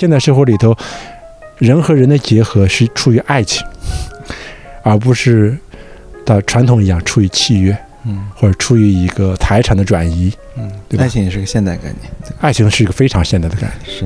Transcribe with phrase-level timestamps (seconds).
[0.00, 0.74] 现代社会里头，
[1.58, 3.62] 人和人的结合是出于爱情，
[4.82, 5.54] 而不是
[6.24, 7.76] 的传统一样出于契约，
[8.06, 10.32] 嗯或者出于一个财产的转移。
[10.56, 11.96] 嗯，对吧爱情也是个现代概念，
[12.40, 13.94] 爱情是一个非常现代的概念。
[13.94, 14.04] 是。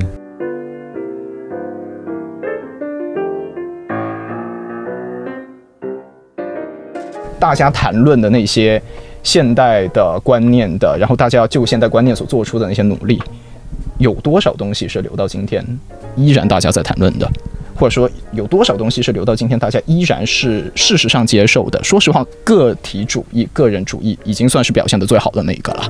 [7.39, 8.81] 大家谈论的那些
[9.23, 13.21] 现代的观念的，然后大家要就现代观念所做出的那些努力，
[13.97, 15.65] 有多少东西是留到今天
[16.15, 17.29] 依然大家在谈论的？
[17.77, 21.83] 或者说有多少东西是留到今天大家依然是事实上接受的？
[21.83, 25.89] 说实话，个体主义、个人主义已经算是表现的最好的那一个了。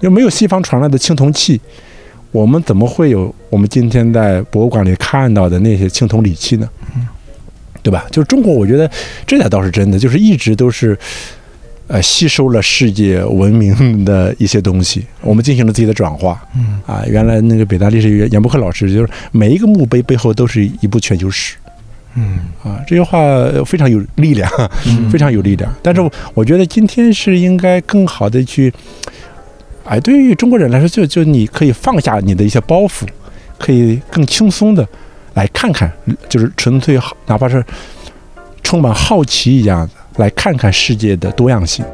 [0.00, 1.60] 又没有西方传来的青铜器，
[2.32, 6.68] 我们怎么会有我们今天在博物馆里看到的那些青铜礼器呢？
[7.82, 8.06] 对吧？
[8.10, 8.90] 就是中国，我觉得
[9.26, 10.96] 这点倒是真的，就是一直都是，
[11.86, 16.42] 呃，吸收了世界文明的一些东西，我们进行了自己的转化。
[16.54, 21.56] 嗯啊，原来那个北大历史系严伯克老师就是每一个墓碑背后都是一部全球史
[22.16, 23.20] 嗯啊，这句话
[23.64, 24.50] 非常有力量。
[24.86, 25.72] 嗯非常有力量。
[25.82, 26.00] 但是
[26.34, 28.72] 我觉得今天是应该更好的去，
[29.84, 33.06] 哎，对于中国人来说，就就你可以放下你的一些包袱，
[33.58, 34.86] 可以更轻松的
[35.34, 35.90] 来看看，
[36.28, 37.64] 就是纯粹好，哪怕是
[38.62, 41.84] 充满好奇一样的来看看世界的多样性。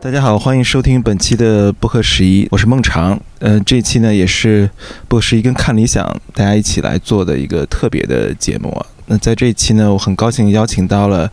[0.00, 3.20] 大家好，欢迎收听本期的播客十一，我是孟尝。
[3.40, 4.70] 呃，这期呢也是
[5.06, 8.74] 播客十一跟看理想大家一起来做的一个特别的节目。
[9.06, 11.30] 那在这一期呢，我很高兴邀请到了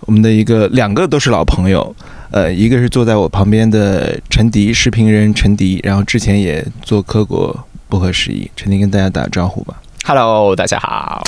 [0.00, 1.94] 我们的一个两个都是老朋友，
[2.30, 8.50] 呃，一个是坐在我旁边的陈迪，视频人陈迪，然后之前也做客过不合时宜。
[8.56, 9.74] 陈迪跟大家打个招呼吧。
[10.04, 11.24] Hello，大家好。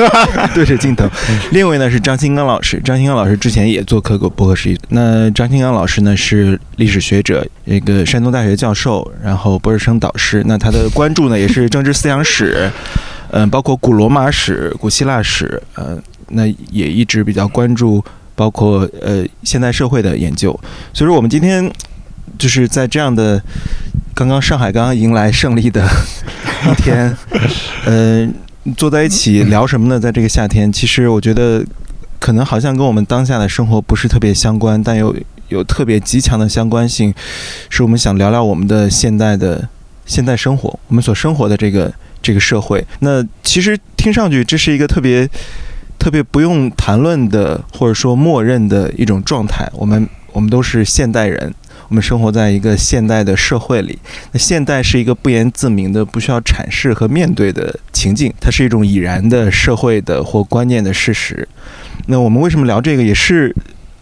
[0.54, 1.06] 对着镜头。
[1.52, 4.78] 另一位呢是张新刚老师，张新刚老师之前也做客过不合时宜。
[4.88, 10.42] 那张新刚老师呢是历史学者，一个山东大学教授，然后博士生导师。
[10.46, 12.70] 那他的关注呢也是政治思想史，
[13.30, 18.02] 嗯、包括古罗马史、古希腊史，呃，那也一直比较关注
[18.34, 20.58] 包括呃现代社会的研究。
[20.92, 21.70] 所以说我们今天
[22.38, 23.42] 就是在这样的。
[24.16, 25.84] 刚刚上海刚刚迎来胜利的
[26.70, 27.16] 一天，
[27.84, 28.24] 呃，
[28.76, 29.98] 坐在一起聊什么呢？
[29.98, 31.64] 在这个夏天，其实我觉得
[32.20, 35.12] 可能好像跟我们当下的生活不是特别相关，但有
[35.48, 37.12] 有特别极强的相关性，
[37.68, 39.68] 是我们想聊聊我们的现代的
[40.06, 42.86] 现代生活，我们所生活的这个这个社会。
[43.00, 45.28] 那其实听上去这是一个特别
[45.98, 49.70] 特别不用谈论的，或者说默认的一种状态。
[49.74, 51.54] 我们我们都是现代人。
[51.88, 53.98] 我们生活在一个现代的社会里，
[54.32, 61.46] 那现代是一个不言自明的、不需要阐释和面对的情境，它是一种已然的社会的或观念的事实。
[62.06, 63.02] 那我们为什么聊这个？
[63.02, 63.54] 也是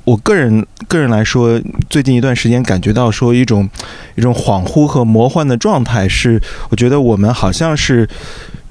[0.04, 1.60] 我个人个人来说，
[1.90, 3.68] 最近一段时间感觉到说一种
[4.14, 8.08] 一种恍惚和魔幻的状态，是我觉得我们好像是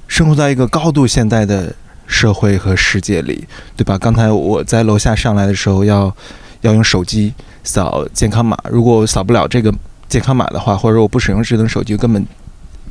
[0.08, 1.74] 生活在一个高度现代的
[2.12, 3.44] 社会和世界里，
[3.76, 3.98] 对吧？
[3.98, 6.14] 刚才我在楼下上来的时候要
[6.60, 7.32] 要用手机。
[7.64, 9.72] 扫健康码，如果我扫不了这个
[10.08, 12.26] 健康码的话，或者我不使用智能手机，根本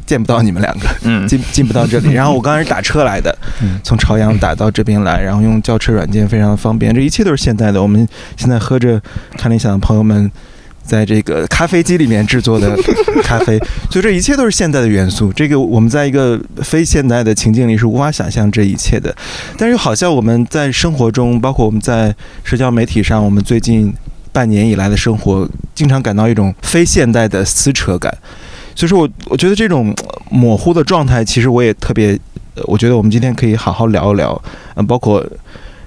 [0.06, 2.12] 见不到你们两个，嗯进进不到这里。
[2.16, 3.38] 然后我刚才是打车来的，
[3.84, 7.82] 从朝阳打到这边来，然后用叫车软件非常的方便，这一切都是现代的。
[7.82, 8.08] 我们
[8.38, 9.02] 现在喝着
[9.38, 10.32] 看理想的朋友们
[10.92, 12.76] 在这个咖啡机里面制作的
[13.24, 13.58] 咖啡，
[13.90, 15.32] 所以这一切都是现代的元素。
[15.32, 19.16] 这个我们在一个非现代的情境里是无法想象这一切的，
[19.58, 22.14] 但是又好像我们在生活中，包括我们在
[22.44, 23.94] 社交媒体上，我们最近。
[24.34, 28.10] 半年以来的生活，经常感到一种非现代的撕扯感，
[28.74, 29.94] 所以说我我觉得这种
[30.30, 32.18] 模糊的状态，其实我也特别，
[32.64, 34.42] 我觉得我们今天可以好好聊一聊，
[34.76, 35.22] 嗯，包括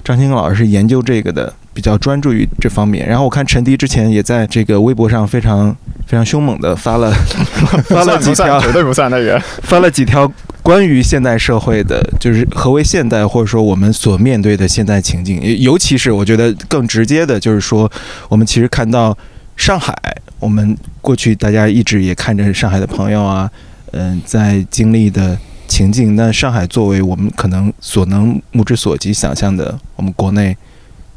[0.04, 3.06] 张新刚老师是研究这个的，比较专注于这方面。
[3.06, 5.76] 然后我看陈迪之前也在这个微博上非常
[6.06, 7.12] 非常凶猛的发了
[7.90, 10.32] 发了几条，绝对不算那个， 发了几条。
[10.62, 17.90] 关于现代社会的，就是何为现代，或者说我们所面对的现代情境，尤其是我觉得更直接的，就是说，
[18.30, 19.14] 我们其实看到
[19.58, 19.94] 上海，
[20.38, 23.50] 我们过去大家一直也看着上海的朋友啊，
[23.92, 25.36] 嗯，在经历的
[25.68, 26.16] 情境。
[26.16, 30.56] 那上海作为我们可能所能目之所及想象的，我们国内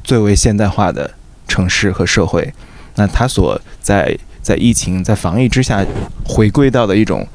[0.07, 1.11] 最为现代化的
[1.49, 2.53] 城市和社会，
[2.95, 5.85] 那它所在在疫情在防疫之下
[6.23, 7.27] 回归到的一种。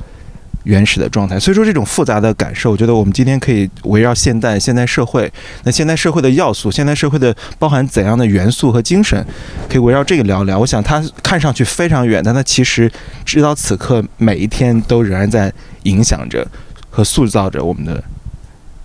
[0.65, 5.29] 原始的状态，所以说这种复杂的感受，我觉得我们今天可以围绕现代、现代社会，
[5.65, 9.27] 那现代社会的要素，现代社会的包含怎样的元素和精神，
[9.69, 10.57] 可以围绕这个聊聊。
[10.57, 12.89] 我想它看上去非常远，但它其实
[13.25, 15.53] 直到此刻每一天都仍然在
[15.83, 16.47] 影响着
[16.89, 18.01] 和塑造着我们的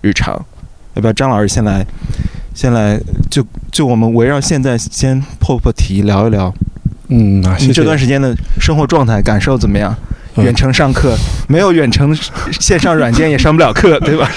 [0.00, 0.34] 日常。
[0.94, 1.86] 要不要张老师先来，
[2.58, 3.00] 先来
[3.30, 6.52] 就就我们围绕现在先破破题聊一聊，
[7.06, 9.94] 嗯啊，谢谢你这段时间的生活状态感受怎么样？
[10.34, 11.16] 嗯远程上课
[11.48, 12.12] 没有远程
[12.60, 14.28] 线上软件也上不了课， 对吧？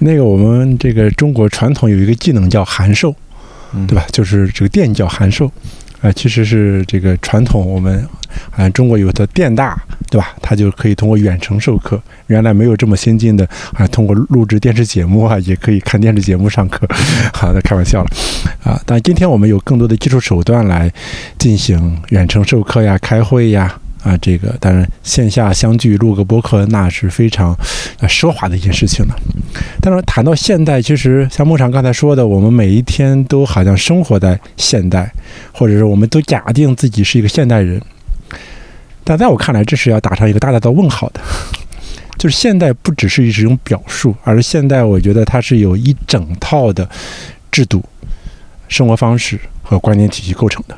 [0.00, 3.14] 那个我们这个中国传统有一个技能叫函授，
[3.72, 4.04] 嗯对吧？
[4.10, 5.48] 就是这个电叫函授，
[6.00, 8.06] 啊、其实是这个传统我们
[8.56, 9.76] 啊、中国有的电大，
[10.10, 10.34] 对吧？
[10.40, 12.00] 它就可以通过远程授课。
[12.28, 16.86] 原来没有这么先进的啊，通过录制电视节目啊，也可以看电视节目上课。
[17.34, 18.10] 好的，开玩笑了
[18.62, 18.80] 啊。
[18.86, 20.92] 但今天我们有更多的技术手段来
[21.38, 23.78] 进行远程授课呀、开会呀。
[24.02, 27.54] 啊，这个当然线下相聚录个播客，那是非常
[27.98, 29.14] 呃奢华的一件事情了。
[29.80, 35.12] 但是谈到现代，其实像牧场刚才说的，我们每一天都好像生活在现代，
[35.52, 37.80] 或者是我们都假定自己是一个现代人。
[39.02, 41.20] 但在我看来，这是要打上一个大大的问号的。
[42.18, 46.88] 就是现代不只是一种表述，而现代，我觉得它是有一整套的
[47.50, 47.80] 制度、
[48.66, 50.76] 生活方式和观念体系构成的。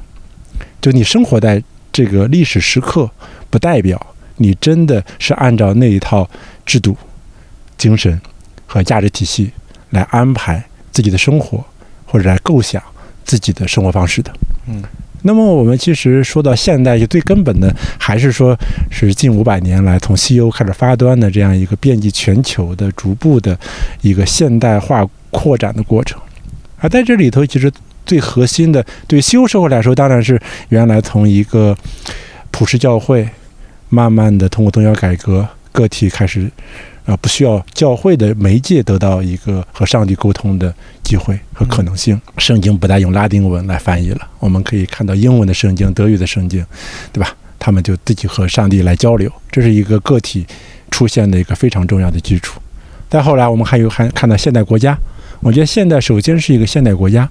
[0.83, 1.63] 就你生活在
[2.01, 3.11] 这个历史时刻，
[3.51, 4.01] 不代表
[4.37, 6.27] 你真的是按照那一套
[6.65, 6.97] 制度、
[7.77, 8.19] 精神
[8.65, 9.51] 和价值体系
[9.91, 11.63] 来安排自己的生活，
[12.07, 12.83] 或者来构想
[13.23, 14.33] 自己的生活方式的。
[14.67, 14.83] 嗯，
[15.21, 18.59] 那么我们其实说到现代，就最根本的还是说
[18.91, 23.59] 是近五百年来从西欧开始发端的这样一个遍及全球的、逐步的
[24.01, 26.19] 一个现代化扩展的过程。
[26.79, 27.71] 而在这里头，其实
[28.11, 30.37] 最核心的，对西欧社会来说，当然是
[30.71, 31.77] 原来从一个
[32.51, 33.29] 普世教会，
[33.89, 36.51] 慢慢的通过宗教改革，个体开始，
[37.05, 40.75] 呃，不需要教会的媒介得到一个和上帝沟通的
[41.05, 42.21] 机会和可能性。
[42.39, 46.67] 圣经不再用拉丁文来翻译了，我们可以看到英文的圣经、德语的圣经，
[47.13, 47.33] 对吧？
[47.61, 50.45] 他们就自己和上帝来交流，这是一个个体
[50.91, 52.61] 出现的一个非常重要的基础。
[53.09, 54.99] 再后来，我们还有还看到现代国家，
[55.39, 57.31] 我觉得现代首先是一个现代国家，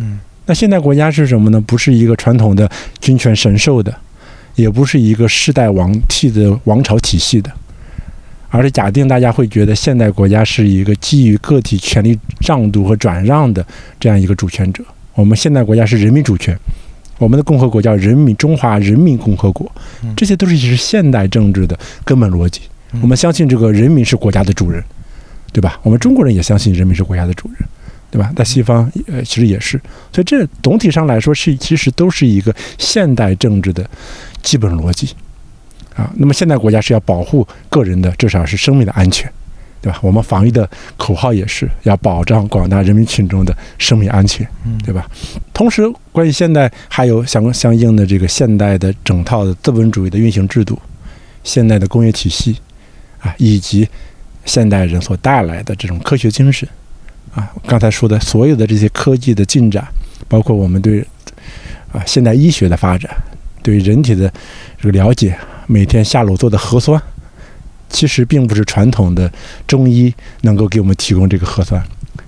[0.00, 1.60] 嗯，那现代国家是什么呢？
[1.60, 2.68] 不是一个传统的
[3.00, 3.94] 君权神授的，
[4.54, 7.50] 也不是一个世代王替的王朝体系的，
[8.48, 13.64] 而是假定大家会觉得现代国家是一个基于个体权利让渡和转让的
[13.98, 14.82] 这样一个主权者。
[15.14, 16.58] 我们现代国家是人民主权，
[17.18, 19.70] 我们的共和国叫人民中华人民共和国
[20.02, 22.62] 嗯，这些都是是现代政治的根本逻辑。
[22.92, 24.82] 嗯我们相信这个人民是国家的主人，
[25.52, 25.78] 对吧？
[25.84, 27.68] 我们中国人也相信人民是国家的主人，
[28.10, 28.32] 对吧？
[28.34, 29.80] 在西方，呃，其实也是。
[30.12, 33.88] 所以这总体上来说是其实都是一个现代政治的
[34.42, 35.14] 基本逻辑
[35.94, 36.12] 啊。
[36.16, 39.30] 那么现代国家是要保护个人的，至少是生命的安全，
[39.80, 39.98] 对吧？
[40.02, 45.08] 我们防疫的口号也是要保障广大人民群众的生命安全，嗯对吧？
[45.54, 50.76] 同时，关于现代还有相相应的这个现代的整套的资本主义的运行制度，
[51.44, 52.56] 现代的工业体系
[53.20, 53.88] 啊，以及
[54.44, 56.68] 现代人所带来的这种科学精神
[57.34, 59.86] 啊，刚才说的所有的这些科技的进展，
[60.26, 61.00] 包括我们对
[61.92, 63.10] 啊现代医学的发展，
[63.62, 64.32] 对人体的
[64.80, 67.00] 这个了解，每天下楼做的核酸，
[67.88, 69.30] 其实并不是传统的
[69.66, 70.12] 中医
[70.42, 71.80] 能够给我们提供这个核酸，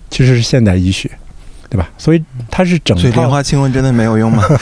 [0.09, 1.11] 其实是现代医学，
[1.73, 1.89] 对吧？
[1.97, 4.45] 所以它是整所以莲花清瘟真的没有用吗？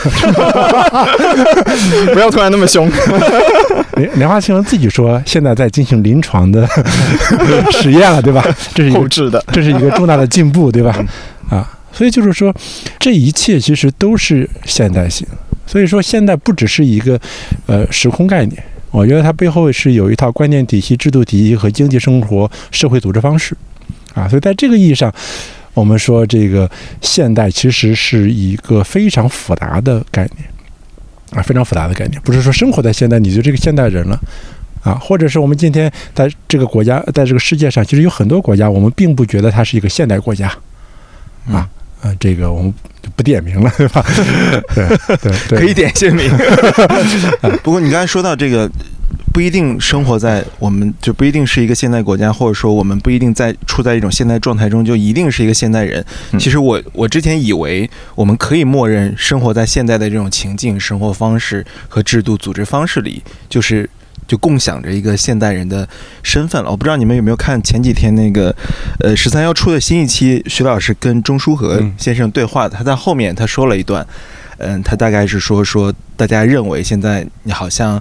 [2.14, 2.88] 不要突然那么凶。
[3.96, 6.64] 莲莲花清瘟自己说，现在在进行临床的
[7.72, 8.46] 实验了，对吧？
[8.72, 11.04] 这是一个后置的，这是一个重大的进步，对吧？
[11.50, 12.54] 啊，所以就是说，
[13.00, 15.26] 这一切其实都是现代性。
[15.66, 17.18] 所以说，现代不只是一个
[17.66, 18.62] 呃时空概念，
[18.92, 23.56] 我觉得它背后是有一套观念体系、制度体系和经济生活、社会组织方式
[24.14, 24.28] 啊。
[24.28, 25.12] 所以在这个意义上，
[25.74, 30.48] 我们说这个现代其实是一个非常复杂的概念
[31.32, 34.20] 啊，非常复杂的概念，不是说生活在现代你就这个现代人了。
[34.82, 40.50] 啊，或者是我们今天在这个国家，在这个世界上，其实有很多国家，我们并不觉得它是一个现代国家，
[41.46, 41.68] 啊，
[42.00, 42.72] 啊，这个我们
[43.02, 44.02] 就不点名了，对吧？
[44.74, 46.30] 对对对，可以点姓名。
[47.62, 48.66] 不过你刚才说到这个，
[49.32, 56.04] 不一定生活在我们就不一定是一个现代国家，或者说我们不一定在处在一种现代状态中就一定是一个现代人。
[56.32, 63.88] 嗯其实我我之前以为我们可以默认生活在现代的这种情境、生活方式和制度组织方式里，就是。
[64.26, 65.88] 就共享着一个现代人的
[66.22, 66.70] 身份了。
[66.70, 68.54] 我不知道你们有没有看前几天那个，
[69.00, 74.06] 呃，十三幺出的新一期，徐老师跟钟书和嗯先生对话的，他在后面他说了一段，
[74.58, 78.00] 嗯，他大概是说说大家认为现在你好像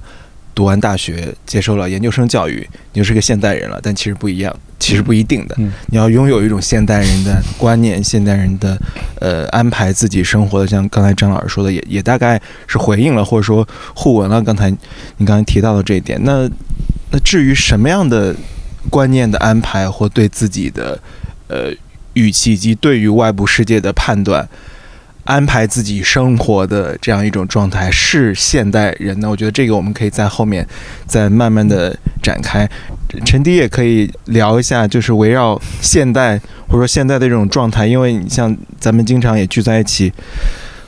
[0.55, 5.55] 读完大学，接受了研究生教育，你就是个现代人了，但其实不一样，其实不一定的。
[5.57, 8.77] 嗯你要拥有一种现代人的观念，现代人的
[9.21, 14.69] 呃安排自己生活的，像刚才张老师说的，也也大概是回应了或者说互文了刚才
[15.17, 16.19] 你刚才提到的这一点。
[16.23, 16.49] 那
[17.11, 18.35] 那至于什么样的
[18.89, 20.99] 观念的安排或对自己的
[21.47, 21.71] 呃
[22.13, 24.47] 语气以及对于外部世界的判断。
[25.29, 29.29] 安排自己生活的这样一种状态是现代人呢？
[29.29, 30.67] 我觉得这个我们可以在后面
[31.05, 32.67] 再慢慢的展开。
[33.23, 40.11] 陈迪也可以聊一下，就是围绕现代或者说现在的这种状态，因为你像咱们经常也聚在一起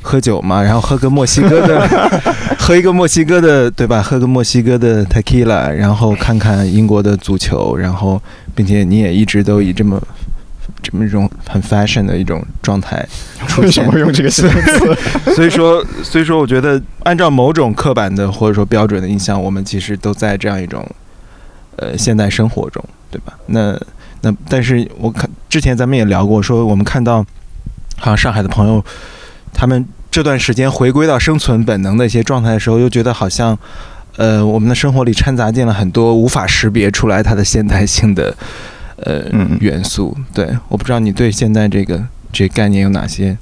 [0.02, 1.88] 喝酒嘛，然后喝个墨西哥的，
[2.58, 4.02] 喝一个墨西哥的，对吧？
[4.02, 8.20] 喝个墨西哥的 tequila，然后看看英国的足球，然后
[8.56, 10.02] 并且你也一直都以这么。
[10.82, 13.08] 这么一种很 fashion 的一种状态
[13.48, 14.50] 出现， 会用这个词？
[15.36, 20.86] 所以说，所以说，我觉得按照某种刻板的或者说标准的印象，我们其实都在这样一种
[21.78, 23.34] 呃现代生活中，对吧？
[23.48, 23.80] 那
[24.22, 27.26] 那但是我看之前咱们也聊过，说我们看到
[27.98, 28.84] 好像上海的朋友，
[29.54, 33.58] 他们这段时间回归到生存本能的一些状态的时候，又觉得好像
[34.18, 38.36] 呃我们的生活里掺杂进了很多无法识别出来它的现代性的。
[39.04, 39.24] 呃，
[39.60, 43.38] 元素对，我不知道你对现在这个这概念有哪些。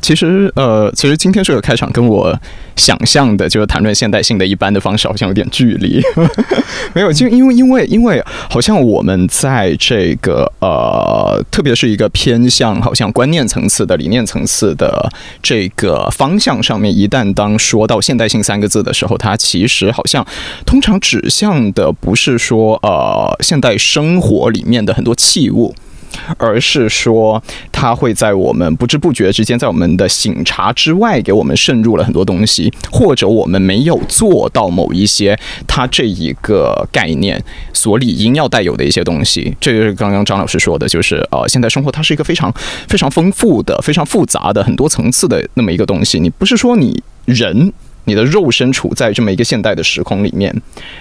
[0.00, 2.36] 其实，呃，其实今天这个开场跟我
[2.76, 6.00] 想象的，就是谈论现代性的一般的方式，好像有点距离。
[6.94, 15.10] 没有，就因为因为因为，好像我们在这个呃，特别是一个偏向好像观念层次的理念层次的
[15.42, 20.24] 这个方向上面，一旦当说到现代性三个字的时候，它其实好像
[20.64, 25.74] 通常指向的不是说呃现代生活里面的很多器物。
[26.36, 39.56] 而是说，它会在我们不知不觉之间，在我们的醒察之外，给我们渗入了很多东西，或者我们没有做到某一些它这一个概念所理应要带有的一些东西。
[39.60, 42.52] 这就是刚刚张老师说的，就是呃，现在生活它是一个非常
[42.88, 46.18] 非常丰富的、非常复杂的、很多层次的那么一个东西。
[46.20, 47.72] 你不是说你人。
[48.08, 50.50] 你的肉身处在这么一个现代的时空里面，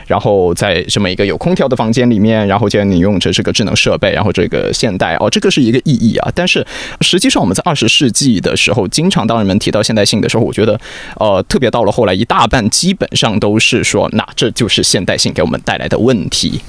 [0.05, 6.29] 然后在这么一个有空调的房间里面，然后既然你用着这个智能设备，然后这个现代哦，这个是一个意义啊。
[6.35, 6.65] 但是
[6.99, 10.77] 实际上我们在二十世纪的时候，经常当人们提到现代性的时候，我觉得
[11.15, 16.59] 呃，特别到了后来，一大半基本上都是说，那这就是现代性给我们带来的问题。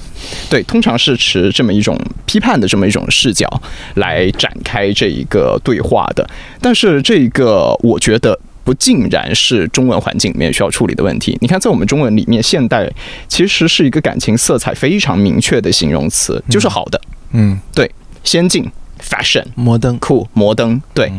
[0.49, 3.47] 对，通常是持这么一种批判的这么一种视角
[3.95, 6.25] 来展开这一个对话的。
[6.61, 8.39] 但是这个我觉得。
[8.69, 11.35] 不尽然是中文环境里面需要处理的问题。
[11.41, 12.87] 你看，在我们中文里面，现代
[13.27, 17.01] 其实是一个感情色彩非常明确的形容词，就是好的。
[17.31, 17.89] 嗯，对，
[18.23, 18.69] 先进
[19.01, 21.11] ，fashion，摩登，酷，摩登，对。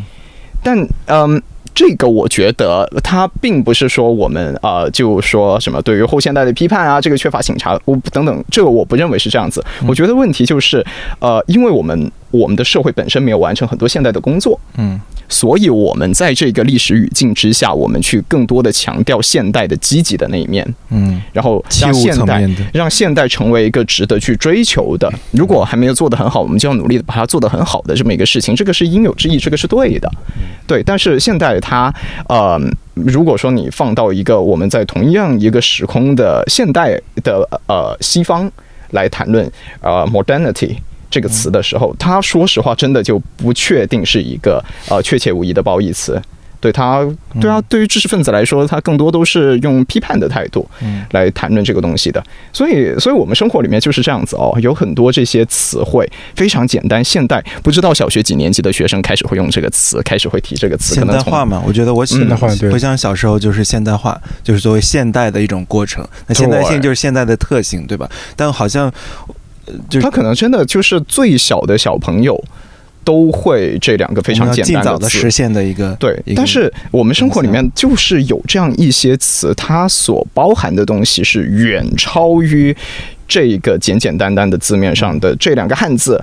[0.62, 1.42] 但，嗯，
[1.74, 9.60] 这个我觉得它并不是说我们啊，就说什么对于后现代的批判啊，这个缺乏醒察，我等等，这个我不认为是这样子。
[9.88, 10.86] 我觉得问题就是，
[11.18, 15.00] 呃，因为我们我们的社会本身没有完成很多现代的工作，嗯。
[15.32, 25.08] 所以，我们在这个历史语境之下，我们去更多的强调现代的积极的那一面，嗯，然后让现代让现代成为一个值得去追求的。
[25.30, 28.56] 如果还没有做得很好，我们就要努力的把它做得很好的这么一个事情。
[28.56, 30.10] 这个是应有之义，这个是对的，
[30.66, 30.82] 对。
[30.82, 31.94] 但是现代它，
[32.28, 32.60] 呃，
[32.94, 38.50] 如果说你放到一个我们在同样一个时空的现代的呃西方
[38.90, 39.48] 来谈论
[39.80, 40.74] 呃 modernity。
[41.10, 46.20] 这个词的时候，他说实话，真的就不确定是一个呃确切无疑的褒义词。
[46.62, 47.00] 对他，
[47.40, 50.68] 对啊，对于知识分子来说，他更多都是用批判的态度
[51.12, 52.22] 来谈论这个东西的。
[52.52, 57.02] 所以，所以我们生活里面就是这样子哦，有很多这些词汇非常简单。
[57.02, 60.94] 现代不知道小学几年级的学生开始会用这个词，开始会提这个词。
[60.94, 66.06] 现代化嘛，我觉得我现代化回想小时候就是现代化，就是作为现代的一种过程。
[66.26, 68.06] 那现代性就是现代的特性，对吧？
[68.36, 68.92] 但好像。
[69.88, 72.42] 就他可能真的就是最小的小朋友
[73.04, 82.76] 都会这两个非常简单的实现的一个对，但是我们生活里面就是有这样一些词，它所包含的东西是远超于
[83.26, 86.22] 这个简简单单的字面上的这两个汉字。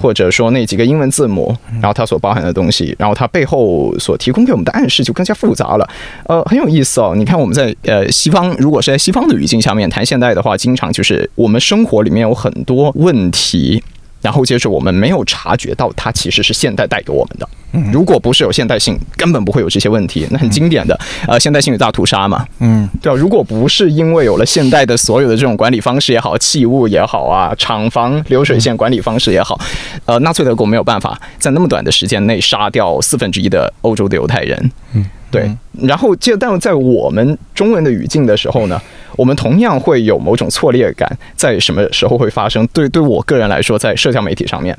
[0.00, 5.88] 或者说那几个英文字母，然后它所包含的东西，然后它背后所提供给我们的暗示就更加复杂了。
[6.26, 7.14] 呃，很有意思哦。
[7.16, 13.82] 你看我们在呃西方，如果是在西方的语境下面谈现代的话，经常就是我们生活里面有很多问题。
[14.20, 17.48] 然后接着，我们没有察觉到它其实是现代带给我们的。
[17.92, 20.26] 如果不是有现代性，根本不会有这些问题。
[20.30, 22.46] 那很经典的，呃，现代性与大屠杀嘛。
[22.60, 23.18] 嗯，对吧？
[23.18, 29.60] 如果不是因为有了现代的所有的这种管理方式也好，器物也好啊，厂房流水线管理方式也好，
[30.06, 34.70] 呃，纳粹德国没有办法在那么短的时间内杀掉四分之一的欧洲的犹太人。
[34.94, 35.04] 嗯。
[35.40, 38.80] 对，然后就但在我们中文的语境的时候呢，
[39.16, 42.66] 我们同样会有某种错裂感，在什么时候会发生？
[42.68, 44.76] 对，对我个人来说，在社交媒体上面，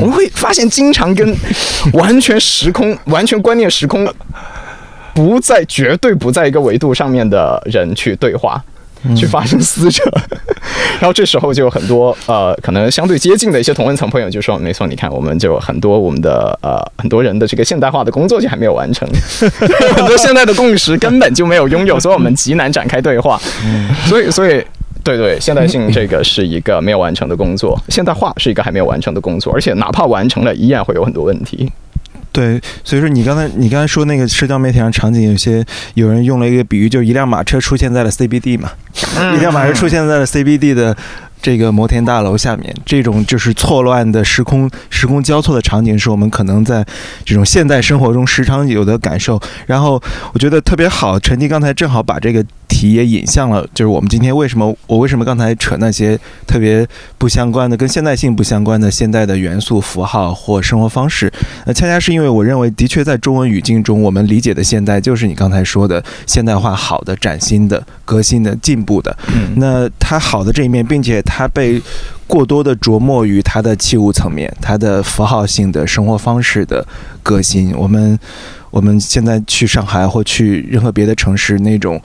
[0.00, 1.36] 我们会发现经常跟
[1.94, 4.06] 完全时空、完全观念时空
[5.14, 8.62] 不在绝对不在一个维度上面的人去对话。
[9.14, 10.02] 去发生撕扯。
[10.98, 19.06] 然后这时候就有很多呃，可能相对接近的一些同温层朋友就说：“没错，你看，我们就很多我们的呃很多人的这个现代化的工作就还没有完成，
[19.94, 23.38] 很多现代的共识根本就没有拥有，所以我们极难展开对话。
[24.06, 24.64] 所以，所以。”
[25.06, 31.70] 对对，现代性这个是一个没有完成的工作，现代化是一个还没有完成的工作，而且哪怕完成了，依然会有很多问题。
[32.36, 35.64] 对，所以说你刚才你刚才说那个社交媒体上场景，有些
[35.94, 38.70] 有人用了一个比喻，就是一辆马车出现在了 CBD 嘛，
[39.34, 40.94] 一辆马车出现在了 CBD 的。
[41.40, 46.84] 这个摩天大楼下面，这种就是错乱的时空、时空交错的场景，是我们可能在
[47.24, 49.40] 这种现代生活中时常有的感受。
[49.66, 50.02] 然后
[50.32, 56.84] 我觉得特别好，陈迪刚才正好把这个题也引向了，就是我们今天为什么我为什么刚才扯那些特别
[57.16, 61.32] 不相关的、跟现代性不相关的现代的元素、符号或生活方式。
[61.64, 69.16] 那恰恰是因为我认为，的确在中文语境中，我们理解的现代就是你刚才说的现代化、好的、崭新的、革新的、进步的。
[69.54, 71.22] 那它好的这一面，并且。
[71.26, 71.82] 它被
[72.26, 76.86] 过多的琢磨于它的器物层面，它的符号性的生活方式的
[77.22, 77.76] 革新。
[77.76, 78.18] 我们
[78.70, 82.00] 我们现在去上海或去任何别的城市，那种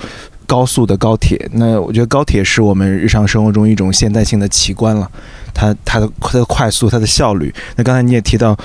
[0.46, 5.10] 高速的高铁，那我觉得高铁是我们日常生活中一种现代性的奇观了。
[5.54, 7.54] 它它的它的快速，它的效率。
[7.76, 8.58] 那刚才你也提到。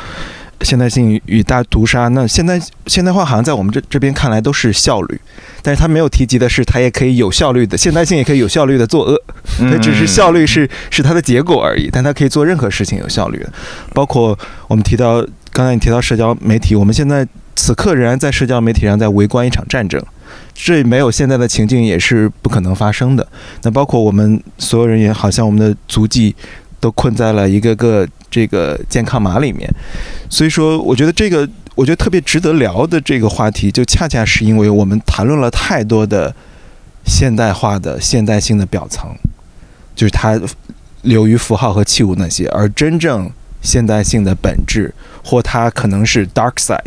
[0.63, 5.21] 现代性与大屠杀，那现在现代化好像在我们这这边看来都是效率，
[5.67, 9.21] 但是他没有提及的是，他也可以有效率的，现代性也可以有效率的作恶，
[9.59, 13.53] 它只是效率是是它的结果而已，但它可以做任何事情有效率的，
[13.93, 20.01] 包括我们提到刚才你提到社交媒体，我们现在此刻仍然在社交媒体上在围观一场战争，
[20.55, 23.27] 这没有现在的情境也是不可能发生的。
[23.63, 26.33] 那包括我们所有人也好像我们的足迹
[26.79, 28.07] 都困在了一个个。
[28.29, 29.73] 这个健康码里面，
[30.29, 36.35] 所以说，我觉得这个，我觉得特别值得聊的这个话题，就恰恰是因为我们谈论了太多的
[37.05, 39.15] 现代化的现代性的表层，
[39.95, 40.41] 就是它
[41.03, 46.81] 流于符号和器物那些，而真正现代性的本质，或它可能是 dark side，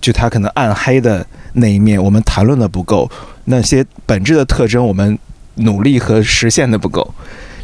[0.00, 3.08] 就它可能暗黑的那一面，我们谈论的不够，
[3.44, 5.16] 那些本质的特征，我们
[5.54, 7.14] 努力和实现的不够。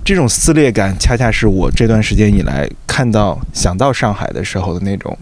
[0.04, 5.16] 这种撕裂感，恰恰是我这段时间以来看到、想到上海的时候的那种、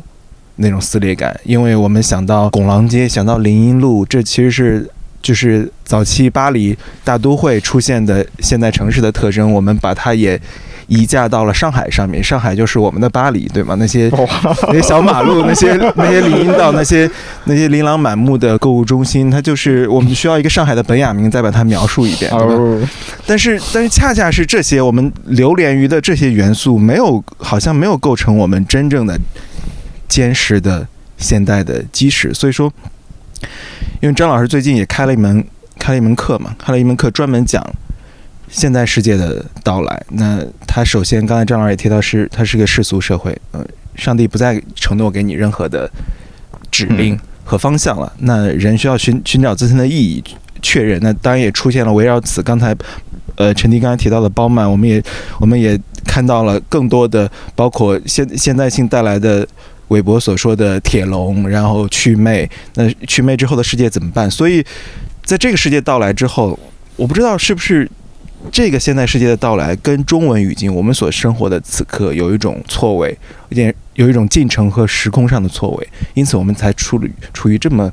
[0.57, 1.39] 那种撕裂感。
[1.45, 4.91] 因为我们想到拱廊街，想到林荫路，这其实是
[5.23, 9.53] 就是早期巴黎大都会出现的现代城市的特征。
[9.53, 10.41] 我们把它也。
[10.93, 13.77] 移驾到了上海上面，上海就是我们的巴黎，对吗？
[13.79, 14.11] 那些
[14.67, 17.09] 那些小马路，那些那些林荫道，那些
[17.45, 22.89] 那些琳琅满目的购物中心，它就是我们需要一个上海的本雅明再把它描述一遍， 对吧？
[23.25, 29.17] 但是但是恰恰是这些我们流连于的这些元素，没有好像没有构成我们真正的
[30.11, 32.35] 坚实的现代的基石。
[32.35, 32.71] 所以说，
[34.03, 35.43] 因为张老师最近也开了一门
[35.79, 37.67] 开了一门课嘛，开了一门课专门讲。
[38.53, 45.89] 现代世界的到来，那他首先，刚才张老师也提到，是他是个世俗社会，呃，上帝不再承诺给你任何的
[46.69, 48.13] 指令和方向了。
[48.19, 50.25] 那人需要寻寻找自身的意义，
[50.61, 50.99] 确认。
[51.01, 52.75] 那当然也出现了围绕此，刚才，
[53.37, 55.01] 呃，陈迪刚才提到的包曼，我们也
[55.39, 59.47] 我们也看到了更多的，包括现现代性带来的
[59.91, 62.51] 韦伯所说的铁笼，然后去魅。
[62.75, 64.29] 那去魅之后的世界怎么办？
[64.29, 64.65] 所以，
[65.23, 66.59] 在这个世界到来之后，
[66.97, 67.89] 我不知道是不是。
[68.51, 73.15] 这个现代世界的到来跟中文语境，我们所生活的此刻有一种错位，
[73.51, 77.93] 有点有一种进程和时空上的错位，因此我们才处于处于这么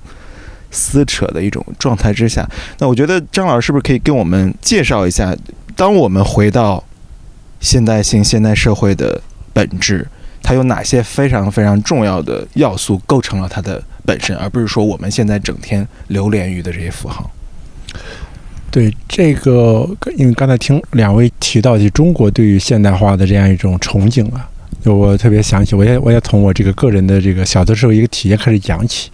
[0.71, 2.49] 撕扯的一种状态之下。
[2.79, 5.35] 那我觉得张老师是不是可以跟我们介绍一下，
[5.75, 6.81] 当我们回到
[7.59, 10.07] 现代性现代社会的本质，
[10.47, 17.29] 它有哪些非常非常重要的要素构成了它的本身，而不是说我们现在整天流连于的这些符号。
[18.71, 24.49] 对这个，因为刚才听两位提到就中国对于现代化的这样一种憧憬啊，
[24.85, 29.11] 我特别想起，我也我也从我这个个人的这个小的时候一个体验开始讲起。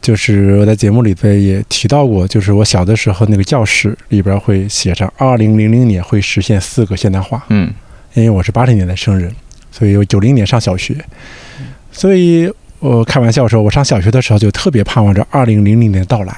[0.00, 7.44] 就是我在节目里边也提到过，就是我小的时候那个教室里边会写上二零零零年会实现四个现代化。
[7.48, 7.74] 嗯，
[8.14, 9.34] 因为我是八零年代生人，
[9.70, 10.96] 所以我九零年上小学，
[11.92, 16.36] 所以我开玩笑说，我上小学的时候就特别盼望着二零零零年到来。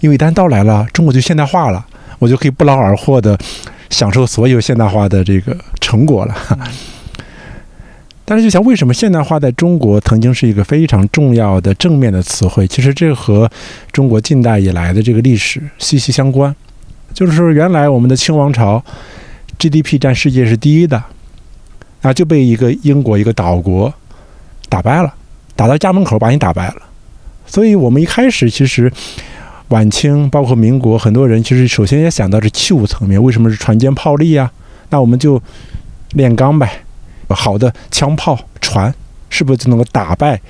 [0.00, 1.84] 因为一旦到来了，中国就现代化了，
[2.18, 3.36] 我就可以不劳而获的
[3.90, 6.34] 享受所有现代化的这个成果了。
[8.24, 12.68] 但是，就想为什么现代化在中国曾经是一个非常重要的正面的词汇？
[12.68, 13.50] 其实这和
[13.90, 16.54] 中国近代以来的这个历史息息相关。
[17.14, 18.84] 就是说，原来我们的清王朝
[19.58, 21.02] GDP 占世界是第一的，
[22.02, 23.92] 啊，就被一个英国一个岛国
[24.68, 25.14] 打败了，
[25.56, 26.82] 打到家门口把你打败了。
[27.46, 28.92] 所以我们一开始其实。
[29.68, 34.50] 晚清包括民国，很多人其实首先也想到是器物层面，为什么是船坚炮利啊？
[34.88, 35.38] 那我们就
[36.12, 36.84] 炼钢呗，
[37.28, 38.94] 好的枪炮船
[39.28, 40.40] 是不是就能够打败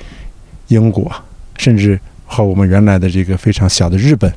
[0.69, 1.11] 英国，
[1.57, 4.33] 甚至和我们原来的这个非常小的日本，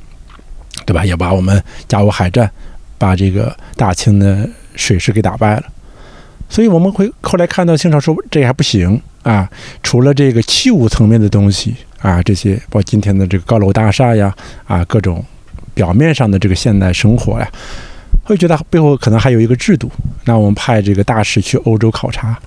[0.84, 1.06] 对吧？
[1.06, 2.50] 也把我们甲午海战
[2.98, 5.64] 把这个大清的水师给打败了。
[6.52, 9.50] 所以我们会后来看到清朝说这还不行啊，
[9.82, 14.36] 除了这个器物层面的东西啊，这些包括今天的这个高楼大厦呀
[14.68, 15.24] 啊，各种
[15.74, 17.50] 表面上的这个现代生活呀，
[18.26, 19.90] 会觉得背后可能还有一个制度。
[20.26, 22.38] 那我们派这个大使去欧洲考察，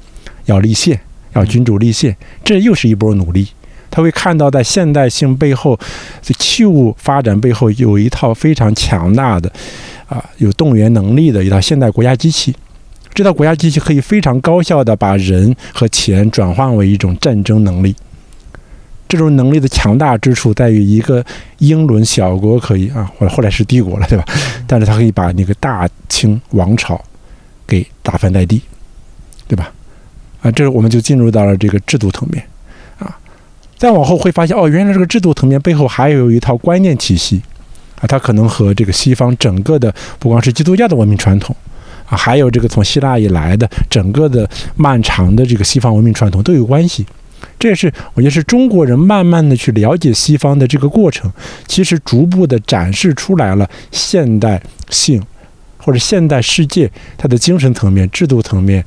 [0.45, 1.01] 要立宪，
[1.33, 2.15] 要君主立宪，
[2.45, 3.49] 这又是一波努力。
[3.91, 5.79] 他会看到在现代性背后，
[6.21, 9.51] 这器物发展背后有一套非常强大的
[10.07, 12.55] 啊，有动员能力的一套现代国家机器。
[13.15, 17.95] 这套国家机器可以非常高效地把人和钱转换为一种战争能力。
[19.07, 21.25] 这种能力的强大之处在于，一个
[21.59, 24.25] 英伦小国可以啊，或者后来是帝国了，对吧？
[24.67, 27.01] 但是它可以把那个大清王朝
[27.65, 28.61] 给打翻在地，
[29.47, 29.71] 对吧？
[30.43, 32.43] 啊，这我们就进入到了这个制度层面
[32.99, 33.17] 啊。
[33.77, 37.41] 再往后会发现，哦，原来这个制度层面背后还有一套观念体系
[38.01, 41.55] 啊，它可能和这个西方整个的不光是基督教的文明传统。
[42.07, 47.07] 啊，还有这个从希腊以来的整个的漫长的这个西方文明传统都有关系，
[47.59, 51.33] 这也是我觉得是中国人慢慢的去了解西方的这个过程，
[51.67, 55.23] 其实逐步的展示出来了现代性
[55.79, 58.85] 或者现代世界它的精神层面、制度层面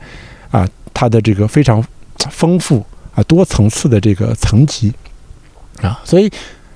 [0.52, 1.84] 啊，它的这个非常
[2.30, 4.94] 丰富啊多层次的这个层级
[5.82, 6.32] 啊，所以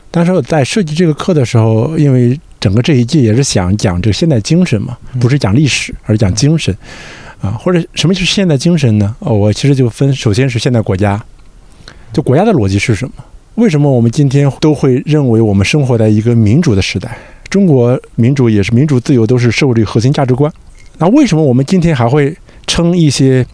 [0.09, 2.39] 当时我在设计这个课的时候，因为。
[2.61, 6.73] 整个这一季也是想讲这个现代精神嘛，不是讲历史，而是讲精神，
[7.41, 9.13] 啊，或者什么是现代精神呢？
[9.19, 11.21] 哦，我其实就分，首先是现代国家，
[12.13, 13.13] 就国家的逻辑是什么？
[13.55, 17.17] 为什么我们今天都会认为我们生活在一个民主的时代？
[17.49, 20.49] 中国民主也是民主自由，都是社会主义核心价值观。
[20.99, 23.45] 那为什么我们今天还会称一些，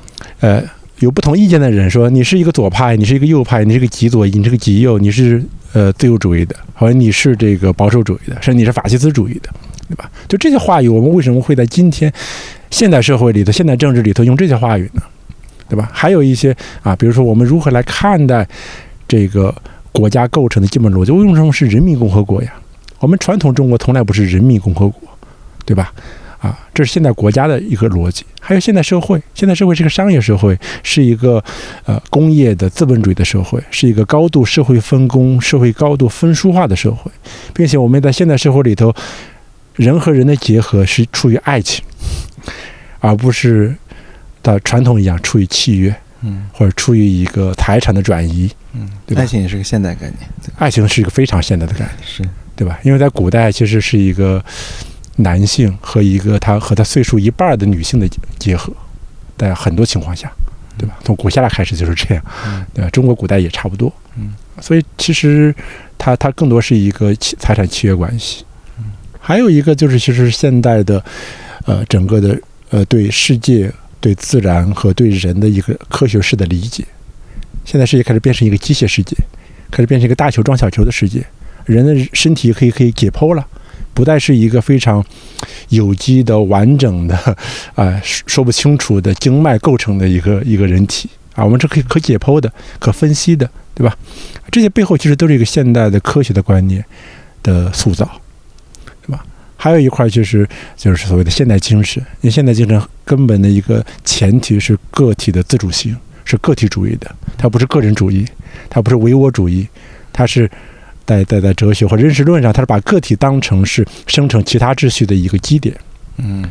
[0.42, 0.62] 呃？
[1.00, 5.40] 有不同意见的人说：“你是一个左派，你是一个右派，你是个极左，你是个极右，你是
[5.74, 9.50] 呃自由主义的，或者你是这个保守主义的，甚至你是法西斯主义的，
[9.90, 12.12] 对吧？”就这些话语，我们为什么会在今天
[12.70, 15.02] 现代社会里头、现代政治里头用这些话语呢？
[15.70, 15.90] 对吧？
[15.92, 18.48] 还有一些啊，比如说我们如何来看待
[19.06, 19.54] 这个
[19.92, 21.12] 国家构成的基本逻辑？
[21.12, 22.54] 为什么是人民共和国呀？
[23.00, 25.10] 我们传统中国从来不是人民共和国，
[25.66, 25.94] 对吧？
[26.40, 28.24] 啊，这是现代国家的一个逻辑。
[28.40, 31.44] 还有现代社会，现代社会是个商业社会，是一个
[31.86, 37.12] 呃工业的资本主义的社会，是一个高度社会分工、社会高度分殊化的社会，
[37.54, 38.94] 并且我们在现代社会里头，
[39.76, 41.84] 人和人的结合是出于爱情，
[43.00, 43.76] 而不是
[44.44, 50.18] 的传统一样出于契约，嗯，或者出于一个财产的转移，嗯，对爱情也是个现代概念，
[50.58, 52.24] 爱情是一个非常现代的概念，是
[52.56, 52.80] 对吧？
[52.84, 54.42] 因为在古代其实是一个。
[55.18, 58.08] 男性和一个他和他岁数一半的女性的
[58.40, 58.72] 结合，
[59.38, 60.32] 在很多情况下，
[60.78, 60.98] 对吧？
[61.04, 62.24] 从古希腊开始就是这样，
[62.74, 62.90] 对吧？
[62.92, 64.34] 中国古代也差不多，嗯。
[64.62, 65.54] 所以其实
[65.98, 68.44] 它它更多是一个财产契约关系，
[68.80, 68.86] 嗯。
[69.20, 71.04] 还有一个就是其实现代的，
[71.66, 76.86] 呃，整个的呃对世界、对自然和对人的一个科学式的理解。
[77.66, 79.16] 现在世界开始变成一个机械世界，
[79.70, 81.26] 开始变成一个大球撞小球的世界，
[81.66, 83.46] 人的身体可以可以解剖了。
[83.98, 85.04] 不再是一个非常
[85.70, 87.18] 有机的、完整的，
[87.74, 93.98] 啊，说不清楚的经脉构成的一个一个人体啊，我们是可以可解剖的、可分析的，对吧？
[94.52, 96.86] 这些背后其实都是一个现代的科学的观念
[97.42, 98.08] 的塑造，
[99.04, 99.26] 对吧？
[99.56, 108.24] 还有一块就是就是所谓的现代精神，因为现代精神根本的一个前提是个体的自主性，是个体主义的，它不是个人主义，
[108.70, 109.68] 它不是唯我主义，
[110.14, 110.48] 它是。
[111.08, 115.76] 在在在哲学或认识论上，它是把个体当成是生成其他秩序的一个基点。
[116.18, 116.44] 嗯，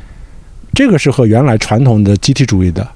[0.73, 2.89] 这个是和原来传统的集体主义的，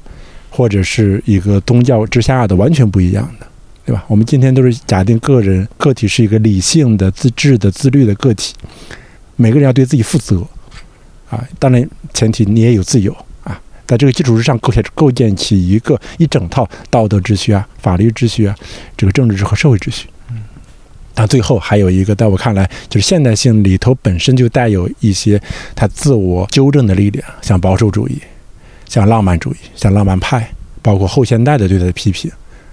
[0.48, 3.46] 或者是一个宗教之下的完全不一样的，
[3.84, 4.04] 对吧？
[4.08, 8.54] 我们今天都是假定个人个体是一个理性的、自治的、自律的个体，
[9.36, 10.46] 每个人要对自己负责
[11.28, 11.44] 啊。
[11.58, 13.60] 当然，前提你也有自由啊。
[13.86, 18.54] 在这个基础之上，构建构建起一个一整套道德秩序啊、法律秩序啊、
[18.96, 20.08] 这个政治和社会秩序。
[21.20, 25.38] 那最后还有一个，在我看来，就是现代性里头本身就带有一些
[25.74, 28.18] 它自我纠正的力量，像保守主义，
[28.88, 32.30] 像浪漫主义，像浪漫派，包括后现代的对它的批评，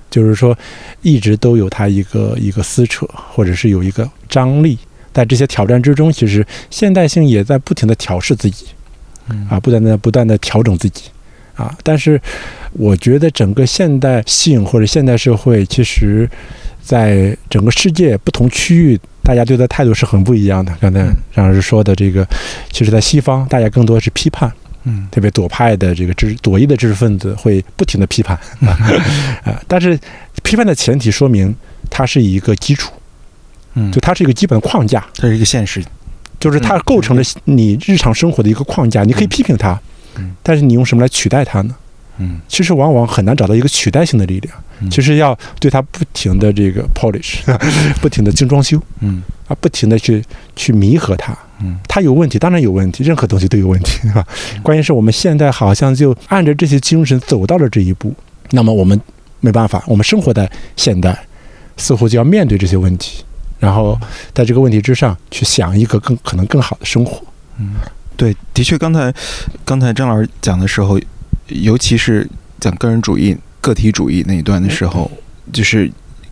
[0.09, 0.57] 就是说
[1.01, 4.77] 一直都有它一个一个撕扯，或者是有一个张力，
[5.11, 8.67] 在这些挑战之中，其实现代性也在不停的调试自己，
[9.49, 11.09] 啊，不断的不断的调整自己，
[11.55, 12.21] 啊，但是
[12.71, 16.29] 我觉得整个现代性或者现代社会其实。
[16.87, 20.73] 在整个世界不同区域大家对他态度是很不一样的。
[20.79, 20.99] 刚才
[21.35, 22.25] 张老师说的这个，
[22.71, 24.49] 其实在西方，大家更多是批判，
[24.85, 25.05] 嗯。
[25.11, 28.39] 特别左派的这个知左翼的知识分子会不停的批判。
[29.43, 29.99] 啊，但是
[30.43, 31.53] 批判的前提说明
[31.89, 32.93] 它是一个基础，
[33.73, 35.83] 嗯，就它是一个基本框架，它是一个现实，
[36.39, 36.81] 就是它嗯。
[36.85, 39.03] 构成了你日常生活的一个框架。
[39.03, 39.77] 你可以批评它
[40.15, 41.75] 嗯，但是你用什么来取代它呢？
[42.19, 44.55] 嗯其实往往很难找到一个取代性的力量。
[44.79, 47.39] 嗯其实要对它不停的这个 polish，
[48.01, 50.23] 不停的精装修嗯啊，不停的去
[50.55, 51.35] 去弥合它。
[51.61, 54.25] 嗯它有问题，当然有问题，任何东西都有问题， 对吧？
[54.61, 58.13] 关键是我们现在好像就按着这些精神走到了这一步，
[58.51, 58.99] 那么我们
[59.39, 61.17] 没办法，我们生活在现代，
[61.77, 63.23] 似乎就要面对这些问题，
[63.59, 63.99] 然后
[64.35, 67.19] 在这个问题之上去想一个更可能更好的生活。
[67.57, 67.71] 嗯，
[68.15, 69.11] 对，的确，刚才
[69.65, 70.99] 刚才张老师讲的时候，
[71.49, 72.27] 尤其是
[72.59, 75.09] 讲个人主义、个体主义那一段的时候，
[75.51, 75.91] 就是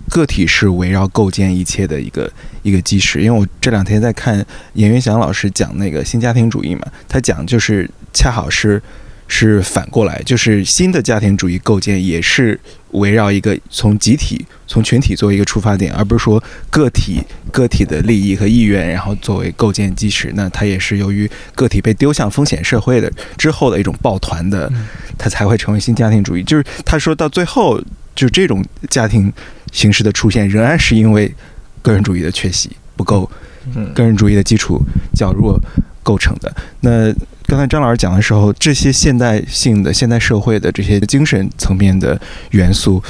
[0.09, 2.31] 个体是围绕构建一切的一个
[2.63, 3.21] 一个基石。
[3.21, 8.81] 因为我这两天在看严云祥老师讲那个新家庭主义嘛，他讲就是恰好是
[9.27, 12.59] 是反过来，就是新的家庭主义构建也是
[12.91, 20.31] 围绕一个从集体、从群体作为一个出发点，而不是说个体个体的利益和意愿，然后作为构建基石。
[20.35, 24.71] 那它也是由于个体被丢向风险社会的之后的一种抱团的，
[25.17, 26.43] 它才会成为新家庭主义。
[26.43, 27.81] 就是他说到最后，
[28.15, 29.31] 就这种家庭
[29.71, 31.33] 形式的出现，仍然是因为
[31.81, 33.29] 个人主义的缺席不够，
[33.75, 34.79] 嗯个人主义的基础
[35.13, 35.59] 较弱
[36.03, 36.55] 构成的。
[36.79, 37.13] 那
[37.47, 42.19] 刚才张老师讲的时候，这些现代性的现代社会的这些精神层面的
[42.51, 43.01] 元素，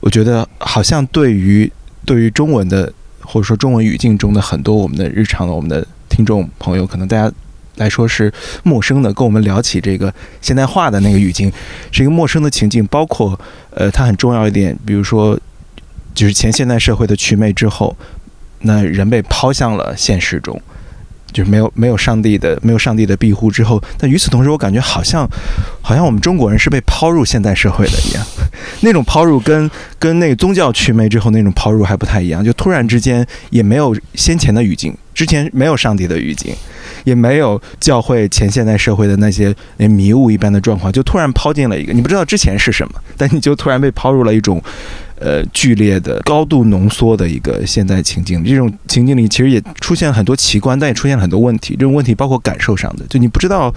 [0.00, 1.70] 我觉得好像对于
[2.04, 7.32] 对于中文的或者说中文语境中的很多我们的日常的我们的听众朋友，可能大家
[7.76, 8.32] 来说是
[8.64, 11.52] 陌生的，跟我们聊起这个现代化的那个语境
[11.92, 13.38] 是一个陌生的情境，包括
[13.70, 15.38] 呃，它很重要一点，比如说
[16.12, 17.96] 就是前现代社会的祛魅之后，
[18.62, 20.60] 那人被抛向了现实中。
[21.34, 25.28] 就是没有没有上帝的没有上帝的庇护之后，但与此同时，我感觉好像
[25.82, 28.24] 好像我们中国人是被抛入现代社会的一样，
[28.80, 36.54] 那种抛入跟跟那个宗教祛魅之后那种抛入还不太一样，就突然之间也没有先前的语境，之前没有上帝的语境，
[37.04, 44.62] 也没有教会前现代社会的那些迷雾一般的状况，就突然抛进了一个你不知道之前是什么，但你就突然被抛入了一种。
[45.20, 51.74] 呃，剧烈的、高度浓缩的一个现代情境，这种情境里其实也出现了很多奇观，但也出现了很多问题。
[51.78, 53.72] 这种问题包括感受上的，就你不知道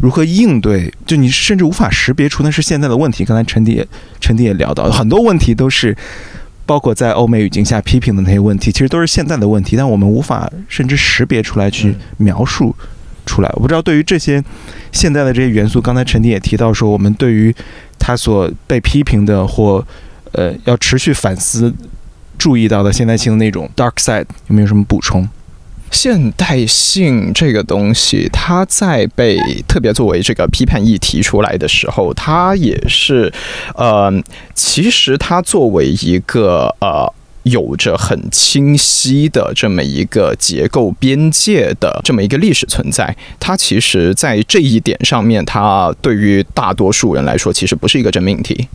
[0.00, 3.24] 如何应对，就你甚至无法识别出那是现在的问题。
[3.24, 3.88] 刚才陈迪也
[4.20, 5.96] 陈迪也聊到，很多问题都是
[6.70, 12.72] 包括在欧美语境下批评的那些问题，其实都是现在的问题，但我们无法甚至识别出来去描述
[13.26, 13.50] 出来。
[13.54, 14.40] 我不知道对于这些
[14.92, 17.52] 现在的这些元素，刚才陈迪也提到说，我们对于
[17.98, 19.84] 他所被批评的或
[20.30, 21.74] 呃要持续反思、
[22.38, 25.28] 注意到的现代性的那种 dark side，有没有什么补充？
[25.90, 33.32] 现代性这个东西，它在被特别作为这个批判议题出来的时候，它也是，
[33.74, 34.12] 呃，
[34.54, 37.12] 其实它作为一个呃。
[37.44, 48.68] 有着很清晰的这么一个结构边界的这么一个历史存在，它其实，在这一点上面，它对于大多数人来说，其实不是一个真命题。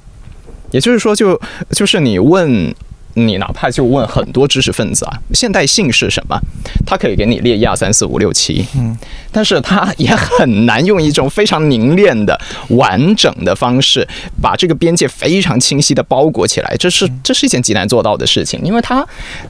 [0.71, 2.73] 也就是说就，就是你问
[3.15, 6.39] 你，哪怕就问很多知识分子啊，现代性是什么？
[6.85, 8.95] 他可以给你列一二三四五六七，嗯，
[9.31, 14.07] 但是他也很难用一种非常凝练的、完整的方式，
[14.41, 16.75] 把这个边界非常清晰的包裹起来。
[16.77, 19.05] 这是这是一件极难做到的事情，因为它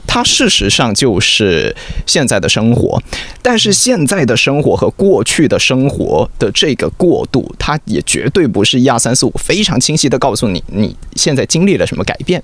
[0.06, 1.74] 它事实上就是
[2.06, 3.02] 现在的生活，
[3.42, 12.42] 但是现在的生活和过去的生活的这个过渡，它也绝对不是一二三四五非常清晰的告诉你你现在经历了什么改变。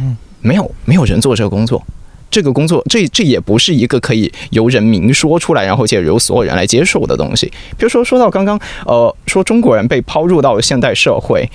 [0.00, 1.82] 嗯，没有没有人做这个工作。
[2.30, 7.46] 这个工作，这这也不是一个可以由人明说出来，然后且由所有人来接受的东西。
[7.78, 11.48] 比如说，说到刚刚，呃，说中国人被抛入到现代社会，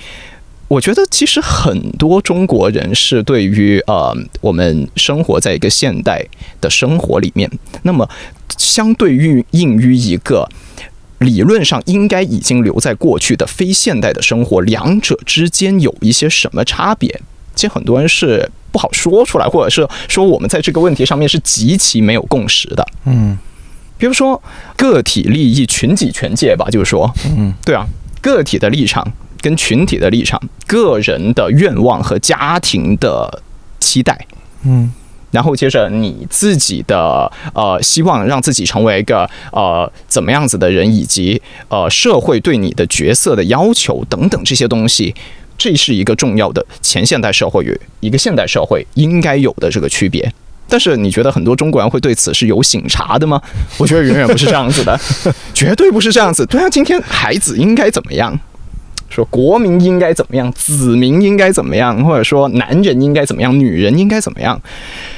[0.68, 6.24] 我觉得其实很多中国人是对于呃我们生活在一个现代
[6.62, 7.50] 的生活里面，
[7.82, 8.08] 那么
[8.56, 10.48] 相对于应于一个
[11.18, 17.20] 理论上应该已经留在过去的非现代的生活，两者之间有一些什么差别？
[17.54, 22.86] 其实很多人是不好说出来，或者是说我们在这个问题上面是极其没有共识的。
[23.04, 23.36] 嗯。
[23.98, 24.42] 比如说
[24.76, 27.52] 个体利益、群体权界吧，就是说，嗯。
[27.64, 27.86] 对啊，
[28.22, 29.06] 个体的立场
[29.42, 33.42] 跟群体的立场，个人的愿望和家庭的
[33.78, 34.26] 期待，
[34.64, 34.90] 嗯。
[35.30, 45.14] 然后接着你自己的呃希望让自己成为一个呃怎么样子的人，以及呃社会对你的角色的要求等等这些东西，
[45.60, 50.32] 这是一个重要的前现代社会与一个现代社会应该有的这个区别。
[50.66, 53.38] 但是你觉得很多中国人会对此是有醒察的吗？
[53.76, 54.98] 我觉得远远不是这样子的，
[55.52, 56.46] 绝对不是这样子。
[56.46, 58.38] 对啊，今天孩子应该怎么样？
[59.10, 64.58] 说国民应该怎么样，子民应该怎么样，或者说男人应该怎么样，女人应该怎么样，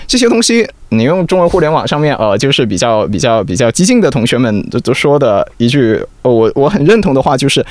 [0.06, 7.64] 这些东西，你用中文互联网上面，呃，就是比较比较比较激进的同学们都都说的一句，呃我我很认同的话，就是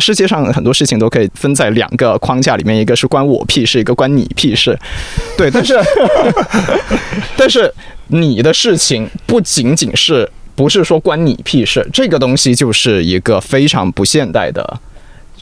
[0.00, 4.76] 世界上很多事情都可以分在两个框架里面，一个是关我屁事，一个关你屁事。
[5.36, 5.78] 对，但是
[7.38, 7.72] 但是
[8.08, 14.80] 你的事情不仅仅是不是说关你屁事，这个东西就是一个非常不现代的。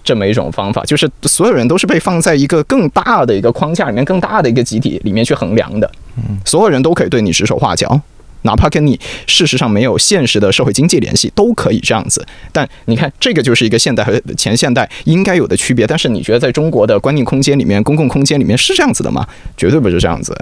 [0.07, 5.91] 这么一种方法，就是所有人都是被放在一个更大的一个框架里面、更大的一个集体里面去衡量的。
[6.17, 8.01] 嗯，所有人都可以对你指手画脚，
[8.43, 12.25] 哪怕跟你事实上没有现实的社会经济联系，都可以这样子。
[12.53, 15.85] 但你看，这个就是一个现代和前现代应该有的区别。
[15.85, 19.27] 但是你觉得在中国的观念空间里面、公共空间里面是这样子的吗？
[19.57, 20.33] 绝对不是这样子。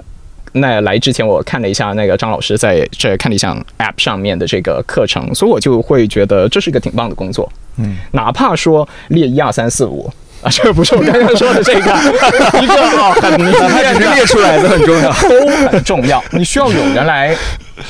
[0.53, 7.51] 那来之前，我看了一下那个张老师在这看理想 App 上面的这个课程，所以我就会觉得这是一个挺棒的工作。
[7.77, 10.11] 嗯，哪怕说列一二三四五
[10.41, 11.79] 啊，这不是我刚刚说的这个
[12.61, 16.23] 一个啊，很明显只是列出来的很重要，都很重要。
[16.31, 17.35] 你需要有人来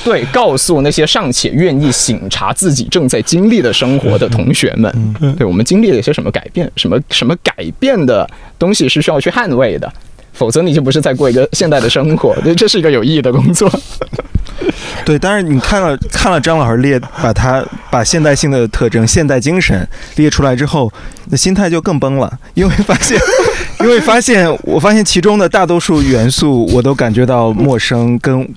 [0.04, 9.92] 对告诉那些尚且愿意醒察自己正在经历的生活的同学们，对我们经历了一些什么改变，什么什么改变的东西是需要去捍卫的。
[10.32, 13.70] 否则你就不是在过一个现代的生活，对，这是一个有意义的工作。
[15.04, 20.92] 对，但是你看了看了张老师列，把他把现代性的特征、现代精神列出来之后，
[21.26, 23.18] 那心态就更崩了，因为发现，
[23.80, 28.48] 因为发现，我发现其中的大多数元素我都感觉到陌生，跟。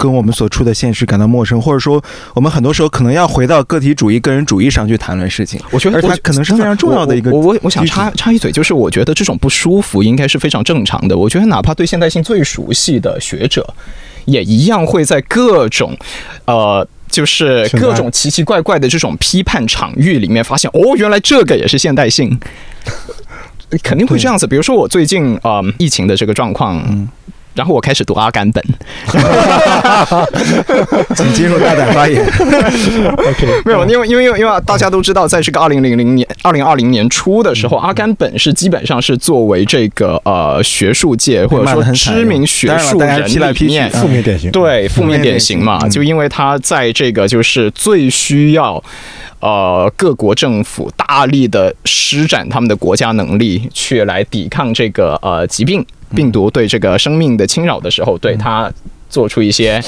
[0.00, 5.60] 跟我们所处的现实感到陌生，或者说，我们很多时候可能要回到个体主义、个人主义上去谈论事情。
[5.70, 7.30] 我觉得，而它可能是非常重要的一个。
[7.30, 11.14] 我我我想插插一嘴，就是我觉得这种不舒服应该是非常正常的。
[11.14, 13.74] 我觉得，哪怕对现代性最熟悉的学者，
[14.24, 15.96] 也一样会在各种，
[16.44, 22.38] 呃，就是各种奇奇怪怪的这种批判场域里面发现，哦，原来这个也是现代性，
[23.82, 24.46] 肯定会这样子。
[24.46, 27.08] 比如说，我最近啊，疫情的这个状况。
[27.54, 28.64] 然后我开始读阿甘本，
[31.16, 32.24] 请接受大胆发言。
[32.24, 45.60] OK， 没有，因为因为因为因为大家都知道，在这个二零零零年、二零二零年初的时候，阿甘本是基本上是作为这个呃学术界或者说知名学术人里面负面典型，对负面典型。
[45.60, 48.82] 嘛，就因为他在这个就是最需要
[49.40, 55.84] 呃各国政府大力的施展他们的国家能力去来抵抗这个呃疾病。
[56.14, 58.72] 病毒对这个生命的侵扰的时候，对它
[59.10, 59.82] 做出一些，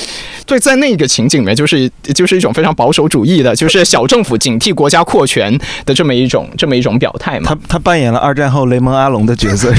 [0.45, 5.57] 对，在那个情景里面，就是就是一种非常保守主义的，就是小政府警惕国家扩权
[5.87, 7.49] 的这么一种这么一种表态嘛。
[7.49, 9.73] 他他扮演了二战后雷蒙阿隆的角色。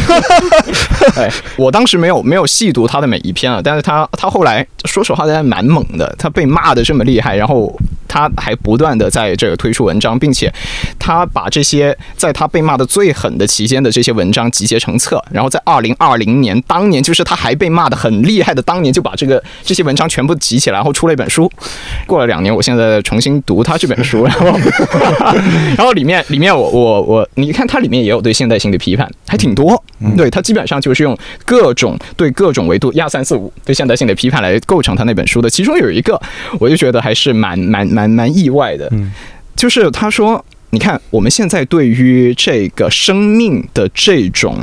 [1.16, 7.72] 哎，我当时没有没有细读他的每一篇啊，但是他他后来说实话还蛮猛的，他被骂的这么厉害，然后。
[8.06, 10.54] 他还不断的在这个推出文章，并且
[11.00, 21.52] 他把这些在他被骂的最狠的期间的这些文章集结成册，然后在二零二零年当年，就是他还被骂的很厉害的当年，就把这个这些文章全部集起来，然后出了一本书。
[22.06, 24.46] 过了两年，我现在重新读他这本书，然后
[25.76, 29.84] 然后里面里面我我我，你看它里面也有对现代性的批判，还挺多。
[30.16, 35.50] 对它基本上就是用各种对各种维度一二三四五对现代性的批判来构成他那本书的。
[35.50, 36.22] 其中有一个，
[36.60, 38.04] 我就觉得还是蛮蛮蛮。
[38.04, 38.92] 蛮蛮意外的，
[39.56, 44.58] 就是他说：“你看，我们现在对于这个生命的这种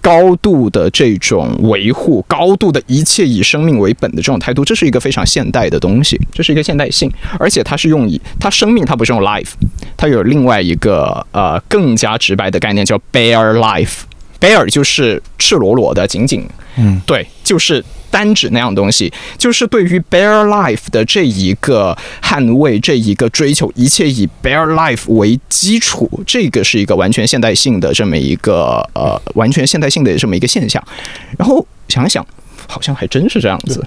[0.00, 9.50] 高度的这种维护，高度的一切以生命为本的这种态度，这是一个非常现代的东西，这是一个现代性，而且它是用以它生命，它不是用 life，
[9.96, 14.00] 它有另外一个呃更加直白的概念叫 bare life。”
[14.40, 30.82] Bare 就是赤裸裸的，仅仅，嗯，对，就是单指那样东西，就是对于 bare life 的这一个捍卫，这一个追求，一切以 bare life 为基础，这个是一个完全现代性的这么一个呃，完全现代性的这么一个现象。
[31.38, 32.26] 然后想想，
[32.66, 33.84] 好像还真是这样子。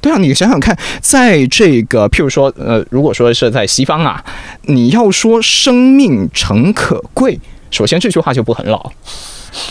[0.00, 4.22] 对啊，你想想看，在这个譬如说，呃，如果说是在西方啊，
[4.64, 8.92] 你要说生命诚可贵，首先这句话就不很老。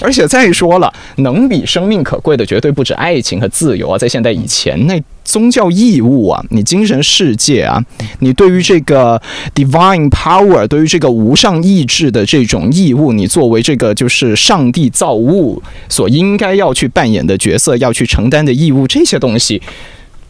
[0.02, 3.98] 而且再说了，能比生命可贵的绝对不止爱情和自由啊！
[3.98, 7.84] 在现代以前，那宗教义务啊，你精神世界啊，
[8.20, 9.22] 你对于这个
[9.56, 19.62] divine power，对于这个无上意志的这种义务，你作为这个就是上帝造物所应该要去扮演的角色，要去承担的义务，这些东西，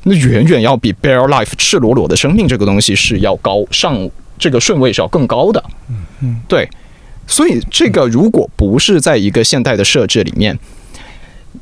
[0.04, 5.64] 那远远要比 bare life 赤裸裸的生命这个东西是要高上这个顺位是要更高的。
[5.90, 6.68] 嗯嗯，对。
[7.28, 10.58] 所以，这个如果不是在一个现代的设置里面，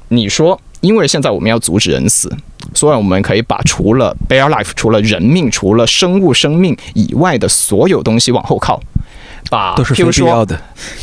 [0.10, 2.32] 你说因为现在我们要阻止人死，
[2.74, 8.82] 所以我们可以把除了 bare life、除了人命、除了生物生命以外的所有东西往后靠。
[9.50, 10.58] 把都是非必要的。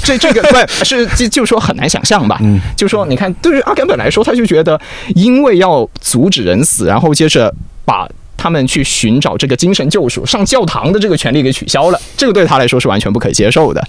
[0.05, 2.39] 这这个对是就就说很难想象吧？
[2.41, 4.81] 嗯，就说你看，对于阿甘本来说，他就觉得
[5.17, 7.53] 因为要阻止人死，然后接着
[7.85, 13.87] 把他们去寻找这个精神救赎、上教堂的这个权利给取消了，这个对他来说是完全不可接受的。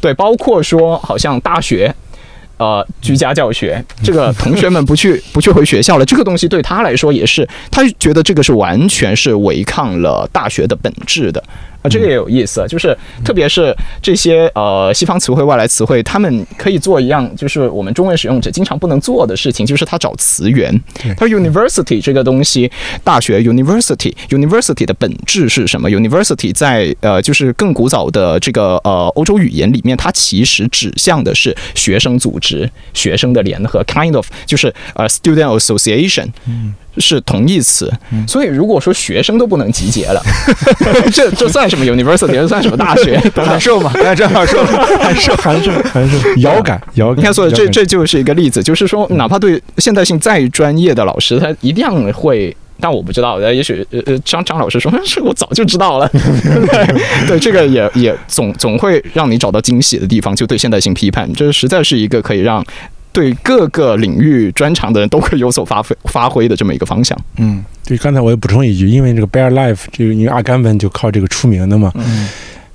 [0.00, 1.94] 对，包括说好像大学。
[2.58, 11.42] 呃，居家教学，这个同学们不去 不去回学校了，这个东西对他来说也是，他觉得这个是完全是违抗了大学的本质的。
[11.82, 20.72] 啊，这个也有意思，就是特别是这些呃西方词汇、外来词汇，他们可以做一样，就是我们中文使用者经常不能做的事情，就是他找词源。
[21.16, 22.70] 他说 university 这个东西，
[23.02, 36.28] 大学 university university 的本质是什么？university 在呃就是更古早的这个呃欧洲语言里面，它其实指向的是学生组织、学生的联合，kind of 就是呃 student association。
[36.98, 37.90] 是同义词，
[38.26, 40.22] 所以如果说学生都不能集结了，
[41.12, 42.32] 这这算什么 university？
[42.32, 43.18] 这算什么大学？
[43.34, 47.18] 函授 嘛，刚才正好说了，函授函授函授，遥感遥感。
[47.18, 52.54] 你看，所以这这就是一个例子，就是说，哪怕对现代性再专业的老师，他一定会。
[52.80, 56.08] 但我不知道，呃，也许呃呃，张张老师说，这个我早就知道了。
[56.08, 62.64] 对对，这个也也总总会让你找到惊喜的地方，就对现代性批判，这实在是一个可以让
[63.12, 67.18] 对各个领域专长的人都会有所发挥发挥的这么一个方向。
[67.36, 71.92] 嗯对，刚才我也补充一句，因为这个 Bear Life 这个，因为阿甘本就靠这个出名的嘛。
[71.94, 72.28] 嗯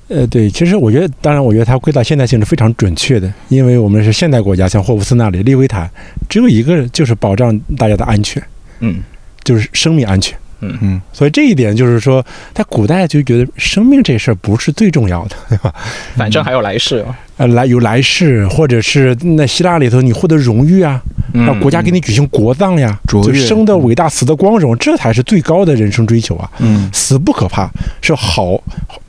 [0.10, 5.90] 呃，对，其实我觉得，当然，我觉得它归到现代性是非常准确的，因为我们是现代国家，像霍布斯那里、利维坦，
[6.30, 8.42] 只有一个就是保障大家的安全，
[8.80, 9.02] 嗯
[9.44, 10.38] 就是生命安全。
[10.62, 15.74] 嗯嗯所以这一点就是说，在古代就觉得生命这事儿不是最重要的， 对吧？
[16.16, 17.18] 反正还有来世啊。
[17.38, 21.00] 呃，来有来世，或者是那希腊里头你获得荣誉啊，
[21.34, 26.50] 嗯让国家给你举行国葬呀，就生的伟大，死的光荣，这才是最高的人生追求啊！
[26.58, 27.70] 嗯死不可怕，
[28.02, 28.60] 是好，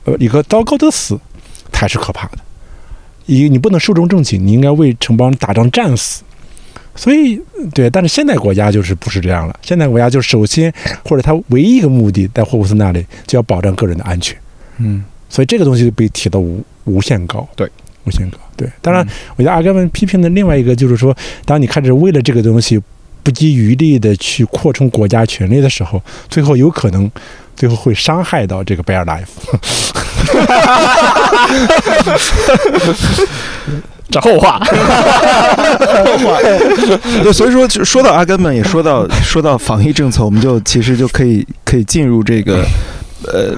[0.05, 1.19] 呃，一个糟糕的死
[1.71, 2.37] 才是可怕的。
[3.25, 6.21] 一，你不能寿终正寝，你应该为城邦打仗战死。
[6.99, 7.41] 所以，
[7.73, 9.57] 对，但是现代国家就是不是这样了。
[9.61, 10.71] 现代国家就首先
[11.05, 14.37] 或者他唯一一个目的，在霍布斯那里就要保障个人的安全。
[14.79, 17.69] 嗯所以这个东西就被提到无无限高，对，
[18.03, 18.69] 无限高，对。
[18.81, 22.77] 当然，我觉得阿甘们批评的另外一个就是说，当你开始为了这个东西
[23.23, 27.09] 不遗余力的去扩充国家权力的时候，最后有可能
[27.55, 29.29] 最后会伤害到这个 Bear Life。
[34.09, 34.59] 这后话。
[37.23, 42.63] 对，所以说就说到阿根们，也说到说到防疫政策，我们就其实就可以可以进入这个
[43.25, 43.55] 呃。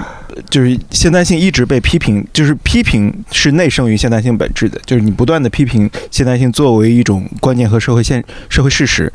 [0.49, 9.11] 就是现代性一直被批评，就是批评是内生于现代性本质的，就是你不断的批评现代性作为一种观念和社会现社会事实。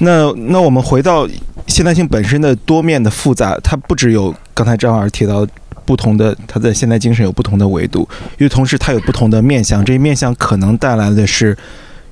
[0.00, 1.26] 那那我们回到
[1.66, 5.44] 现代性本身的多面的复杂，它不只有刚才张老师提到
[5.84, 8.08] 不同的，它在现代精神有不同的维度，
[8.38, 11.56] 与此同时它有不同的面向，这些面向可能带来的是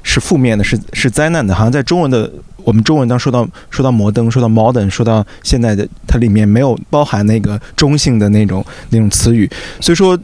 [0.03, 2.31] 是负面的，是是灾难的，好像在中文的。
[2.62, 9.51] 我们中文当说到说到摩登，说到 modern，说到现在的，它里面没有包含那个中性的那种那种词语，
[9.81, 10.16] 所以说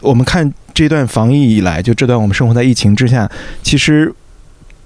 [0.00, 3.30] 我们看这段防疫以来，就这段我们生活在疫情之下，
[3.62, 4.12] 其实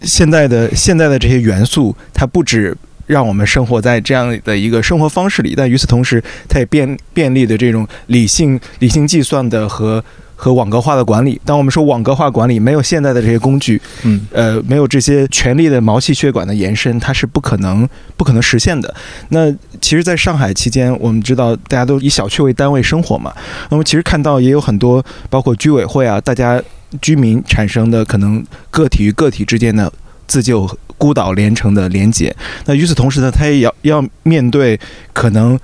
[0.03, 2.77] 现在的现在的这些元素，它不止
[3.09, 10.05] 让我们生活在这样的一个生活方式里，但与此同时，它也便便利的这种理性理性计算的和
[10.37, 11.41] 和网格化的管理。
[11.45, 18.95] 当我们说网格化管理，没有现在的这些工具，嗯呃，没有这些权力的毛细血管的延伸，它是不可能不可能实现的。
[19.31, 19.51] 那
[19.81, 23.35] 其实，在上海期间，我们知道大家都以小区为单位生活嘛，
[23.71, 26.63] 那么其实看到也有很多，包括居委会啊，大家
[27.03, 29.93] 居民产生的可能个体与个体之间的
[30.29, 32.33] 自救、孤岛连城的连结。
[32.67, 34.79] 那与此同时呢，他也要要面对
[35.13, 35.59] 可能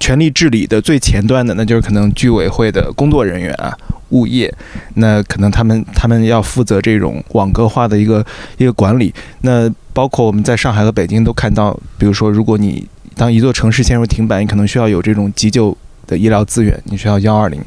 [0.00, 3.72] 权力治理的最前端的，那就是可能居委会的工作人员啊。
[4.10, 4.52] 物业，
[4.94, 8.26] 那可能他们他们要负责这种网格化的一个
[8.58, 9.14] 一个管理。
[9.42, 12.84] 那包括我们在上海和北京都看到，比如说，如果你
[13.14, 15.76] 当一座城市陷入停摆，你可能需要有这种急救
[16.10, 17.62] 的医疗资源，你需要幺二零。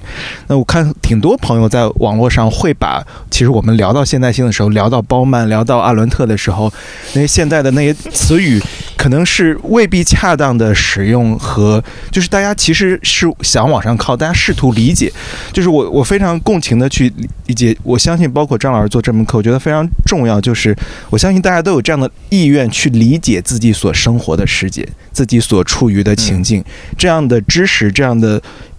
[0.47, 6.71] 那我看挺多朋友在网络上会把，其实我们聊到现代性的时候，聊到包曼，聊到阿伦特的时候，
[7.13, 8.61] 那些现代的那些词语，
[8.97, 11.81] 可能是未必恰当的使用和，
[12.11, 15.09] 就是大家其实是想往上靠，大家试图理解。
[15.53, 17.11] 就是我我非常共情的去
[17.45, 20.75] 理解，我相信包括张老师做这门课，我觉得非常重要，就是
[21.09, 26.63] 我相信大家都有这样的意愿去理解自己所生活的世界，自己所处于的情境，
[26.97, 28.32] 这样的知识，这样的。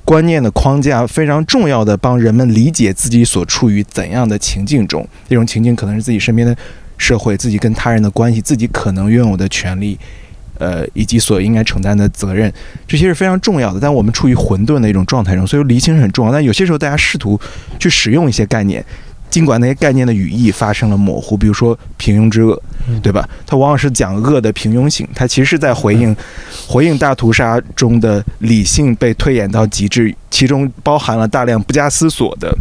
[0.04, 5.06] 观念的框架非常重要的，帮人们理解自己所处于怎样的情境中。
[5.28, 6.56] 这种情境可能是自己身边的
[6.98, 9.98] 社会、自己跟他人的关系、自己可能拥有的权利，
[10.58, 12.52] 呃，以及所应该承担的责任，
[12.86, 13.80] 这些是非常重要的。
[13.80, 16.32] 但我们处于混沌的一种状态中，所以厘清很重要。
[16.32, 17.40] 但有些时候，大家试图
[17.78, 18.84] 去使用一些概念。
[19.34, 22.62] 尽管那些概念的语义发生了模糊，比如说平庸之恶，
[23.02, 23.28] 对吧？
[23.44, 26.14] 它往往是讲恶的平庸性，它其实是在回应，
[26.68, 32.56] 回应大屠杀中的理性被推演到极致，其中包含了大量不加思索的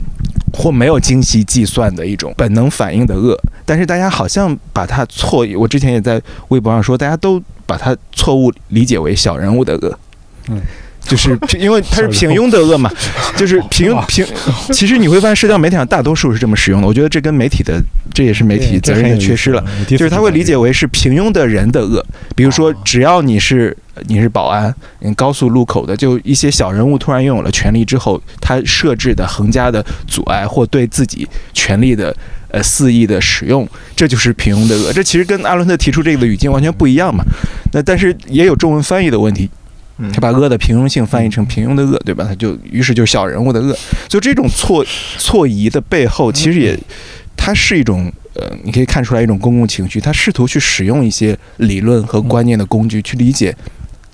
[0.51, 3.39] 或没有精细计算的一种本能反应的恶。
[3.67, 9.99] 但是大家好像把它错，我之前也在微博上说，大家都把它错误理解为小人物的恶。
[10.49, 10.59] 嗯。
[11.05, 12.91] 就是 因为它是平庸的恶嘛，
[13.37, 14.25] 就是平平。
[14.71, 16.87] 其实你会发现，社交媒体上大多数是这么使用的。
[16.87, 17.81] 我觉得这跟媒体的，
[18.13, 19.63] 这也是媒体责任的缺失了。
[19.87, 22.03] 就是他会理解为是平庸的人的恶。
[22.35, 23.75] 比如说，只要你是
[24.07, 24.73] 你是保安，
[25.15, 32.15] 高速路口的，就一些小人物突然拥有了权利之后，他设置的横加的阻碍或对自己权利的
[32.49, 34.93] 呃肆意的使用，这就是平庸的恶。
[34.93, 37.23] 这其实跟阿伦特提出这个的语境完全不一样嘛。
[37.73, 39.49] 那但是也有中文翻译的问题。
[40.11, 42.25] 他把恶的平庸性翻译成平庸的恶，对吧？
[42.27, 43.77] 他就于是就小人物的恶，
[44.07, 44.83] 就这种错
[45.19, 46.75] 错疑的背后，其实也
[47.37, 50.01] 它是一种呃，你可以看出来一种公共情绪。
[50.01, 53.55] 他试图去使用一些理论和观念的工具去理解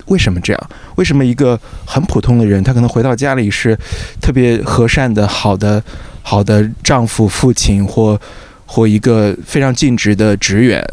[0.08, 3.74] 为什么这样，为什么一个很普通的人，他可能回到家里是
[4.20, 5.82] 特别和善的、好的、
[6.22, 8.20] 好的丈夫、父亲或
[8.66, 10.86] 或一个非常尽职的职员，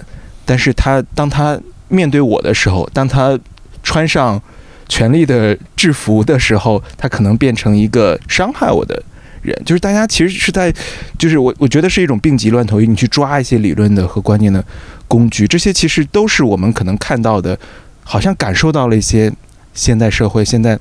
[0.45, 1.59] 但是他当他
[1.89, 3.37] 面对我的时候，当他
[3.83, 4.41] 穿上。
[4.87, 9.01] 权力的制服的时候，他可能变成一个伤害我的
[9.41, 9.55] 人。
[9.65, 10.73] 就是大家其实是在，
[11.17, 14.63] 就是我我觉得是一种病急乱投医，你去抓一些理论的和观念的
[15.07, 17.57] 工具，这些其实都是我们可能看到的，
[18.03, 19.31] 好像感受到了一些
[19.73, 20.79] 现代社会现在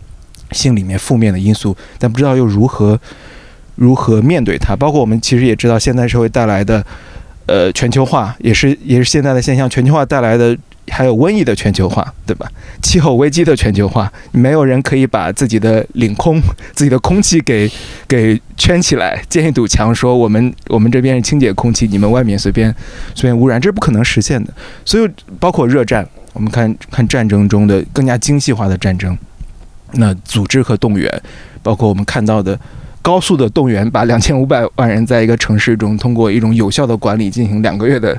[0.53, 2.99] 性里面负面的因素，但不知道又如何
[3.75, 4.77] 如何面对它。
[4.77, 6.85] 包括我们其实也知道，现代社会带来的
[7.47, 10.57] 呃全球化，也是也是现在的现象，全球化带来的。
[10.89, 12.51] 还有瘟疫的全球化，对吧？
[12.83, 16.41] 气候危机的全球化，没有人可以把自己的领空、
[16.75, 17.71] 自己的空气给
[18.07, 22.73] 给圈起来，建一堵墙，说我们我们这边是清洁空气，你们外面随便
[23.15, 24.53] 随便污染，这是不可能实现的。
[24.85, 25.11] 所以，
[25.41, 29.17] 包括热战，我们看看战争中的更加精细化的战争，
[29.93, 31.23] 那组织和动员，
[31.63, 32.59] 包括我们看到的
[33.03, 38.17] 高速的动员，把两千五百万人在一个城市中通过一种有效的管理进行两个月的。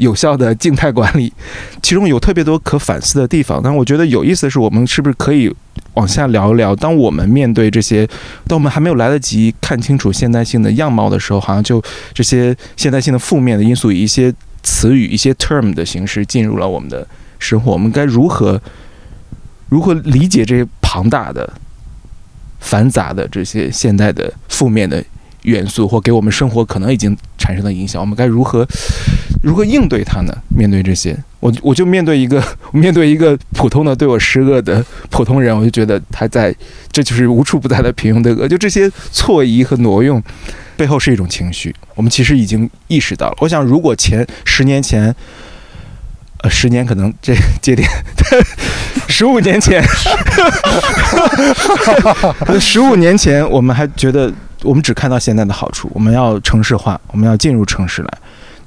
[0.00, 1.30] 有效的静态管理，
[1.82, 3.60] 其中有特别多可反思的地方。
[3.62, 5.54] 但我觉得有意思的是，我们是不是可以
[5.94, 6.74] 往下聊一聊？
[6.74, 8.06] 当我们面对这些，
[8.46, 11.82] 当我们还没有来得及看清楚现代性的样貌的时候，好像就
[12.14, 14.32] 这些现代性的负面的因素以一些
[14.62, 17.06] 词语、一些 term 的形式进入了我们的
[17.38, 17.70] 生活。
[17.70, 18.60] 我们该如何
[19.68, 21.52] 如何理解这些庞大的、
[22.58, 25.04] 繁杂的这些现代的负面的？
[25.44, 28.62] 元素或给我们生活可能已经产生的影响，我们该如何
[29.42, 30.36] 如何应对它呢？
[30.48, 36.54] 面对这些，我我就面对一个 面对一个普通的对我施恶的普通人，我就觉得他在
[36.92, 40.22] 这就是无处不在的平庸的恶，就这些错移和挪用
[40.76, 43.36] 背后是一种情绪，我们其实已经意识到了。
[43.40, 45.14] 我想，如果前十年前，
[46.42, 47.88] 呃，十年可能这节点，
[49.08, 49.82] 十五年前，
[52.60, 54.30] 十五年前，我们还觉得。
[54.62, 58.18] 我们只看到现在的好处，我们要城市化，我们要进入城市来，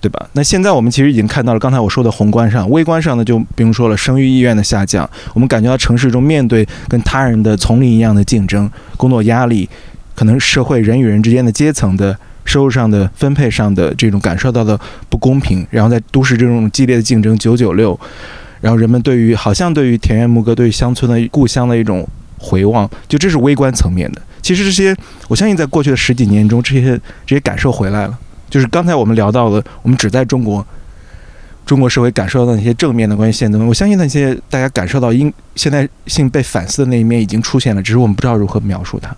[0.03, 0.27] 对吧？
[0.33, 9.69] 那现在我们其实已经看到了刚才我说的宏观上、微观上呢，就比如说了，生育意愿的下降，我们感觉到城市中面对跟他人的丛林一样的竞争、工作压力，
[10.13, 14.77] 可能社会人与人之间的阶层的收入上的分配上的这种感受到的
[15.07, 17.97] 不公平，然后在都市这种激烈的竞争，九九六，
[18.59, 22.05] 然后人们对于好像对于田园牧歌、对于乡村的故乡的一种
[22.37, 24.21] 回望，就这是微观层面的。
[24.41, 24.93] 其实这些，
[25.29, 28.17] 我相信在过去的十几年中，这些这些感受回来了。
[28.53, 30.63] 就是刚才我们聊到的，我们只在中国
[31.65, 39.09] 中国社会感受到那些正面的关于现代，我相信那些大家感受到因现代性被反思的那一面已经出现了，只是我们不知道如何描述它。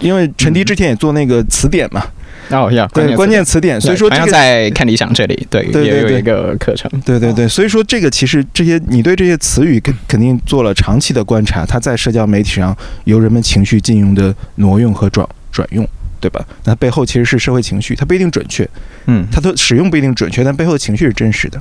[0.00, 2.04] 因为陈迪之前也做那个词典嘛。
[2.50, 15.88] 哦，要对关键词典，所以说这个在看理想这里，对，也有一个课程，对对对，所以说这个其实这些你对这些词语肯肯定做了长期的观察，它在社交媒体上由人们情绪禁用的挪用和转转用，
[16.24, 16.42] 对吧？
[16.64, 18.66] 那背后其实是社会情绪，它不一定准确，
[19.06, 21.60] 嗯，它的使用不一定准确，但背后的情绪是真实的，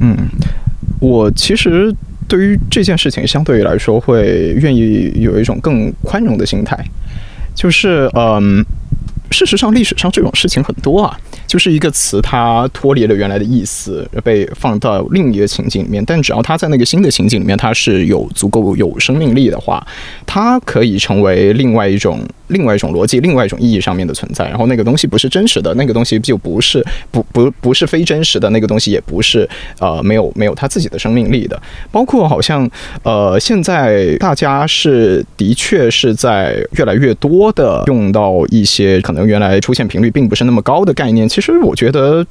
[0.00, 0.16] 嗯，
[0.98, 1.94] 我其实
[2.26, 6.76] 对于这件事情相对于来说会愿意有一种更宽容的心态，
[7.54, 8.66] 就是嗯。
[9.30, 11.16] 事实上，历史上这种事情很多啊。
[11.46, 16.04] 就是一个词，它脱离了原来的意思，被放到另一个情景里面。
[16.04, 19.84] 但只要它在那个新的情景里面，它是有足够有生命力的话，
[20.24, 24.44] 它可以成为另外一种、另外一种逻辑、另外一种意义上面的存在。
[24.48, 29.48] 然后那个东西不是真实的，那个东西就不是不不不是非真实的，那个东西也不是
[29.80, 31.60] 呃没有没有它自己的生命力的。
[31.90, 32.70] 包括好像
[33.02, 41.28] 呃现在大家是的确是在越来越多的用到一些可能原来出现频率并不是那么高的概念。
[41.28, 42.26] 其实我觉得。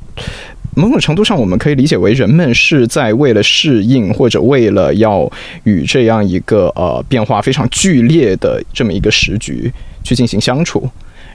[0.76, 5.30] 某种程度上，我们可以理解为人们是在为了适应，或者为了要
[5.64, 9.70] 与这样一个呃变化非常剧烈的这么一个时局
[10.04, 10.88] 去进行相处，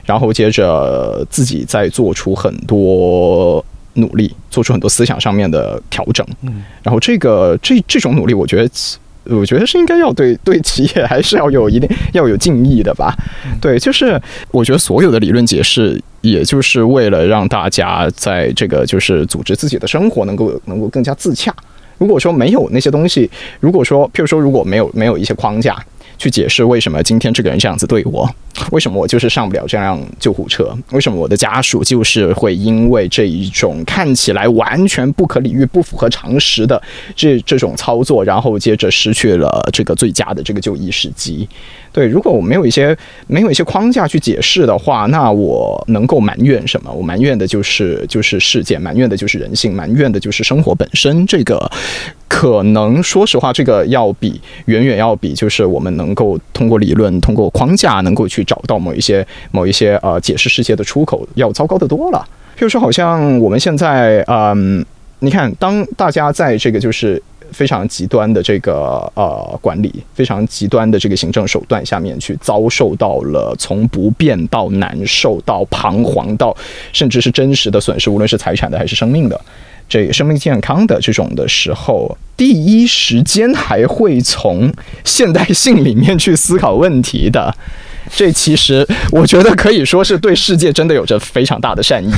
[0.05, 3.63] 然后接着自己再做出很多
[3.95, 6.25] 努力，做出很多思想上面的调整。
[6.41, 8.69] 嗯，然后这个这这种努力，我觉得。
[9.25, 13.13] 我觉得是应该要对对企业还是要有一定 要有敬意的吧？
[13.61, 14.21] 对，就是
[14.51, 21.53] 我觉得所有的理论解释，也就是为了让大家在这个就是组织自己的生活能够能够更加自洽。
[21.97, 25.75] 如果说没有那些东西，如果说譬如说如果没有没有一些框架。
[26.17, 28.29] 去解释为什么今天这个人这样子对我，
[28.71, 36.81] 为什么我就是上不了这辆救护车，为什么我的家属就是会因为这一种看起来完全不可理喻、不符合常识的
[37.15, 41.47] 这这种操作，然后接着失去了这个最佳的这个就医时机。
[41.95, 42.93] 对，如果我没有一些
[43.25, 46.91] 没有一些框架去解释的话，那我能够埋怨什么？
[46.91, 51.25] 我埋怨的就是就是事件，埋怨的就是人性，埋怨的就是生活本身。
[51.25, 51.71] 这个
[52.27, 62.27] 可能说实话，这个要比远远要比就是我们能够通过理论、通过框架能够去找到某一些某一些呃解释世界的出口要糟糕的多了。
[62.57, 64.85] 譬如说，好像我们现在嗯，
[65.19, 67.23] 你看，当大家在这个就是。
[67.51, 76.55] 非常极端的这个呃管理，非常极端的这个行政手段下面去遭受到了从不便到难受到彷徨到
[76.91, 79.39] 甚至是真实的损失，无论是财产的还是生命的，
[79.87, 84.71] 这生命健康的这种的时候，第一时间还会从
[85.03, 87.55] 现代性里面去思考问题的。
[88.13, 92.11] 这其实我觉得可以说是对世界真的有着非常大的善意。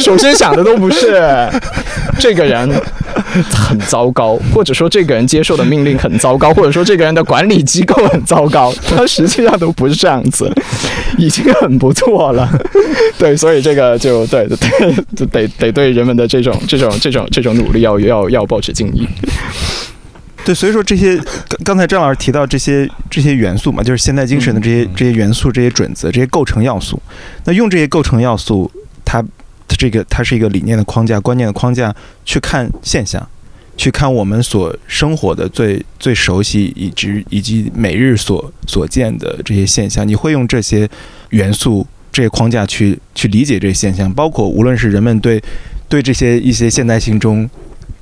[0.00, 1.22] 首先想的都不是
[2.18, 2.68] 这个人
[3.52, 10.50] 很糟糕，或者说这个人接受的命令很糟糕，或者说这个人的管理机构很糟糕，他实际上都不是这样子，
[11.18, 12.48] 已经很不错了。
[13.18, 19.06] 对，所以这个就对对，得得对人们的这种这种这种这种努力要要要保持敬意。
[20.44, 21.16] 对，所以说这些
[21.48, 27.00] 刚刚才张老师提到这些这些元素嘛，就是现代精神的这些这些元素、这些准则、这些构成要素。
[27.44, 28.70] 那用这些构成要素，
[29.04, 29.22] 它
[29.68, 33.24] 这个它是一个理念的框架、观念的框架去看现象，
[33.76, 40.08] 去看我们所生活的最最熟悉以及以及每日所所见的这些现象。
[40.08, 40.88] 你会用这些
[41.28, 45.40] 元素、这些框架去去理解这些现象，包括无论是人们对
[45.88, 47.48] 对这些一些现代性中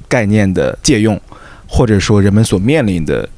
[0.09, 1.21] 概念的借用。
[1.69, 3.29] 或者说人们所面临的、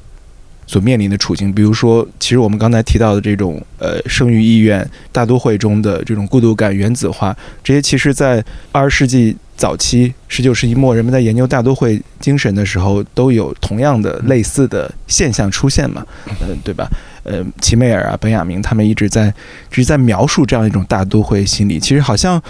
[0.65, 16.05] 所面临的处境，比如说，其实我们刚才提到的这种呃生育意愿、大都会中的这种孤独感、原子化，这些其实在二十世纪早期、十九世纪末，人们在研究大都会精神的时候，都有同样的类似的现象出现嘛？
[16.41, 16.87] 嗯，对吧？
[17.23, 22.41] 呃，齐美尔啊、本雅明他们一直在一直在描述这样一种大都会心理，其实好像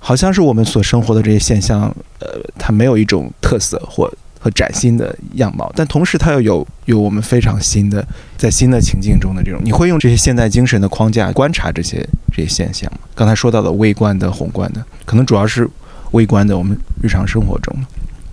[0.00, 1.82] 好像是我们所生活的这些现象，
[2.18, 2.28] 呃，
[2.58, 4.12] 它没有一种特色或。
[4.42, 8.04] 和崭新的样貌，但同时它又有有我们非常新的，
[8.38, 13.00] 在新的情境中的这种，你会用这些现代精神的框架观察这些这些现象吗？
[13.14, 15.68] 刚才说到的微观的、宏观的，可能主要是
[16.12, 17.76] 微观的，我们日常生活中。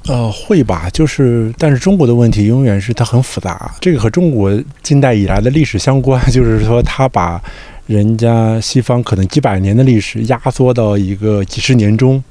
[0.08, 7.44] 呃，会吧，就是，但是中国的问题永远是它很复杂，这个和中国近代以来的历史相关，就是说它把
[7.88, 12.24] 人家西方可能几百年的历史压缩到一个几十年中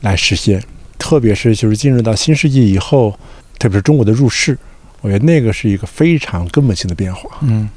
[0.00, 0.62] 来实现。
[0.98, 3.18] 特别是就是进入到新世纪以后，
[3.58, 4.56] 特别是中国的入世，
[5.00, 7.30] 我觉得那个是一个非常根本性的变化。
[7.42, 7.68] 嗯，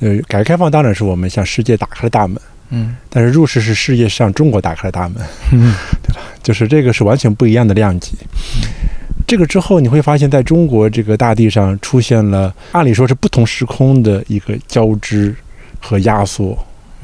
[0.00, 2.40] 呃，改革开放当然是我们向世界打开了大门，
[2.70, 5.16] 嗯，但是入世是世界向中国打开了大门，
[5.52, 6.20] 嗯，对吧？
[6.42, 8.16] 就是这个是完全不一样的量级。
[9.26, 15.34] 这个之后你会发现在中国这个大地上出现了，按理说是不同时空的一个交织
[15.80, 16.56] 和压缩。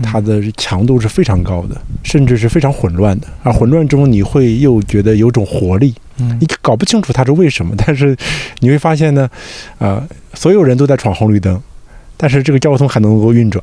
[0.03, 3.26] 它的强度是非常高的，甚至是非常混乱的。
[3.42, 5.94] 而混乱中，你会又觉得有种活力。
[6.18, 8.16] 嗯，你搞不清楚它是为什么，但是
[8.59, 9.28] 你会发现呢，
[9.78, 11.61] 呃，所有人都在闯红绿灯，
[12.16, 13.62] 但是这个交通还能够运转，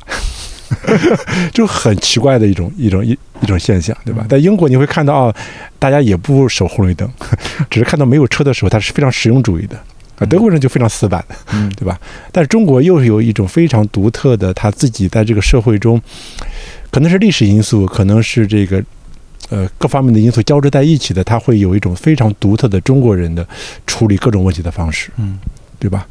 [1.54, 4.26] 就很奇怪的一种一种一一种现象，对吧？
[4.28, 5.34] 在英国你会看到啊，
[5.78, 7.08] 大家也不守红绿灯，
[7.70, 9.78] 只是看到没有车的时候，它是非常实用主义的。
[10.18, 11.98] 啊，德国人就非常死板，嗯 对吧？
[12.32, 16.00] 但是中国又是有一种非常独特的，他自己在这个社会中，
[16.90, 18.82] 可能是历史因素，可能是这个
[19.50, 23.46] 呃各方面的因素交织在一起的，他会有一种非常独特的中国人的
[23.86, 25.38] 处理各种问题的方式，嗯
[25.78, 26.06] 对吧？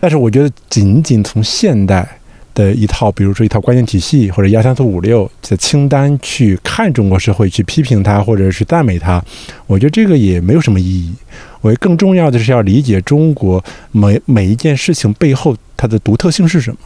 [0.00, 2.18] 但是我觉得仅仅从现代
[2.56, 9.22] 的一套，比如说一套观念体系或者一二三四五六的清单去看中国社会，去批评它或者是赞美它，
[9.68, 11.14] 我觉得这个也没有什么意义。
[11.60, 16.78] 我觉得更重要的是要理解中国每每一件事情背后它的独特性是什么。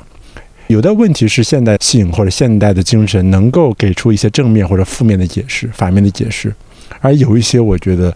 [0.66, 6.54] 有的问题是现代性或者现代的精神能够给出一些正面或者负面的解释、反面的解释，
[7.00, 8.14] 而有一些我觉得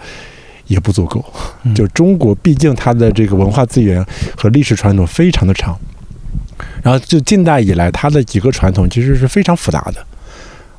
[0.66, 1.24] 也不足够。
[1.64, 4.04] 嗯就中国毕竟它的这个文化资源
[4.36, 5.78] 和历史传统非常的长，
[6.84, 10.04] 然后就近代以来它的几个传统其实是非常复杂的。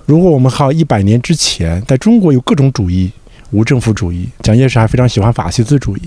[0.06, 3.12] 如果我们靠一百年之前，在中国有各种主义，
[3.50, 6.02] 无政府主义，蒋介石还非常喜欢法西斯主义，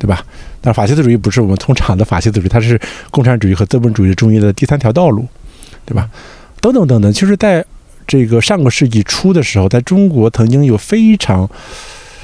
[0.00, 0.26] 对吧？
[0.60, 2.80] 但法西斯主义不是我们通常的法西斯主义，它是
[3.12, 5.24] 共产主义和资本主义中间的第三条道路，
[5.84, 6.10] 对吧？
[6.60, 7.64] 等等等等，就是在
[8.04, 11.48] 这个上个世纪初的时候，在中国曾经有非常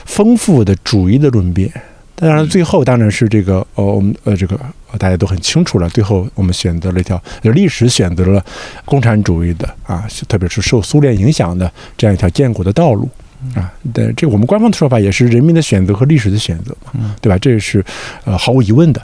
[0.04, 1.70] 丰富的主义的论辩。
[2.14, 4.54] 当然，最后当然是这个呃，我们呃，这个
[4.90, 5.88] 呃大家都很清楚了。
[5.88, 8.44] 最后我们选择了一条，就历史选择了
[8.84, 13.08] 共产主义的啊，特别是受苏联影响的这样一条建国的道路
[13.54, 13.72] 啊。
[13.92, 17.36] 但，这我们官方的说法也是人民的选择和历史的选择嘛，对吧？
[17.38, 17.84] 这也是
[18.24, 19.02] 呃毫无疑问的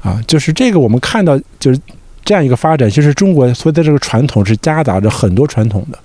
[0.00, 0.20] 啊。
[0.26, 1.80] 就是这个我们看到就是
[2.24, 5.98] 这样一个发展，其实中国所有的这个传统是夹杂着很多传统的。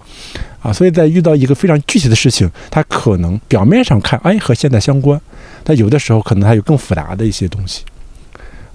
[0.62, 5.20] 啊，所以在遇到一个非常具体的事情，它可能表面上看，哎，和现在相关，
[5.64, 7.84] 但有的时候可能还有更复杂的一些东西。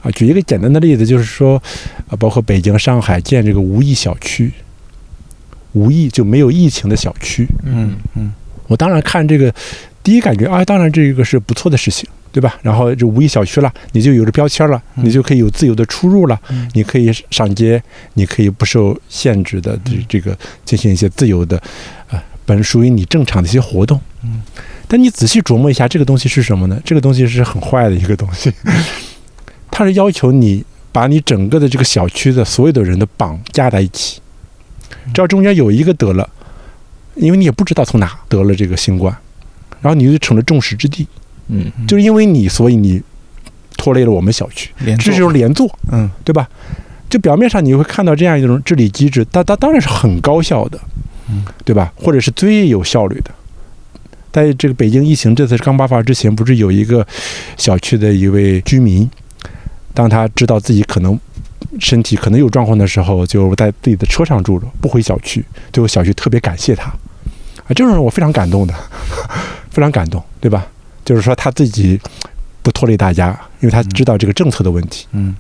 [0.00, 1.60] 啊，举一个简单的例子，就是说，
[2.08, 4.52] 啊，包括北京、上海建这个无疫小区，
[5.72, 7.46] 无疫就没有疫情的小区。
[7.64, 8.32] 嗯嗯
[8.68, 9.52] 我当然看这个，
[10.02, 12.58] 第一感觉啊，当然这个是不错的事情，对吧？
[12.62, 16.38] 然后这无疫小区了，你就有了标签了，你就可以有自由的出入了，
[16.74, 17.82] 你可以上街，
[18.14, 21.60] 你可以不受限制的这这个进行一些自由的，
[22.10, 24.00] 呃，本属于你正常的一些活动。
[24.22, 24.42] 嗯，
[24.88, 26.80] 但你仔细琢磨一下，这个东西是什么呢？
[26.84, 28.50] 这个东西是很坏的一个东西，
[29.70, 34.20] 它是要求你把你整个的这个小区的所有的人的绑架在一起，
[35.12, 36.28] 只要中间有一个得了。
[37.14, 39.12] 因为你也不知道从哪得了这个新冠，
[39.80, 41.04] 然后你就成了众矢之的，
[41.48, 43.02] 嗯，就是因为你，所以你
[43.76, 46.48] 拖累了我们小区，连这就是连坐，嗯对吧？
[47.10, 50.78] 就表面上你会看到这样一种治理机制，它它当然是很高效的，
[51.28, 51.92] 嗯，对吧？
[51.96, 53.32] 或者是最有效率的。
[54.32, 57.06] 在这个北京疫情这次刚爆发之前，不是有一个
[57.56, 59.08] 小区的一位居民，
[59.94, 61.18] 当他知道自己可能
[61.80, 65.44] 身体可能有状况的时候，就在自己的车上住着，不回小区。
[65.72, 68.74] 最后小区特别感谢他，啊，这种人我非常感动的，
[69.70, 70.66] 非常感动，对吧？
[71.04, 71.98] 就是说他自己
[72.62, 75.34] 不拖累大家，因为他知道这个政策的问题，嗯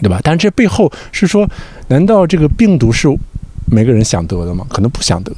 [0.00, 0.18] 对吧？
[0.24, 1.46] 但这背后是说，
[1.88, 3.06] 难道这个病毒是
[3.66, 4.66] 每个人想得的吗？
[4.70, 5.30] 可能不想得，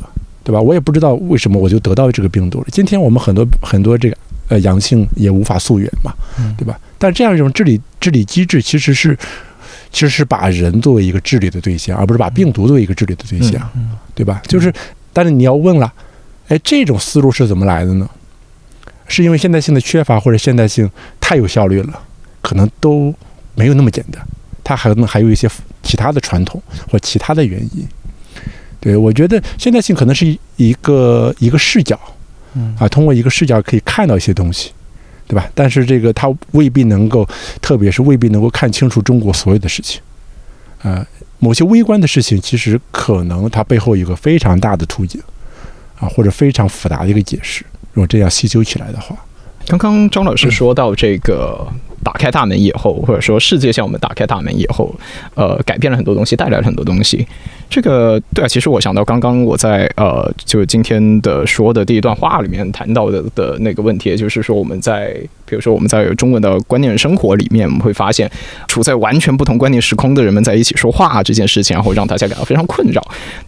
[0.45, 0.61] 对吧？
[0.61, 2.67] 我也不知道为什么我就得到这个病毒了。
[2.71, 4.17] 今天我们很多很多这个
[4.49, 6.79] 呃阳性也无法溯源嘛，嗯对吧？
[6.99, 9.19] 但这样一种治理治理机制其实是
[9.91, 14.43] 其实是把人作为一个治理的对象，而不是把病毒作为一个治理的对象，嗯对吧？
[14.47, 14.73] 就是，
[15.13, 15.93] 但是你要问了，
[16.49, 18.09] 哎，这种思路是怎么来的呢？
[19.09, 20.91] 是因为现代性的缺乏，或者现代性
[21.21, 22.01] 太有效率了？
[22.41, 23.15] 可能都
[23.55, 24.23] 没有那么简单，
[24.63, 25.49] 它还可能还有一些
[25.83, 27.87] 其他的传统或其他的原因。
[28.85, 31.99] 对我觉得现代性可能是一个一个视角
[32.55, 34.71] 嗯啊，通过一个视角可以看到一些东西，
[35.27, 35.51] 对吧？
[35.55, 37.27] 但是这个它未必能够，
[37.63, 40.03] 特别是未必能够看清楚中国所有的事情。
[40.83, 41.05] 呃，
[41.39, 45.19] 某些微观的事情，其实可能它背后有个非常大的图景
[45.99, 47.65] 啊，或者非常复杂的一个解释。
[47.95, 49.17] 如果这样细究起来的话，
[49.67, 51.67] 刚刚张老师说到这个
[52.03, 54.95] 打开大门以后，或者说世界向我们打开大门以后，
[55.35, 57.27] 呃，改变了很多东西，带来了很多东西。
[57.71, 65.17] 这个对啊，其实我想到刚刚我在呃，就今天的说的第一段话里面谈到的的那个问题，也就是说我们在
[65.47, 68.31] 比如说我们在中文的观念生活里面，我们会发现
[68.67, 73.03] 处在完全不同观念时空的人们在一起说话这件事情，然后让大家感到非常困扰。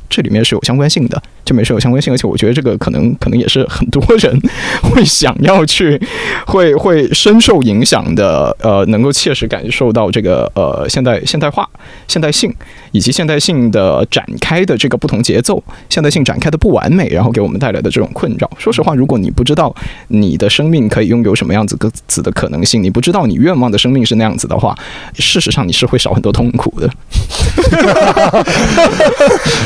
[0.08, 4.40] 这里面是有相关性的，这里面是有相关性，而且我觉得这个可能可能也是很多人
[4.82, 6.00] 会想要去，
[6.46, 11.68] 会会深受影响的，呃，能够切实感受到这个呃现代现代化、
[12.06, 12.54] 现代性
[12.92, 18.50] 以及现代性的展开的这个不同节奏，现代性展开的不完美，然后给我们带来的这种困扰。
[18.58, 19.74] 说实话，如果你不知道
[20.08, 24.76] 你的生命可以拥有什么样子个子的可能性，你不知道你愿望的生命是那样子的话，
[25.14, 26.90] 事实上你是会少很多痛苦的。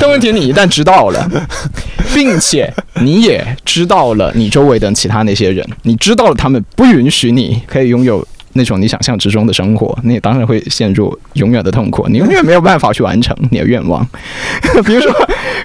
[0.00, 1.28] 但问题你一旦知道了，
[2.14, 14.06] 并且你也知道了你周围的其他那些人，你知道了他们不允许你可以拥有那种你想象之中的生活，你当然会陷入永远的痛苦，你永远没有办法去完成你的愿望。
[14.84, 15.12] 比如说，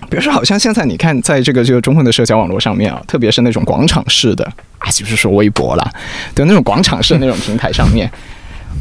[0.09, 4.45] 比如说，好像现在你看，在这个这个中文的社交网络上面啊，特别是那种广场式的
[4.77, 5.91] 啊，就是说微博啦，
[6.33, 8.09] 对那种广场式的那种平台上面，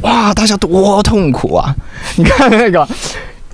[0.01, 1.73] 哇，大家多痛苦啊！
[2.17, 2.87] 你看那个。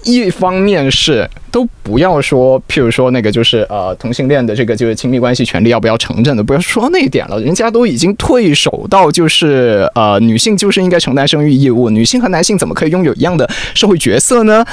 [0.03, 14.65] 一方面是都不要说，譬如说那个就是呃同性恋的这个就是亲密关系权利要不要承认的，不要说那一点了，人家都已经退守到就是呃女性就是应该承担生育义务，女性和男性怎么可以拥有一样的社会角色呢？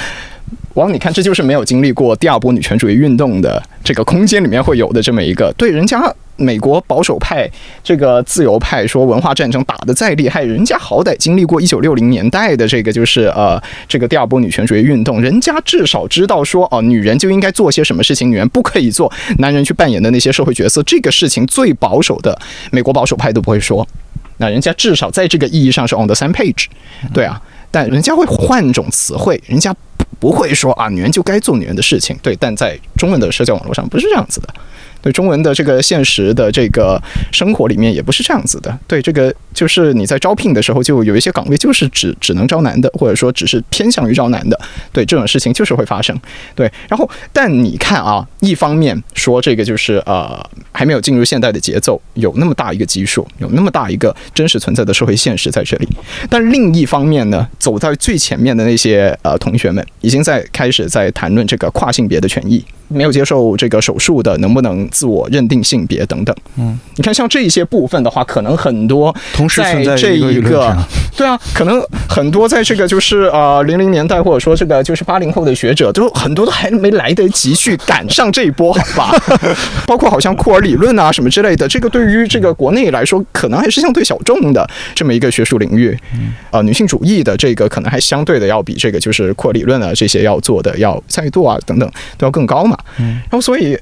[0.74, 6.12] 王，你看这就是没有经历过第二波女权主义运动的这个空间里面会有的这么一个对人家。
[6.40, 7.50] 美国保守派
[7.82, 20.80] 这个自由派说文化战争打得再厉害，人家好歹经历过一九六零年代的这个就是呃这个第二波女权主义运动，人家至少知道说哦，女人就应该做些什么事情，女人不可以做男人去扮演的那些社会角色。
[20.84, 22.40] 这个事情最保守的
[22.70, 23.84] 美国保守派都不会说，
[24.36, 26.66] 那人家至少在这个意义上是 on the same page，
[27.12, 27.42] 对啊，
[27.72, 29.74] 但人家会换种词汇，人家
[30.18, 34.54] 不会说啊，女人就该做女人的事情，对，但在中文的社交网络上不是这样子的。
[35.00, 37.00] 对中文的这个现实的这个
[37.32, 38.76] 生活里面也不是这样子的。
[38.86, 44.58] 对这个就是你在招聘的时候就有一些岗位就是只只能招男的，或者说只是偏向于招男的。
[44.92, 46.18] 对这种事情就是会发生。
[46.54, 55.88] 对，然后但你看啊，一方面说这个就是呃还没有进入现代的节奏，有那么大一个基数，有那么大一个真实存在的社会现实在这里。
[56.28, 62.64] 但另一方面呢，走在最前面的那些呃同学们已经在开始在谈论这个跨性别的权益。
[62.88, 66.34] 没有接受这个手术的，能不能自我认定性别等等？
[66.56, 70.76] 嗯，你看像这一些部分的话，可能很多同时在这一个，
[71.16, 79.14] 对啊，可能很多在这个就是呃零零年代或者说这个就是八零后的学者，都很多都还没来得及去赶上这一波，好吧？
[79.86, 85.96] 包括好像库尔理论啊什么之类的，这个对于这个国内来说，可能还是相对小众的这么一个学术领域。
[86.50, 92.77] 呃，女性主义的这个可能还相对的要比这个就是库尔理论啊这些要做的要参与度啊等等都要更高嘛。
[92.98, 93.78] 嗯，然后所以，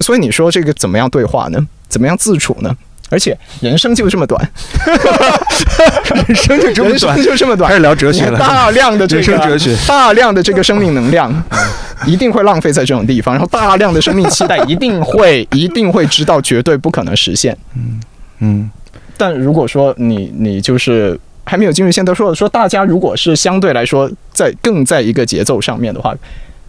[0.00, 1.58] 所以你说这个怎么样对话呢？
[1.88, 2.76] 怎么样自处呢？
[3.10, 4.38] 而且人生就这么短，
[6.26, 8.38] 人生就这么短，就这么短，开始聊哲学了。
[8.38, 11.32] 大量的人生哲学，大量的这个生命能量，
[12.04, 13.34] 一定会浪费在这种地方。
[13.34, 17.56] 然后大量的生命期待，一定会，一定会知道绝对不可能实现。
[17.74, 18.00] 嗯
[18.40, 18.70] 嗯。
[19.16, 26.14] 但如果说你你就是还没有进入现代，说说大家如果是相对来说在更在一个节奏上面的话。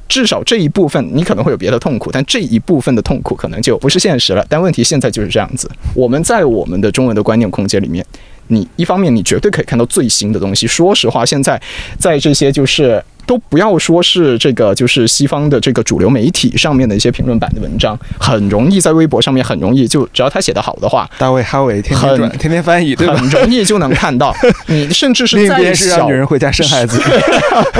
[0.09, 4.45] 至少这一部分你可能会有别的痛苦，但这一部分的痛苦可能就不是现实了。
[4.49, 8.05] 但问题现在就是这样子，我们在我们的中文的观念空间里面，
[8.47, 10.67] 你一方面你绝对可以看到最新的东西。
[10.67, 11.61] 说实话，现在
[11.97, 13.01] 在这些就是。
[13.29, 23.13] 都不要说是这个，就是西方的这个主流媒体上面的一些评论版的文章，很容易在微博上面很容易就只要他写的好的话，大卫哈维天天转天天翻译，对吧？
[23.13, 24.35] 很容易就能看到。
[24.65, 26.99] 你甚至是再小女人回家生孩子，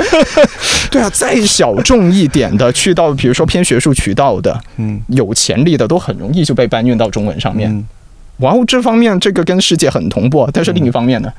[0.88, 7.84] 对啊，再小众一点的，去到比如说偏学术渠道的，嗯，有潜力的，都很容易就被搬运到中文上面。
[8.38, 11.32] 然后这方面这个跟世界很同步，但是另一方面呢？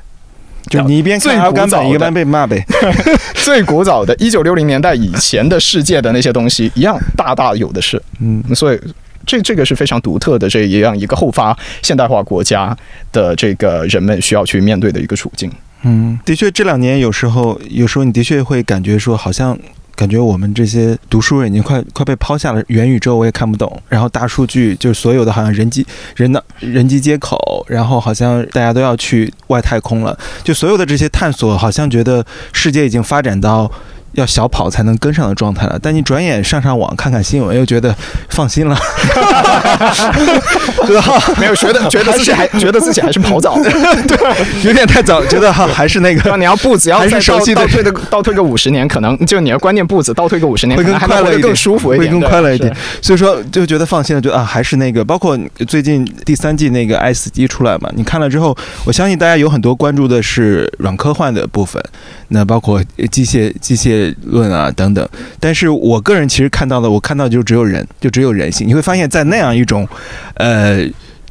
[0.80, 2.64] 就你一边最古早一边被骂呗，
[3.34, 8.80] 最古早的一九六零年代以前的世界的那些东西一样大大有的是，嗯，所以
[9.26, 12.76] 这这个是非常独特的这一样一个后发现代化国家
[13.12, 15.50] 的这个人们需要去面对的一个处境。
[15.82, 19.58] 嗯，的确这两年有时候有时候你的确会感觉说好像。
[19.94, 22.62] 感觉我们这些读书人已经快快被抛下了。
[22.68, 25.86] 元宇宙我也看不懂，然后大数据就是所有的好像人机
[26.16, 33.70] 人的人机接口，然后好像大家都要去外太空了，就所有的这些探索，好像觉得世界已经发展到。
[34.12, 37.94] 要小跑才能跟上的状态了，但你转眼上上网看看新闻，又觉得
[38.28, 38.76] 放心了，
[41.38, 52.74] 没有觉得觉得自己还觉得自己还是跑早， 对，有点太早，觉得哈还是那个， 你要步子要再倒倒退的倒退个五十年，可能就你的观念步子倒退个五十年，会更快乐一点，更舒服一点，会更快乐一点。
[53.00, 58.54] 所以说就觉得放心了，就啊还是那个，包括最近第三季那个 S 机出来嘛，你看了之后，
[58.84, 61.82] 我相信大家有很多关注的是软科幻的部分，
[62.28, 64.01] 那包括机械机械。
[64.22, 68.66] 论啊等等，但是我个人其实看到的，我看到就只有人，就只有人性。
[68.66, 69.86] 你会发现在那样一种，
[70.34, 70.86] 呃，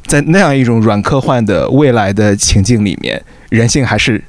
[0.06, 3.20] 在那样一种软科幻的未来的情境里面，
[3.50, 4.22] 人性还是，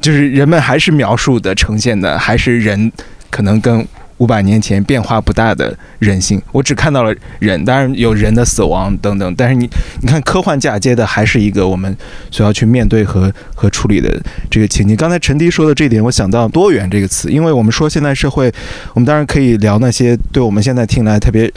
[0.00, 2.92] 就是人们还是描述的呈现的，还是人
[3.30, 3.86] 可能跟。
[4.18, 9.34] 五百年前变化不大的人性，我只看到了人，当然有人的死亡等等。
[9.36, 9.68] 但是你
[10.00, 11.96] 你看，科幻嫁接的还是一个我们
[12.30, 14.96] 所要去面对和和处理的这个情境。
[14.96, 18.52] 刚才陈迪说的这点，我想到多元这个词，因为我们说现在社会，
[18.94, 21.52] 我们当然可以聊那些对我们现在听来特别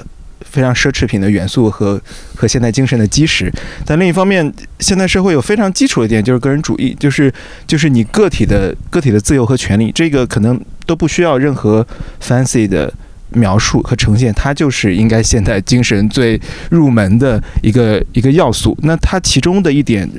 [0.49, 1.99] 非常奢侈品的元素和
[2.35, 3.51] 和现代精神的基石。
[3.85, 7.33] 但另一方面，现代社会有非常基础的一点就是个人主义，就是
[7.67, 11.85] 就是你个体的个体的自由和权利，这个可能都不需要任何
[12.21, 12.93] fancy 的
[13.29, 16.39] 描述和呈现，它就是应该现代精神最
[16.69, 18.77] 入门的一个一个要素。
[18.83, 20.09] 那它其中的一点，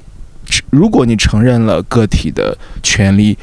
[0.71, 3.39] 如果你承认了个体的权利、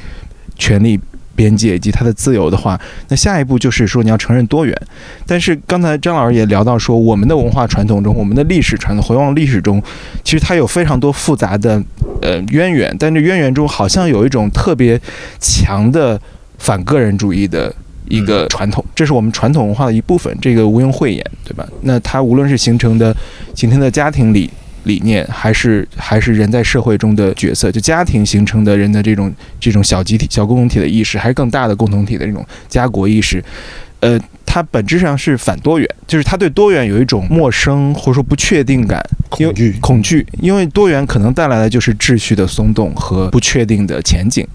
[0.55, 0.99] 权利
[1.35, 2.79] 边界以及它的自由的话，
[3.09, 4.75] 那下一步就是说你要承认多元。
[5.25, 9.81] 但是刚才张老师也聊到说，我们的文化传统中，我们的历史传统回望历史中，
[10.23, 11.81] 其实它有非常多复杂的
[12.21, 14.99] 呃渊源，但这渊源中好像有一种特别
[15.39, 16.19] 强的
[16.57, 17.73] 反个人主义的
[18.07, 21.67] 一个传统，这是我们传统文化的一部分，这个毋庸讳言，对吧？
[21.81, 23.15] 那它无论是形成的
[23.53, 24.49] 今天的家庭里。
[24.83, 33.43] 理念还是还是人在社会中的角色，就家庭形成的人的这种这种小集体、小共同体的意识，还是更大的共同体的这种家国意识。
[34.01, 44.45] 呃，它本质上是反多元，就是它对多元有一种陌生或者说不确定感，恐惧恐惧，因为多元可能带来的就是秩序的松动和不确定的前景。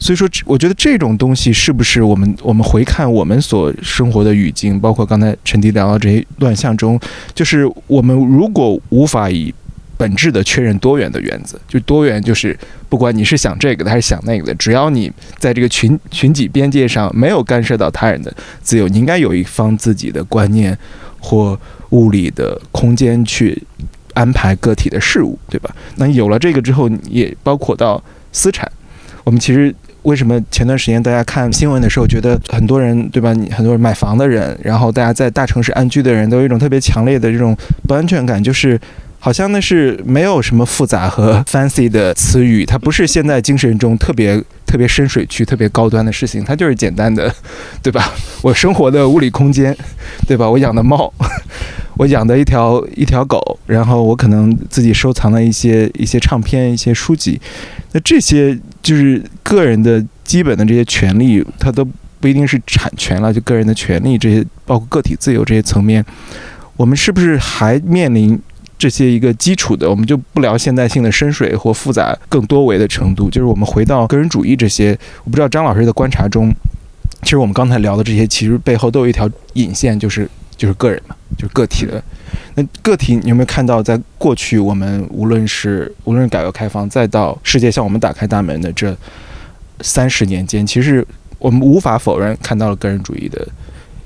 [0.00, 6.98] 所以说，我觉得这种东西是不是我们我们回看我们所生活的语境，包括刚才陈迪聊到这些乱象中，
[7.32, 9.54] 就是我们如果无法以
[9.98, 12.56] 本质的确认多元的原则，就多元就是
[12.88, 18.32] 不管你是想这个的还是想那个的，只要你在这个群群体边界上没有干涉到他人的
[18.62, 20.78] 自由，你应该有一方自己的观念
[21.18, 21.58] 或
[21.90, 23.60] 物理的空间去
[24.14, 25.74] 安排个体的事物，对吧？
[25.96, 28.70] 那有了这个之后，也包括到私产。
[29.24, 29.74] 我们其实
[30.04, 33.32] 为什么前段时间大家看新闻的时候，觉得很多人对吧？
[33.32, 37.56] 你很多人买房的人，然后大家在大城市安居的人都有一种特别强烈的这种
[37.88, 38.80] 不安全感，就是。
[39.20, 47.34] 好像那是没有什么复杂和 fancy 的词语，它不是现在精神中特别特别深水区、特别高端的事情，它就是简单的，
[47.82, 48.12] 对吧？
[48.42, 49.76] 我生活的物理空间，
[50.26, 50.48] 对吧？
[50.48, 51.12] 我养的猫，
[51.96, 57.40] 我养的一条一条狗，然后我可能自己收藏了一些一些唱片、一些书籍，
[57.92, 61.84] 那这些就是个人的基本的这些权利，它都
[62.20, 66.04] 不一定是产权了，就个人的权利这些，包括个体自由这些层面，
[66.76, 68.40] 我们是不是还面临？
[68.78, 74.96] 这些一个基础的，我们就不聊现代性的深水或复杂更多维的程度，就是我们回到个人主义这些。
[75.24, 76.54] 我不知道张老师的观察中，
[77.22, 82.00] 其实我们刚才聊的这些，其实背后都有一条引线，就是就是个人嘛，就是个体的。
[82.54, 88.96] 那个体，你有没有看到，在过去我们无论是无论是改革开放，再到世界向我们打开大门的这
[89.80, 91.04] 三十年间，其实
[91.40, 93.44] 我们无法否认看到了个人主义的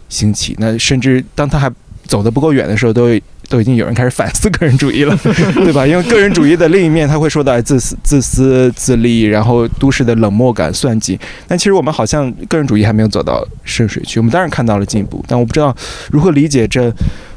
[0.09, 0.57] 兴起。
[0.59, 1.71] 那甚至当他还
[2.07, 3.21] 走得不够远的时候，都。
[3.53, 5.15] 都已经有人开始反思个人主义了，
[5.57, 5.87] 对吧？
[5.87, 11.21] 因为个人主义的另一面，他会说到自私、自私自利，然后都市的冷漠感、算计。
[11.47, 14.19] 但其实我们好像个人主义还没有走到深水区。
[14.19, 15.77] 我们当然看到了进步，但我不知道
[16.11, 16.91] 如何理解这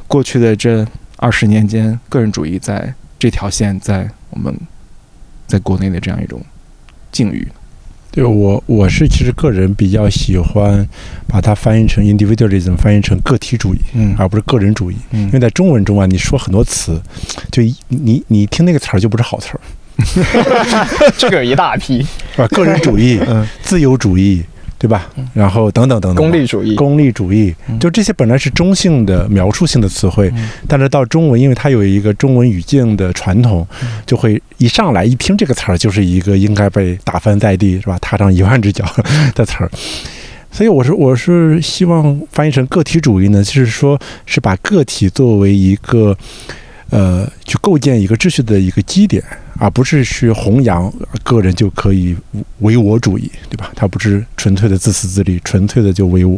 [0.07, 0.87] 过去的这
[1.17, 4.57] 二十年间，个人主义在这条线在我们
[5.47, 6.41] 在国内的这样一种
[7.11, 7.45] 境遇。
[8.15, 10.87] 对我，我是其实个人比较喜欢
[11.27, 14.95] 把它翻译成 individualism，翻译成个体主义，嗯，而不是个人主义。
[15.11, 16.97] 嗯，因为在中文中啊，你说很多词，
[17.51, 19.59] 就你你听那个词儿就不是好词儿。
[21.17, 22.07] 这个一大批，
[22.37, 24.41] 啊，个人主义，嗯，自由主义。
[24.85, 25.09] 对吧？
[25.33, 30.31] 然后等等等等，功利主义，功利主义，就这些本来是中性的描述性的词汇，
[30.67, 33.67] 但是到中文，因为它有一个中文语境的传统，
[34.05, 37.97] 就会一上来一听这个词儿，就是一个应该被打翻在地，是吧？
[37.99, 38.85] 踏上一万只脚
[39.33, 39.71] 的词儿。
[40.51, 46.15] 所以我是我是希望翻译成个体主义呢，就是说是把个体作为一个
[46.89, 49.23] 呃，去构建一个秩序的一个基点。
[49.57, 50.91] 而不是去弘扬
[51.23, 52.13] 个人就可以
[52.59, 53.71] 唯我主义，对吧？
[53.73, 56.37] 他不是纯粹的自私自利，纯粹的就唯我，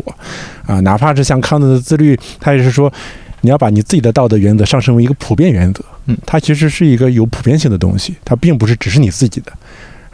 [0.67, 2.93] 啊，哪怕是像康德的自律，他也是说，
[3.41, 9.51] 你要把你自己的道德原则上升为一个普遍原则，嗯，它其实是一个有普遍性的东西，它并不是只是你自己的，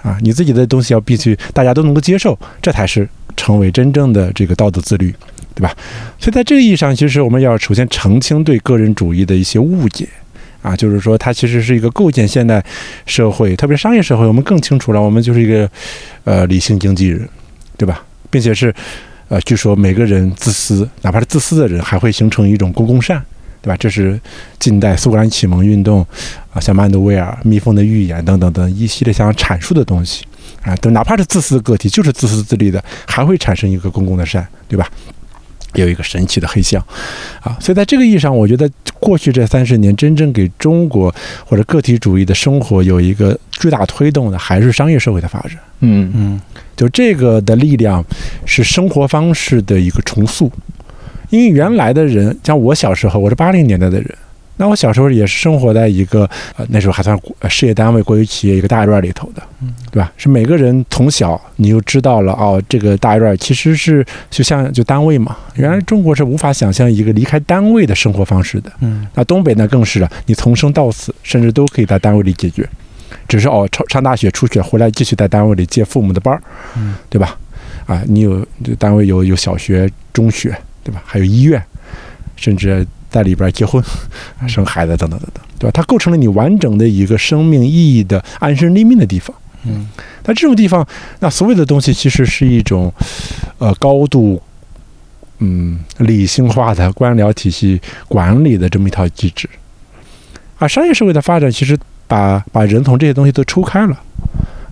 [0.02, 3.06] 啊，你自己的东西要必须大家都能够接受，这才是
[3.36, 5.14] 成为真正的这个道德自律，
[5.54, 5.76] 对吧？
[6.18, 10.08] 所以在这个意义上，其实我们要首先澄清对个人主义的一些误解。
[10.64, 12.64] 啊，就是说，它其实是一个构建现代
[13.06, 15.70] 社会，特别商业社会，我们更清楚了，我们就是一个
[16.24, 17.30] 呃理性经纪人，
[17.78, 18.04] 对吧？
[18.32, 18.74] 并且是
[19.28, 23.22] 呃，据说每个人自私，哪怕是自私的人，还会形成一种公共善，
[23.62, 23.78] 对吧？
[23.78, 24.20] 这是
[24.58, 26.06] 近代苏格兰启蒙运动
[26.54, 30.26] 啊，像曼德威尔、蜜蜂的预言等等等一系列想阐述的东西
[30.62, 34.90] 啊，都哪怕是自私的个体，就是自私自利的，还会产生一个公共的善，对吧？
[35.76, 36.84] 有一个神奇的黑箱，
[37.42, 38.70] 啊，所以在这个意义上，我觉得
[39.00, 41.14] 过去这三十年真正给中国
[41.46, 45.52] 或者个体主义的生活有一个巨大推动的，还是商业社会的发展。
[45.82, 46.12] 嗯。
[46.16, 46.42] 嗯，
[46.76, 48.04] 就这个的力量
[48.46, 50.52] 是生活方式的一个重塑，
[51.30, 54.16] 因为原来的人，像我小时候，我是八零年代的人，
[54.58, 59.42] 那我小时候也是生活在一个呃那时候还算事业单位、国有企业一个大院里头的，
[59.92, 60.12] 对吧？
[60.16, 65.36] 是每个人从小你就知道了哦，这个大院其实是就像就单位嘛。
[65.56, 68.72] 原来中国是无法想象一个离开单位的生活方式的。
[68.82, 72.68] 嗯那东北呢更是啊，你从生到死，甚至都可以在单位里解决，
[73.28, 76.42] 只是哦上上大学出去回来继续在单位里接父母的班儿，
[76.78, 77.38] 嗯对吧？
[77.86, 78.46] 啊，你有
[78.78, 81.02] 单位有有小学、中学，对吧？
[81.06, 81.62] 还有医院，
[82.36, 83.82] 甚至在里边结婚、
[84.48, 85.72] 生孩子等等等等，对吧？
[85.72, 89.34] 它构成了你完整的一个生命意义的安身立命的地方。
[89.66, 89.88] 嗯
[90.26, 90.86] 那这种地方，
[91.20, 92.92] 那所有的东西其实是一种，
[93.60, 94.42] 呃，高度，
[95.38, 99.48] 嗯，理性化的官僚体系管理的这么一套机制。
[100.58, 104.02] 啊，商业社会的发展其实把把人从这些东西都抽开了。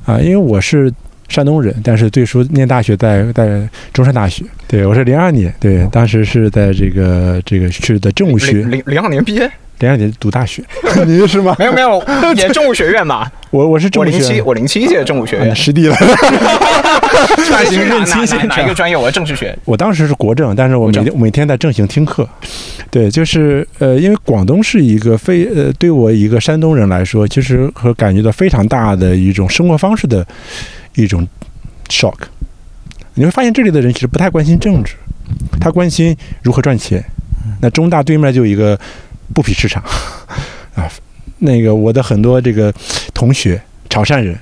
[0.06, 0.92] 啊，因为我是
[1.32, 10.62] 山东人，但是最初念大学在在中山大学，对我是零二年，对，当时是在这个这个去的政务学，零零零二年毕业，零二年读大学，
[11.08, 11.56] 你是吗？
[11.58, 12.04] 没有没有，
[12.36, 13.32] 也政务学院吧。
[13.50, 15.96] 我我是政我零务学七，我零七届政务学院嗯，师弟了。
[17.46, 18.96] 转型认清哪现场哪哪一个专业？
[18.96, 19.58] 我是政治学。
[19.66, 22.28] 我当时是国政，但是我每天每天在正行听课。
[22.90, 30.26] 对，就是呃，因为广东是一个非呃，对我一个山东人来说，其实和感觉到非常大的一种生活方式的
[30.96, 31.28] 一种
[31.90, 32.16] shock。
[33.14, 34.96] 你会发现这里的人其实不太关心政治，
[35.60, 37.04] 他关心如何赚钱。
[37.60, 38.80] 那中大对面就有一个
[39.34, 39.84] 布匹市场
[40.76, 40.90] 啊，
[41.40, 42.74] 那个我的很多这个
[43.14, 44.38] 同学潮汕人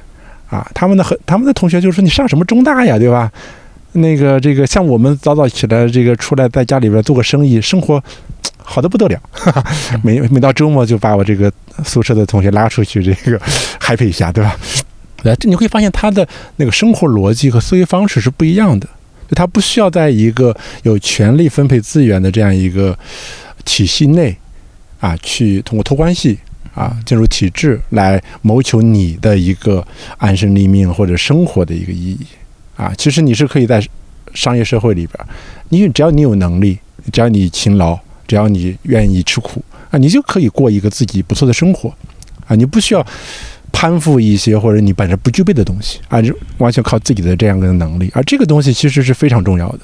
[0.50, 3.32] 啊，他们的很他们的同学就说你上什么中大呀，对吧？
[3.94, 8.02] 那个这个像我们早早起来，这个出来在家里边做个生意，生活
[8.58, 9.20] 好的不得了。
[10.04, 11.52] 每每到周末就把我这个
[11.84, 13.40] 宿舍的同学拉出去，这个
[13.82, 14.56] happy 一下，对吧？
[15.24, 18.88] 来，这你会发现他的那个生活逻辑和思维方式是不一样的。
[19.28, 22.98] 就他不需要在一个有权力分配资源的这样一个
[23.64, 24.36] 体系内
[25.00, 26.40] 啊，去通过托关系
[26.74, 29.86] 啊进入体制来谋求你的一个
[30.18, 32.26] 安身立命或者生活的一个意义
[32.76, 32.92] 啊。
[32.98, 33.80] 其实你是可以在
[34.34, 35.26] 商业社会里边，
[35.70, 36.80] 你只要你有能力，
[37.12, 37.98] 只要你勤劳，
[38.28, 41.94] 只要你愿意吃苦啊，你就可以过一个自己不错的生活
[42.48, 42.56] 啊。
[42.56, 43.06] 你不需要
[43.72, 49.80] 攀附一些或者你本身不具备的东西啊，就完全靠自己的这样的能力，而这个东西其实是非常重要的。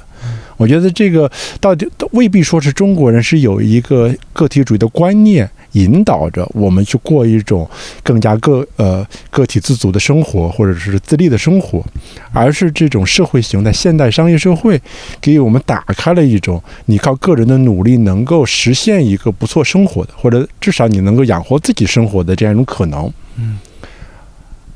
[0.57, 1.29] 我觉得这个
[1.59, 7.69] 到底未必说是中国人是有一个个体主义的观念引导着我们去过一种
[8.01, 11.83] 更加个呃个体自主的生活，或者是自立的生活，
[12.31, 14.81] 而是这种社会型的现代商业社会
[15.19, 23.11] 给我们打开了一种你靠个人的努力能够实现一个不错生活的，或者至少你能够养活自己生活的这样一种可能。
[23.37, 23.59] 嗯，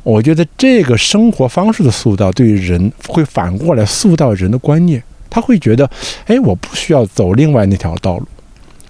[0.09, 5.01] 我觉得这个生活方式的塑造，对于人会反过来塑造人的观念。
[5.29, 5.87] 他会觉得，
[6.25, 8.27] 哎，我不需要走另外那条道路，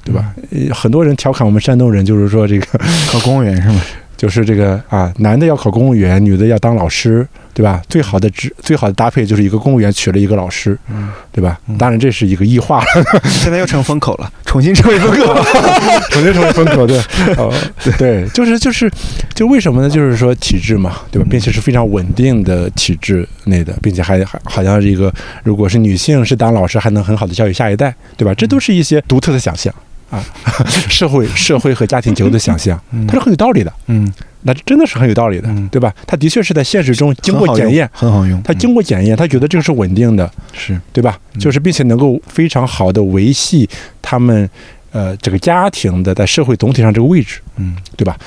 [0.06, 0.34] 对吧？
[0.52, 2.80] 呃很多人调侃我们山东人，就是说这个，
[3.12, 3.82] 考公务员是吗？
[4.20, 7.82] 就是这个啊，男的要考公务员，女的要当老师，对吧？
[7.88, 11.78] 最好的职，最好的搭配就是一个公务员娶了一个老师，嗯，对吧嗯？
[11.78, 12.86] 当然这是一个异化了，
[13.32, 15.34] 现在又成风口了，重新成为风口。
[16.12, 17.00] 重新成为风口，对，
[17.38, 17.50] 哦，
[17.98, 18.92] 对，就是就是，
[19.34, 19.90] 就为什么呢？
[19.90, 21.26] 就是说体制嘛，对吧？
[21.32, 25.14] 并且是非常稳定的体制内的，并且还还好像是一个，
[25.44, 28.34] 如果是女性是当老师，还能很好的教育下一代，对吧？
[28.34, 29.74] 这都是一些独特的想象
[30.10, 30.24] 啊，
[30.90, 34.12] 社会社会和家庭结构的想象，它是很有道理的，嗯，
[34.44, 35.94] 那真的是很有道理的嗯，对吧？
[36.08, 38.42] 它的确是在现实中经过检验，很好用。
[38.44, 41.20] 他经过检验，他觉得这个是稳定的，是对吧？
[41.34, 43.70] 嗯就是并且能够非常好的维系
[44.02, 44.50] 他们
[44.92, 48.18] 呃这个家庭的在社会总体上这个位置，嗯对吧？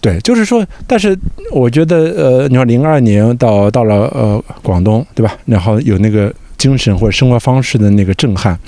[0.00, 1.16] 对，就是说，但是
[1.52, 5.32] 我觉得呃，你说零二年到到了呃广东，对吧？
[5.46, 8.58] 然后有那个精神或者生活方式的那个震撼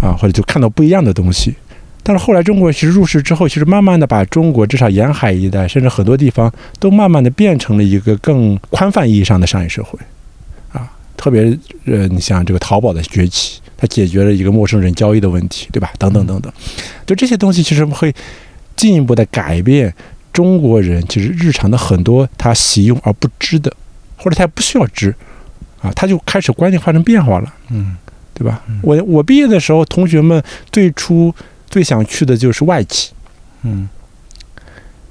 [0.00, 1.54] 啊，或者就看到不一样的东西。
[2.02, 9.98] 但是后来中国其实入世之后，其实慢慢的把中国至少沿海一带，甚至很多地方都慢慢的变成了一个更宽泛意义上的商业社会，
[10.72, 11.42] 啊，特别
[11.86, 15.90] 呃，你像这个淘宝的崛起，它解决了一个陌生人交易的问题，对吧？
[15.98, 16.52] 等等等等，
[17.04, 18.14] 就这些东西其实会
[18.76, 19.92] 进一步的改变
[20.32, 23.74] 中国人其实日常的很多他习用而不知的，
[24.16, 25.12] 或者他不需要知，
[25.82, 27.52] 啊，他就开始观念发生变化了。
[27.70, 27.96] 嗯
[28.38, 28.78] 对吧嗯？
[28.82, 31.34] 我我毕业的时候，同学们最初
[31.70, 33.12] 最想去的就是外企，
[33.62, 33.88] 嗯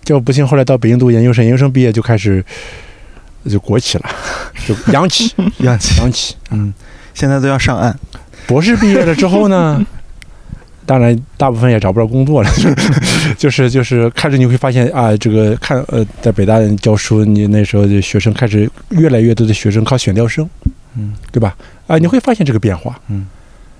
[0.03, 2.45] 结果不幸后来到北京读研究生，研究生毕业就开始
[3.49, 4.05] 就国企了，
[4.67, 5.33] 就央企，
[5.65, 5.99] 央企。
[5.99, 6.35] 央企。
[6.51, 6.71] 嗯，
[7.15, 7.97] 现在都要上岸。
[8.45, 9.83] 博士毕业了之后呢，
[10.85, 12.49] 当然大部分也找不着工作了，
[13.35, 20.47] 就是 就是开始你会发现啊，这个看呃，在北大教书，你那时候的学生开始越来越多的学生靠选调生，
[20.97, 21.55] 嗯对吧？
[21.87, 22.99] 啊，你会发现这个变化。
[23.09, 23.27] 嗯，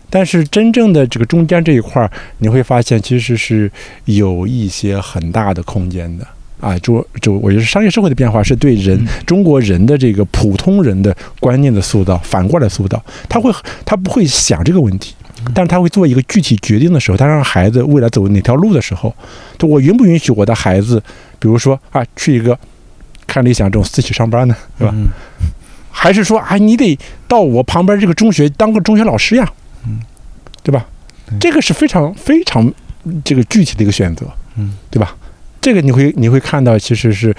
[0.09, 3.71] 但是真正的这个中间这一块儿，你会发现其实是
[4.05, 6.27] 有一些很大的空间的。
[6.61, 13.03] 啊，就就我觉得商业社会的变化是对人、中国人的这个普通人的观念的塑造，反过来塑造。
[13.27, 13.53] 他会
[13.85, 15.13] 他不会想这个问题，
[15.53, 19.13] 但是他会做一个具体决定的时候，他让孩子未来走哪条路的时候，
[19.59, 20.97] 就我允不允许我的孩子，
[21.39, 22.57] 比如说啊，去一个
[23.27, 24.93] 看理想这种私企上班呢，对吧？
[24.95, 25.07] 嗯
[25.97, 29.49] 还是说啊，你得到我旁边这个中学当个中学老师呀，
[29.87, 29.99] 嗯，
[30.61, 30.85] 对吧？
[31.39, 32.71] 这个是非常非常
[33.23, 34.27] 这个具体的一个选择，
[34.57, 35.15] 嗯，对吧？
[35.61, 37.33] 这个你会你会看到，其实是，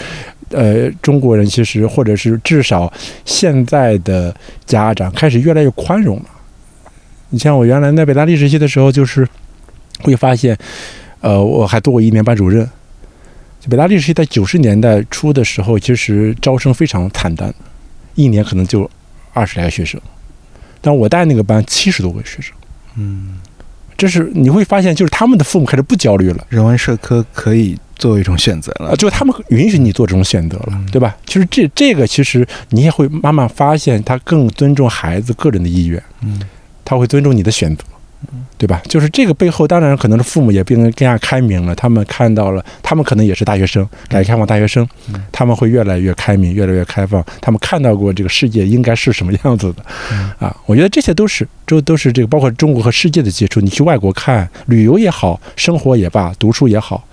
[0.50, 2.92] 呃，中国人其实或者是至少
[3.24, 4.34] 现在的
[4.64, 6.24] 家长开始越来越宽容了。
[7.30, 9.28] 你像我原来在北大历史系的时候，就是
[10.02, 10.56] 会发现，
[11.20, 12.68] 呃，我还做过一年班主任。
[13.68, 17.54] 北大历史系在九十年代初的时候，其实招生非常惨淡，
[18.16, 18.90] 一年可能就
[19.32, 20.00] 二十来个学生，
[20.80, 22.52] 但我带那个班七十多个学生。
[22.96, 23.38] 嗯，
[23.96, 26.44] 这是你会发现，就是他们的父母开始不焦虑了。
[26.48, 28.96] 人文社科可以作为一种选择啊，了。
[28.96, 31.16] 就他们允许你做这种选择了，嗯对吧？
[31.26, 36.40] 其实这这个其实你也会慢慢发现，他更尊重孩子个人的意愿，嗯
[36.84, 37.84] 他会尊重你的选择，
[38.58, 38.80] 对吧？
[38.88, 57.06] 就是这个背后，当然可能是父母也变得更加开明了，他们看到了，他们可能也是大学生，改革开放大学生，嗯他们会越来越开明，越来越开放，他们看到过这个世界应该是什么样子的，嗯啊，我觉得这些都是这都是这个包括中国和世界的接触，你去外国看旅游也好，生活也罢，读书也好。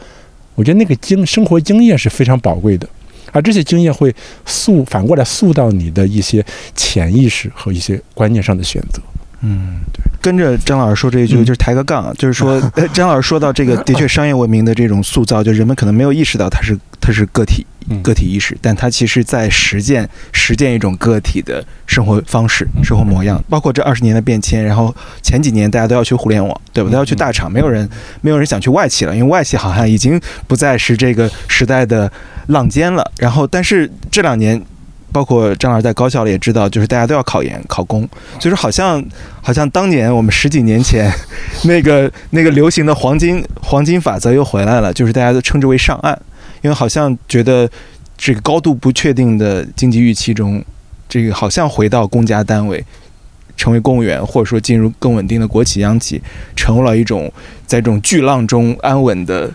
[0.56, 2.88] 我觉得那个经生活经验是非常宝贵的，
[3.32, 4.14] 而这些经验会
[4.46, 9.02] 塑反过来塑造你的一些潜意识和一些观念上的选择。
[9.44, 10.02] 嗯，对。
[10.22, 23.44] 跟着张老师说这一句，嗯就是抬个杠啊，就是说， 呃张老师说到这个， 的确商业文明的这种塑造，就人们可能没有意识到它是它是个体嗯个体意识，但它其实在实践实践一种个体的生活方式、嗯生活模样。
[23.50, 26.90] 包括这二十年的变迁，然后前几年大家都要去互联网，对吧？
[26.90, 27.90] 嗯都要去大厂，没有人
[28.22, 30.18] 没有人想去外企了，因为外企好像已经
[30.48, 32.10] 不再是这个时代的
[32.48, 33.04] 浪尖了。
[33.18, 34.64] 然后，但是这两年。
[35.14, 38.02] 包括张老师在高校里也知道，就是大家都要考研考公，
[38.40, 39.02] 所以说好像
[39.42, 41.10] 好像当年我们十几年前
[41.66, 46.20] 那个那个流行的黄金黄金法则又回来了，就是大家都称之为上岸，
[46.64, 47.70] 因为好像觉得
[48.18, 50.62] 这个高度不确定的经济预期中，
[51.08, 52.84] 这个好像回到公家单位，
[53.56, 56.20] 成为公务员，或者说进入更稳定的国企央企，
[56.56, 57.32] 成为了一种
[57.68, 59.52] 在这种巨浪中安稳的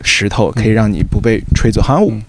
[0.00, 1.82] 石头，可以让你不被吹走。
[1.82, 2.22] 好像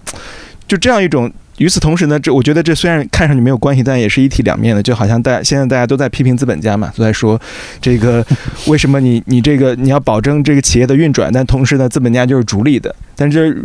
[0.68, 1.32] 就这样一种。
[1.58, 4.82] 与此同时呢，这我觉得这虽然看上去没有关系，但也是一体两面的。
[4.82, 7.40] 就好像大家现在大家都在批评资本家嘛，都在说
[7.80, 8.24] 这个
[8.66, 12.94] 为什么你你这个你要保证这个企业的运转，但同时呢，资本家就是逐利的。
[13.16, 13.62] 但是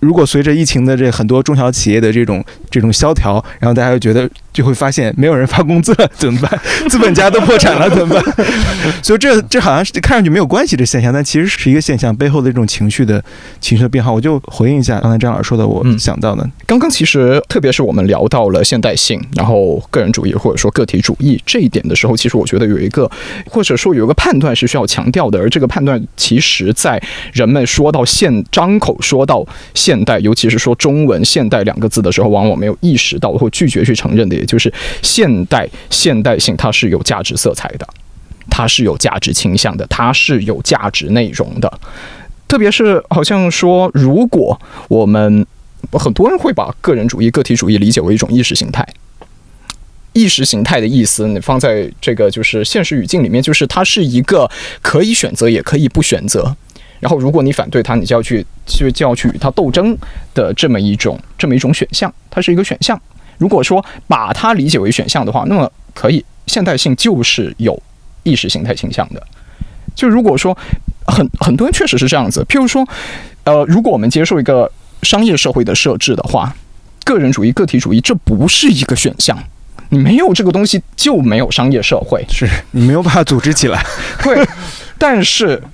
[0.00, 6.60] 如果随着疫情的这很多中小企业的这种这种萧条，然后大家又觉得就会发现没有人发工资了，怎么办？
[6.88, 8.46] 资本家都破产了，怎么办？
[9.02, 13.22] 所以这这好像是看上去没有关系的现象，但其实是一个现象背后的这种情绪的
[13.60, 14.12] 情绪的变化。
[14.12, 23.10] 我就回应一下刚才张老师说的，我嗯想到的，刚刚其实，特别是我们聊到了现代性，然后个人主义或者说个体主义这一点的时候，其实我觉得有一个，
[23.46, 27.02] 或者说有一个判断是需要强调的，而这个判断其实在
[27.32, 29.46] 人们说到现张口说到
[29.88, 34.70] 现代，尤其是说中文“现代”两个字的时候，往往没有意识到或拒绝去承认的，也就是
[35.00, 37.88] 现代现代性它是有价值色彩的，
[38.50, 41.80] 它是有价值倾向的，它是有价值内容的。
[42.46, 45.46] 特别是好像说，如果我们
[45.92, 48.86] 很多人会把个人主义、个体主义理解为一种意识形态。
[50.12, 54.50] 意识形态的意思，你放在这个就是现实语境里面，就是它是一个
[54.82, 56.54] 可以选择也可以不选择。
[57.00, 59.96] 然后，如果你反对他，你就要去就就要去与他斗争
[60.34, 63.00] 的这么一种这么一种选项，它是一个选项。
[63.38, 67.80] 如果说把它理解为选项的话，那么可以，现代性就是有
[68.24, 69.22] 意识形态倾向的。
[69.94, 70.56] 就如果说
[71.06, 72.86] 很很多人确实是这样子，譬如说，
[73.44, 74.70] 呃，如果我们接受一个
[75.02, 76.54] 商业社会的设置的话，
[77.04, 79.38] 个人主义、个体主义这不是一个选项。
[79.90, 82.22] 你没有这个东西，就没有商业社会。
[82.28, 83.82] 是你没有办法组织起来。
[84.22, 84.46] 对，
[84.98, 85.70] 但是嗯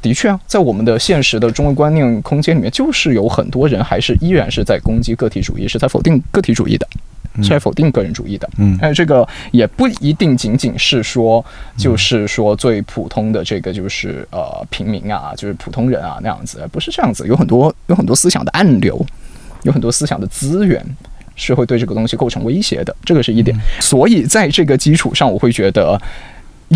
[0.00, 6.86] 的确啊，在我们的现实的中国观念空间里面，就是有很多人还是依然是在攻击个体主义，是在否定个体主义的，
[7.42, 8.48] 是在否定个人主义的。
[8.58, 11.44] 嗯哎，这个也不一定仅仅是说，
[11.76, 19.04] 就是说最普通的这个就是呃平民啊，就是普通人啊那样子，不是这样子，有很多有很多思想的暗流，
[19.62, 20.84] 有很多思想的资源。
[21.34, 23.58] 是会对这个东西构成威胁的，这个是一点。
[23.80, 25.98] 所以在这个基础上，我会觉得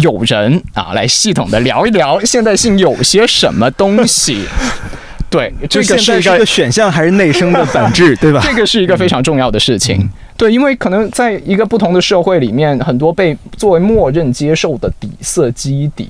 [0.02, 4.44] 有人啊来系统的聊一聊现代性有些什么东西。
[5.28, 8.40] 对，这个是一个是一个选项还是内生的本质，对吧？
[8.46, 10.08] 这个是一个非常重要的事情。
[10.36, 16.08] 对，因为可能在一个不同的社会里面，很多被作为默认接受的底色基底，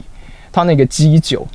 [0.52, 1.46] 它那个基酒，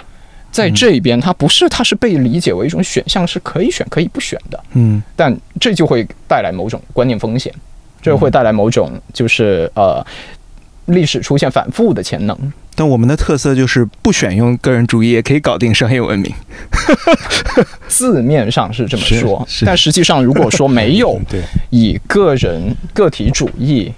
[0.52, 4.60] 在这边它不是，它是被理解为一种选项，是可以选可以不选的。
[4.74, 7.54] 嗯但这就会带来某种观念风险，
[8.02, 10.04] 这会带来某种就是呃
[10.92, 12.38] 历史出现反复的潜能。
[12.74, 16.34] 但我们的特色就是不选用个人主义也可以搞定商业文明。
[17.88, 21.20] 字面上是这么说，但实际上如果说没有，
[21.70, 23.92] 以个人个体主义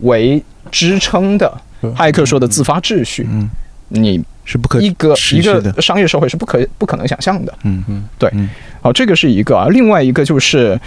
[0.00, 1.50] 为支撑的，
[1.96, 3.48] 哈耶克说的自发秩序，嗯，
[3.88, 5.80] 你是不可一个一个。
[5.80, 7.52] 商业社会是不可不可能想象的。
[7.64, 8.48] 嗯嗯对嗯
[8.82, 10.78] 好，这个是一个啊，另外一个就是。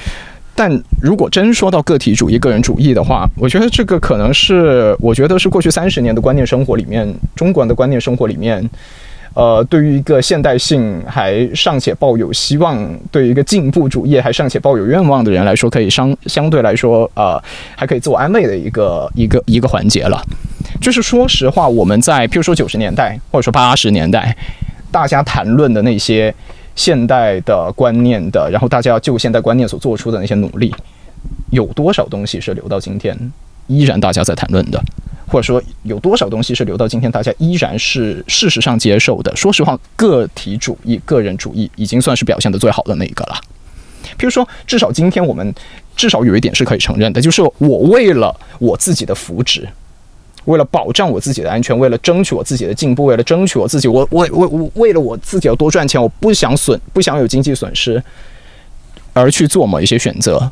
[0.58, 8.68] 但如果真说到个体主义、个人主义的话，我觉得这个可能是，我觉得是过去三十年的观念生活里面，中国人的观念生活里面，
[9.36, 17.40] 呃，对于一个现代性还尚且抱有希望，对于一个进步主义还尚且抱有愿望的人来说，可以相相对来说，呃，
[17.76, 20.20] 还可以自我安慰的一个一个一个环节了。
[20.82, 24.36] 就是说实话，我们在譬如说九十年代或者说八十年代，
[24.92, 26.34] 大家谈论的那些
[26.78, 30.74] 现代的观念的，然后大家要就现代观念所做出的那些努力，
[31.52, 33.18] 有多少东西是留到今天
[33.68, 34.82] 依然大家在谈论的？
[35.30, 39.36] 或者说有多少东西是留到今天大家依然是事实上接受的？
[39.36, 43.36] 说实话，个体主义、个人主义已经算是表现的最好的那一个了。
[44.18, 45.54] 譬如说，至少今天我们
[45.98, 49.66] 至少有一点是可以承认的，就是我为了我自己的福祉，
[50.48, 58.02] 为了保障我自己的安全，为了争取我自己的进步，为了争取我自己，我我我我为了我自己要多赚钱，我不想损，不想有经济损失，
[59.12, 60.50] 而去做某一些选择，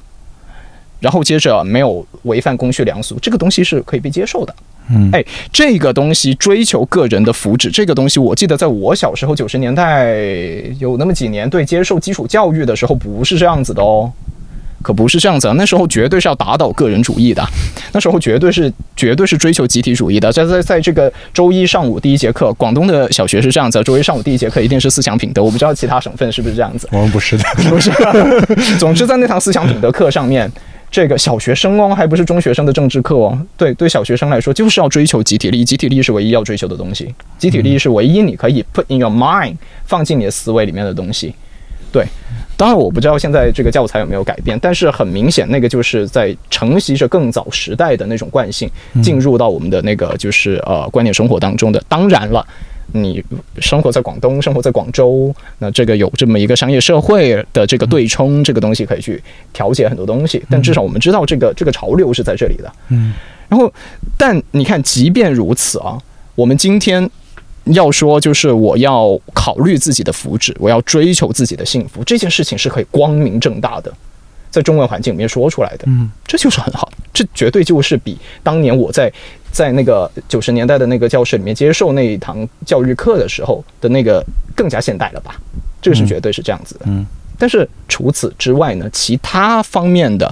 [1.00, 4.54] 然后接着没有违反公序良俗，这个东西是可以被接受的。
[4.90, 10.14] 嗯哎，这个东西追求个人的福祉，这个东西我记得在我小时候九十年代
[10.78, 14.12] 有那么几年，对接受基础教育的时候不是这样子的哦。
[14.82, 15.54] 可不是这样子啊！
[15.58, 17.44] 那时候绝对是要打倒个人主义的，
[17.92, 20.32] 那时候绝对是绝对是追求集体主义的。
[20.32, 25.44] 在在在这个周一上午第一节课，广东的小学是这样子，周一上午第一节课一定是思想品德。
[25.44, 26.88] 我不知道其他省份是不是这样子。
[26.92, 27.92] 我们不是的，不是。
[28.78, 30.52] 总之，在那堂思想品德课上面，
[30.92, 33.38] 这个小学生哦，还不是中学生的政治课哦。
[33.58, 41.34] 对，对小学生来说，就是要追求集体利益，集体利益是唯一要追求的东西，集体利益是唯一你可以 put in your mind 放进你的思维里面的东西。
[41.92, 42.06] 对，
[42.58, 48.70] 当然我不知道现在这个教材有没有改变，但是很明显，那个就是在承袭着更早时代的那种惯性，
[49.04, 51.84] 进入到我们的那个就是呃观念生活当中的。
[51.88, 52.46] 当然了。
[52.92, 53.22] 你
[53.58, 59.22] 生活在广东，生活在广州，那这个有这么一个商业社会的这个对冲，这个东西可以去
[59.52, 60.42] 调节很多东西。
[60.52, 62.72] 但至少我们知道这个这个潮流是在这里的。
[62.90, 63.12] 嗯，
[63.50, 63.74] 然后，
[64.16, 65.98] 但你看，即便如此啊，
[66.36, 67.10] 我们今天
[67.66, 73.92] 要说，就是我要考虑自己的福祉，我要追求自己的幸福，这件事情是可以光明正大的，
[74.52, 75.86] 在中文环境里面说出来的。
[75.88, 79.12] 嗯，这就是很好，这绝对就是比当年我在
[79.52, 84.24] 在那个九十年代的那个教室里面接受那一堂教育课的时候的那个
[84.56, 85.36] 更加现代了吧？
[85.82, 86.86] 这个是绝对是这样子的。
[86.88, 87.06] 嗯，
[87.38, 90.32] 但是除此之外呢，其他方面的。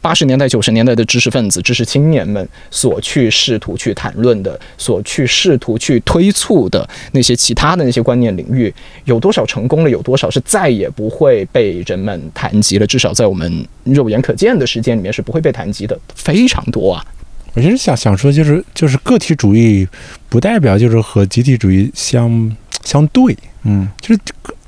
[0.00, 8.72] 八十年代、九十年代的知识分子、知识青年们所去试图去谈论的、所去试图去推促的那些其他的那些观念领域，
[9.04, 9.90] 有多少成功了？
[9.90, 12.86] 有多少是再也不会被人们谈及了？
[12.86, 17.04] 至少在我们肉眼可见的时间里面是不会被谈及的，非常多啊。
[17.54, 19.86] 我其实想想说，就是就是个体主义
[20.28, 24.20] 不代表就是和集体主义相相对，嗯就是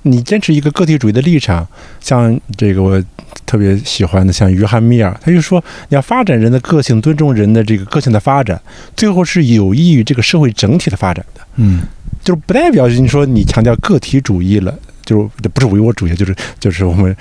[0.03, 1.67] 你坚持一个个体主义的立场，
[2.01, 3.03] 像这个我
[3.47, 8.61] 特别喜欢的，像约翰密尔，他就说你要发展人的个性，尊重人的这个个性的发展，
[8.97, 11.83] 最后是有益于这个社会整体的发展的，嗯
[12.23, 14.75] 就是不代表你说你强调个体主义了。
[15.05, 17.15] 就是不是唯我主义，就是就是我们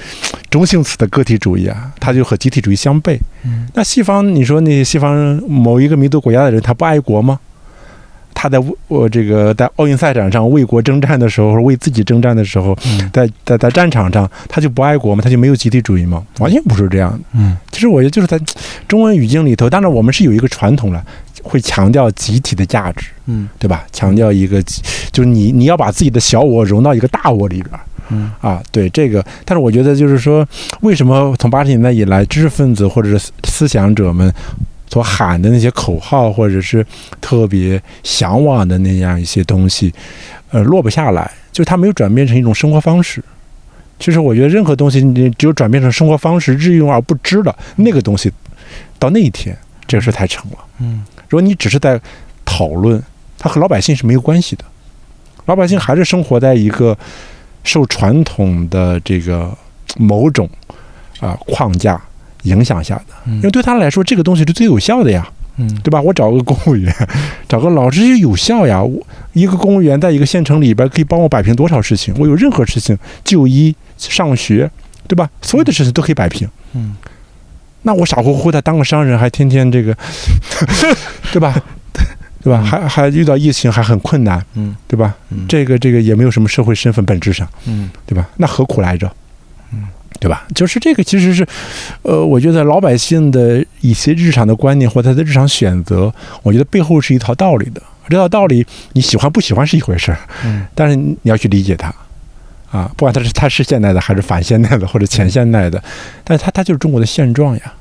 [0.52, 3.18] 中性词的个体主义啊，它就和集体主义相悖。
[3.44, 5.18] 嗯那西方，你说那些西方
[5.48, 7.40] 某一个民族国家的人，他不爱国吗？
[8.42, 8.58] 他在
[8.88, 15.22] 我这个在奥运赛场上为国征战的时候，为自己征战的时候，嗯在在在战场上，他就不爱国吗？
[15.24, 16.26] 他就没有集体主义吗？
[16.40, 17.20] 完全不是这样的。
[17.36, 18.40] 嗯其实我觉得就是在
[18.88, 21.06] 中文语境里头，当然我们是有一个传统了，
[21.44, 23.86] 会强调集体的价值，嗯对吧？
[23.92, 24.60] 强调一个，
[25.12, 27.82] 就是你你要把自己的小我融到一个大我里边儿。
[28.10, 30.46] 嗯啊，对这个，但是我觉得就是说，
[30.82, 34.34] 为什么从八十年代以来，知识分子或者是思思想者们
[34.92, 36.86] 所喊的那些口号，或者是
[37.22, 39.94] 特别向往的那样一些东西，
[40.50, 43.24] 呃，落不下来，就是它没有转变成一种生活方式。
[43.98, 48.30] 其实我觉得任何东西，你只有转变成生活方式，日用而不知了，那个东西
[49.00, 49.58] 到那一天，
[49.88, 50.58] 这个事才成了。
[50.80, 51.98] 嗯如果你只是在
[52.44, 53.02] 讨论，
[53.38, 54.66] 它和老百姓是没有关系的。
[55.46, 56.98] 老百姓还是生活在一个
[57.64, 59.58] 受传统的这个
[59.96, 60.50] 某种
[61.22, 62.02] 啊、框架、
[62.44, 65.28] 影响下的，嗯因为对他来说，这个东西是最有效的呀。
[65.58, 66.02] 嗯对吧？
[66.02, 66.92] 我找个公务员，
[67.48, 68.82] 找个老师就有效呀。
[68.82, 72.16] 我一个公务员在一个县城里边可以帮我摆平多少事情？
[72.18, 74.70] 我有任何事情，就医、上学，
[75.08, 75.30] 对吧？
[75.42, 76.48] 所有的事情都可以摆平。
[76.74, 76.96] 嗯
[77.84, 79.96] 那我傻乎乎的当个商人，还天天这个，
[81.34, 81.54] 对吧？
[82.42, 82.62] 对吧？
[82.64, 85.14] 还还遇到疫情还很困难，嗯对吧？
[85.32, 88.28] 嗯这个这个也没有什么社会身份，本质上，嗯对吧？
[88.38, 89.12] 那何苦来着？
[90.22, 90.46] 嗯，对吧？
[90.54, 91.46] 就是这个，其实是，
[92.04, 97.82] 呃，我觉得老百姓的一些日常的观念或他的日常选择，我觉得背后是一套道理的。
[98.08, 101.88] 这套道理你喜欢不喜欢是一回事儿，嗯但是你要去理解它，
[102.70, 105.82] 啊，不管它是它是现代的还是反现代的或者前现代的，
[106.24, 107.74] 但是它它就是中国的现状呀，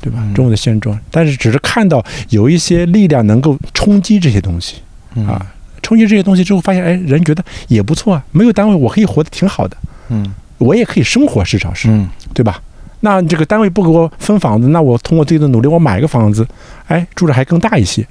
[0.00, 0.18] 对吧？
[0.20, 4.76] 嗯中国的现状，但是只是看到有一些力量能够冲击这些东西
[5.14, 5.46] 嗯啊，
[5.80, 9.76] 冲击这些东西之后，发现哎，人觉得也不错啊，没有单位我可以活得挺好的，
[10.10, 11.88] 嗯我也可以生活，至少是。
[11.90, 12.62] 嗯对吧？
[13.00, 16.46] 那这个单位不给我分房子，那我通过自己的努力，我买个房子，
[16.86, 18.06] 哎，住着还更大一些。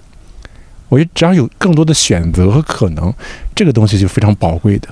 [0.90, 3.12] 我觉得只要有更多的选择和可能，
[3.56, 4.88] 这个东西就非常宝贵的。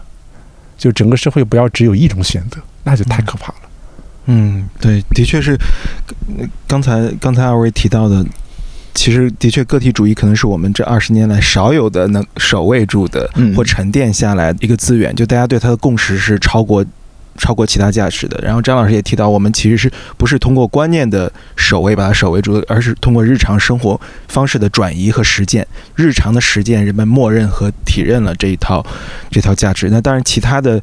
[0.79, 3.59] 就整个社会不要只有一种选择，那就太可怕了。
[4.25, 5.55] 嗯，对，的确是，
[6.39, 8.25] 呃刚才刚才二位提到的，
[8.95, 16.83] 其实的确个体主义可能是我们这二十年来少有的能守卫住的嗯或沉淀下来的一个资源，就大家对它的共识是超过。
[17.39, 18.39] 超过其他价值的。
[18.43, 25.65] 然后张老师也提到，我们其实是不是通过观念的守卫把它守卫住，而是通过日常生活方式的转移和实践。
[25.95, 28.85] 日常的实践，人们默认和体认了这一套
[29.31, 29.89] 这套价值。
[29.89, 30.79] 那当然，其他的，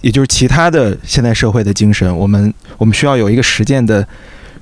[0.00, 4.06] 也就是其他的现代社会的精神，我们我们需要有一个实践的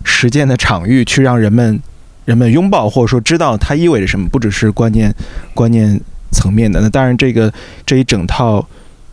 [0.05, 1.81] 实践的场域，去让人们
[2.25, 5.13] 人们拥抱或者说知道它意味着什么，不只是观念
[5.55, 6.01] 观念
[6.31, 6.81] 层面的。
[6.81, 7.53] 那当然，这个
[7.87, 8.67] 这一整套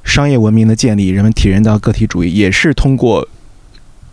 [0.06, 3.27] 商业文明的建立，人们体认到个体主义，也是通过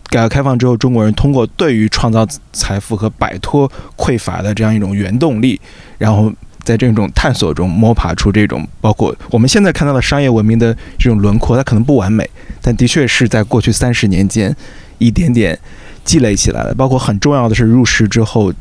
[0.08, 5.60] 改革开放之后，中国人通过对于创造财富和摆脱匮乏的这样一种原动力，
[5.98, 6.32] 然后
[6.64, 12.28] 在这种探索中摸爬出这种包括我们现在看到的商业文明的这种轮廓，它可能不完美，
[12.60, 14.56] 但的确是在过去三十年间
[14.98, 15.56] 一点点
[16.04, 16.74] 积累起来的。
[16.74, 18.52] 包括很重要的是入世之后。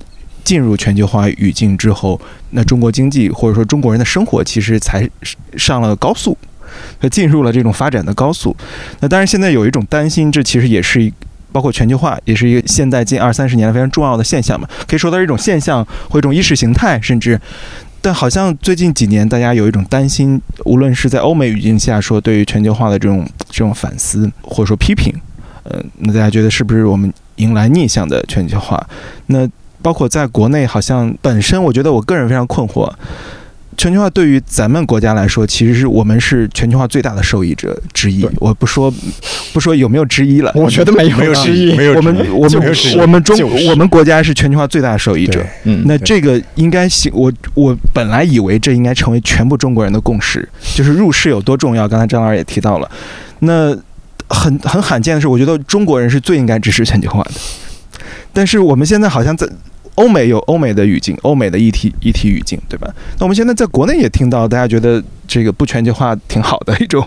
[0.44, 5.08] 进入全球化语境之后，那中国经济或者说中国人的生活其实才
[5.56, 6.36] 上了高速，
[7.00, 8.56] 它进入了这种发展的高速。
[9.00, 11.12] 那当然，现在有一种担心，这其实也是
[11.52, 14.68] 包括全球化，也是一个现代近二三十年来非常重要的现象嘛。
[14.88, 17.40] 可以说它是一种现象或一种意识形态，甚至。
[18.04, 25.14] 但好像最近几年，大家有一种担心，无论是在欧美语境下说对于全球化的这种这种反思或者说批评，
[25.62, 28.84] 呃，那大家觉得是不是我们迎来逆向的全球化？
[29.28, 29.48] 那
[29.84, 32.92] 包括在国内，好像本身我觉得我个人非常困惑。
[33.82, 38.24] 全球化对于咱们国家来说，其实是我们是全球化最大的受益者之一。
[38.36, 38.94] 我不说
[39.52, 43.36] 不说有没有之一了，我觉得没有没有之之一没有我们我们我们中
[43.68, 45.44] 我们国家是全球化最大的受益者。
[45.64, 51.88] 嗯，那这个应该行，我我本来以为这应该成为全部中国人的共识，就是入世有多重要。
[51.88, 52.92] 刚才张老师也提到了，
[53.40, 53.76] 那
[54.30, 57.32] 很很罕见的是，我觉得中国人是最应该支持全球化的。
[58.32, 59.50] 但是我们现在好像在
[59.96, 62.88] 欧美有欧美的语境，欧美的议题议题语境，对吧？
[63.20, 67.06] 那我们现在在国内也听到大家觉得这个不全球化挺好的一种，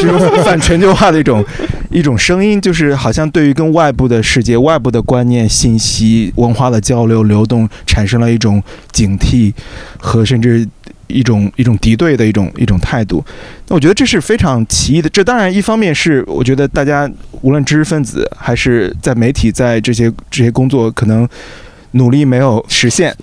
[0.00, 1.44] 这 种反全球化的一种
[1.90, 8.62] 一种声音，就是好像对于跟外部的世界、外部的观念、信息、文化的交流流动产生了一种
[8.92, 9.52] 警惕
[9.98, 10.66] 和甚至
[11.08, 13.22] 一种一种敌对的一种一种态度。
[13.68, 15.08] 那我觉得这是非常奇异的。
[15.10, 17.10] 这当然一方面是我觉得大家
[17.42, 21.28] 无论知识分子还是在媒体在这些这些工作可能
[21.92, 23.14] 努力没有实现，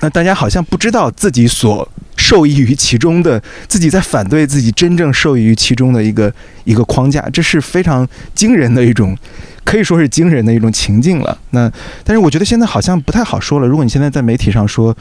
[0.00, 1.86] 那大家好像不知道自己所
[2.16, 6.32] 受益于其中的，自己在反对自己真正受益于其中的一个
[6.64, 9.16] 一个框架，这是非常惊人的一种，
[9.64, 11.36] 可以说是惊人的一种情境了。
[11.50, 11.70] 那
[12.04, 13.66] 但是我觉得现在好像不太好说了。
[13.66, 14.96] 如果你现在在媒体上说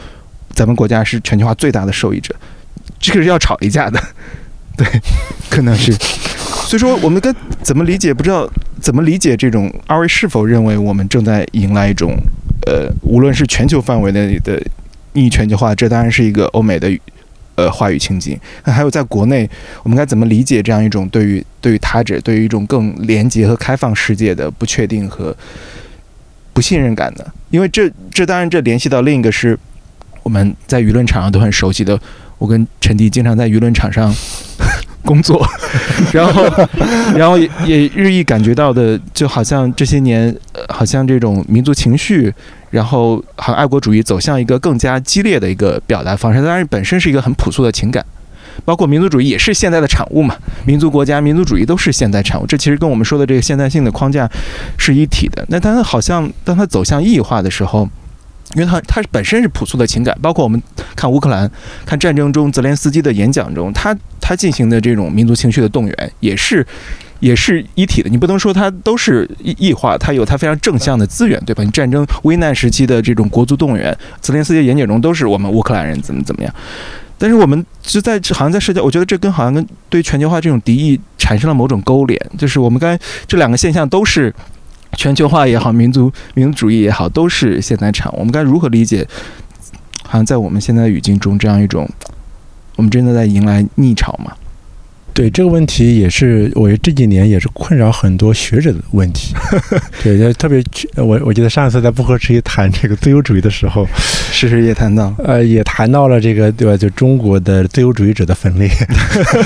[0.54, 2.34] 咱们国家是全球化最大的受益者，
[3.00, 4.02] 这个是要吵一架的，
[4.78, 4.88] 对，
[5.50, 5.94] 可能是。
[6.68, 8.14] 所以说，我们该怎么理解？
[8.14, 8.50] 不知道
[8.82, 12.18] 怎么理解这种二位是否认为我们正在迎来一种，
[12.66, 14.62] 呃，无论是全球范围内的
[15.14, 16.90] 逆全球化，这当然是一个欧美的
[17.56, 18.38] 呃话语情景。
[18.64, 19.50] 那还有在国内，
[19.84, 25.36] 我们该怎么理解这样一种对于对于他者、对于一种更廉洁和开放世界的不确定和
[26.54, 27.26] 不信任感呢？
[27.50, 29.58] 因为这这当然这联系到另一个是
[30.24, 32.00] 我们在舆论场上都很熟悉的，
[32.38, 34.14] 我跟陈迪经常在舆论场上
[35.06, 35.45] 工作，
[36.11, 36.44] 然后
[37.15, 42.34] 然后也也日益感觉到的，就好像这些年，呃好像这种民族情绪，
[42.72, 46.41] 然后好像爱国主义走向一个更加激烈的一个表达方式。
[46.41, 48.06] 当然，本身是一个很朴素的情感，
[48.65, 54.30] 包括民族主义也是现代的产物嘛，民族国家、民族主义都是现代产物，这其实跟我们说的这个现代性的框架
[54.77, 55.45] 是一体的。
[55.49, 57.88] 那当它好像当它走向异化的时候，
[58.54, 60.62] 因为它它本身是朴素的情感，包括我们
[60.96, 61.50] 看乌克兰、
[61.86, 66.66] 看战争中泽连斯基的演讲中，他他进行的这种民族情绪的动员，也是
[67.20, 68.10] 也是一体的。
[68.10, 71.64] 你不能说它都是异异化，它有它非常正向的资源，对吧？
[71.64, 76.54] 你战争危难时期的这种国足动员，泽连斯基演讲中都是我们乌克兰人怎么怎么样。
[77.18, 84.34] 但是我们就在好像在社交，我觉得这跟好像跟对全球化这种敌意产生了某种勾连，就是我们刚才这两个现象都是。
[84.94, 88.20] 全球化也好，民族民族主义也好，都是现代产物。
[88.20, 89.07] 我们该如何理解？
[90.03, 91.90] 好像在我们现在语境中，这样一种，
[92.76, 94.32] 我们真的在迎来逆潮吗？
[95.16, 99.34] 对这个问题，也是我觉得这几年也是困扰很多学者的问题。
[100.04, 100.62] 对，就特别
[100.98, 103.88] 我我记得上一次在不合时宜谈这个自由主义的时候，
[104.30, 106.76] 时时也谈到，呃，也谈到了这个对吧？
[106.76, 108.70] 就中国的自由主义者的分裂，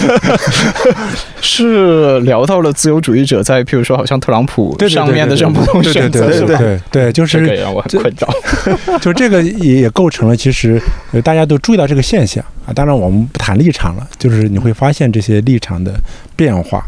[1.39, 6.57] 是聊到了自由主义者在，譬如说好像特朗普对对对上面的这种不同选择，对是吧？
[6.57, 8.97] 对对，就这个是也让我很困扰。
[8.97, 10.81] 就这个也也构成了，其实
[11.11, 12.73] 呃大家都注意到这个现象啊。
[12.73, 15.93] 当然我们不谈立场了，就是你会发现这些立场的
[16.35, 16.85] 变化。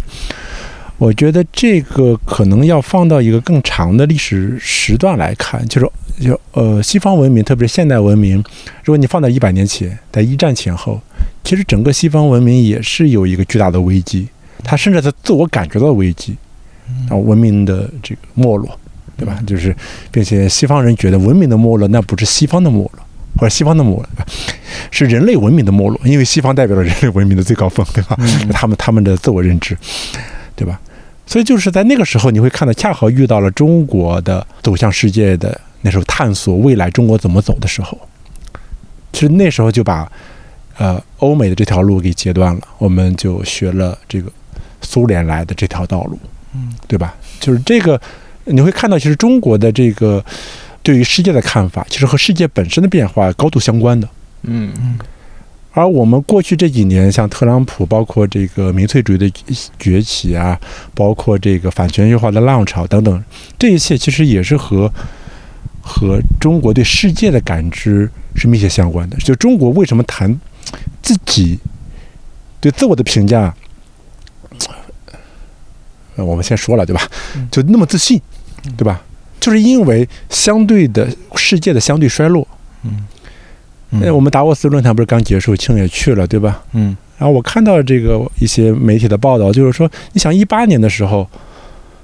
[0.97, 8.37] 我觉得这个可能要放到一个更长的历史时段来看，就是就呃西方文明，特别是现代文明，
[8.83, 11.01] 如果你放到一百年前，在一战前后，
[11.43, 14.27] 其实整个西方文明也是有一个巨大的危机，
[14.63, 16.37] 它甚至在自我感觉到危机，
[17.09, 18.79] 啊，文明的这个没落，
[19.17, 19.39] 对吧？
[19.47, 19.75] 就是，
[20.11, 22.91] 并且西方人觉得文明的没落，那不是西方的没落，
[23.41, 24.05] 或者西方的没落，
[24.91, 28.15] 是人类文明的没落，因为西方代表了人类文明的最高峰，对吧？
[28.53, 29.75] 他们他们的自我认知，
[30.55, 30.79] 对吧？
[31.25, 37.97] 所以就是在那个时候，你会看到恰好遇到了中国的走向世界的那时候探索未来中国怎么走的时候，
[39.11, 40.07] 其实那时候就把
[40.77, 44.31] 呃欧美的这条路给截断了，我们就学了这个
[44.83, 46.19] 苏联来的这条道路，
[46.53, 47.15] 嗯，对吧？
[47.39, 47.99] 就是这个
[48.45, 50.23] 你会看到，其实中国的这个
[50.83, 54.07] 对于世界的看法，其实和世界本身的变化高度相关的。
[54.43, 54.99] 嗯嗯
[55.73, 59.31] 而我们过去这几年，像特朗普，包括这个民粹主义的
[59.79, 60.59] 崛起啊，
[60.93, 63.23] 包括这个反全球化的浪潮等等，
[63.57, 64.91] 这一切其实也是和
[65.81, 69.15] 和中国对世界的感知是密切相关的。
[69.19, 70.37] 就中国为什么谈
[71.01, 71.57] 自己
[72.59, 73.55] 对自我的评价，
[76.17, 77.07] 呃，我们先说了，对吧？
[77.49, 78.21] 就那么自信，
[78.75, 79.01] 对吧？
[79.41, 81.05] 就是因为相对的
[81.35, 82.47] 世界的相对衰落。
[82.83, 86.63] 嗯呃，我们达沃斯论坛不是刚结束，庆也去了，对吧？
[86.71, 91.27] 嗯然后我看到这个一些媒体的报道，就是说，你想一八年的时候，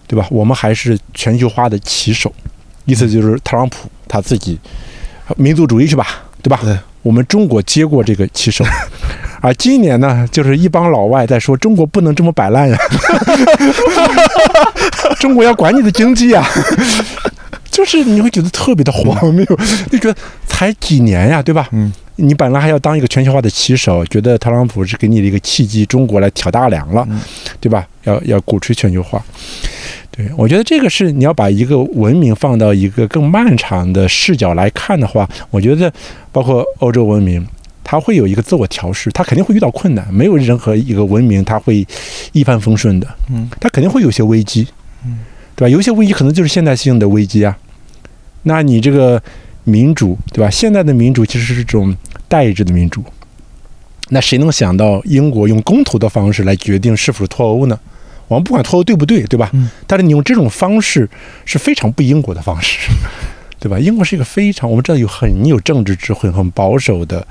[0.05, 0.27] 对吧？
[0.29, 2.31] 我们还是全球化的旗手，
[2.83, 4.59] 意思就是特朗普他自己
[5.37, 6.05] 民族主义是吧？
[6.43, 6.59] 对吧？
[6.61, 8.65] 对，我们中国接过这个旗手，
[9.41, 12.77] 而今年呢，就是一帮老外在说中国不能这么摆烂呀，
[15.19, 16.47] 中国要管你的经济呀。
[17.69, 19.45] 就是你会觉得特别的荒谬，
[19.91, 21.69] 就觉得才几年呀，对吧？
[21.73, 27.21] 嗯，你本来还要当一个全球化的旗手，觉得特朗普是给你的一个契机，中国来挑大梁了，嗯
[27.61, 27.85] 对吧？
[28.05, 29.23] 要要鼓吹全球化。
[30.09, 35.93] 对，我觉得这个是你要把一个文明放到一个更漫长的视角来看的话，我觉得
[36.31, 37.47] 包括欧洲文明，
[37.89, 41.87] 它会有一个自我调试，它肯定会遇到困难，没有任何一个文明它会
[42.33, 44.67] 一帆风顺的，嗯，它肯定会有些危机，
[45.05, 45.19] 嗯，
[45.55, 45.69] 对吧？
[45.69, 47.57] 有一些危机可能就是现代性的危机啊。
[48.43, 49.21] 那你这个
[49.63, 50.49] 民主，对吧？
[50.49, 51.95] 现在的民主其实是这种
[52.27, 53.01] 代议制的民主。
[54.09, 57.79] 那谁能想到英国用公投的方式来决定是否脱欧呢？
[58.27, 59.49] 我们不管脱欧对不对，对吧？
[59.53, 61.09] 嗯但是你用这种方式
[61.45, 62.89] 是非常不英国的方式，
[63.59, 63.79] 对吧？
[63.79, 67.25] 英国是一个非常我们知道有很有政治智慧、很保守的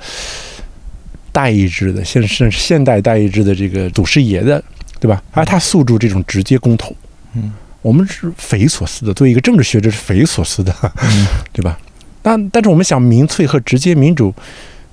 [1.31, 4.63] 代议制的，现甚至现代代议制的这个祖师爷的，
[4.99, 5.21] 对吧？
[5.31, 6.95] 而他诉诸这种直接公投，
[7.33, 9.13] 嗯，我们是匪夷所思的。
[9.13, 11.79] 作为一个政治学者，是匪夷所思的，嗯 对吧？
[12.21, 14.33] 但但是我们想民粹和直接民主，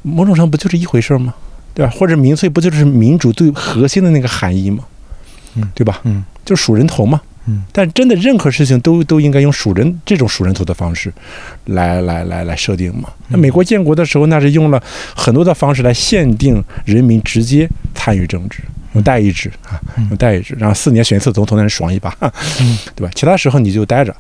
[0.03, 1.35] 某种上不就是一回事吗？
[1.75, 1.91] 对吧？
[1.97, 4.85] 或者民粹不就是民主最核心的那个含义吗？
[5.57, 6.01] 嗯对吧？
[6.05, 7.21] 嗯就数人头嘛。
[7.47, 11.13] 嗯但真的任何事情都都应该用数人这种数人头的方式
[11.67, 13.11] 来来来来设定嘛。
[13.29, 14.83] 那美国建国的时候，那是用了
[15.15, 18.61] 很多的方式来限定人民直接参与政治，
[18.95, 22.17] 用代议制啊，嗯用代议制，然后四年选一次总统，那是爽一把，
[22.61, 23.13] 嗯 对吧？
[23.15, 24.15] 其他时候你就待着，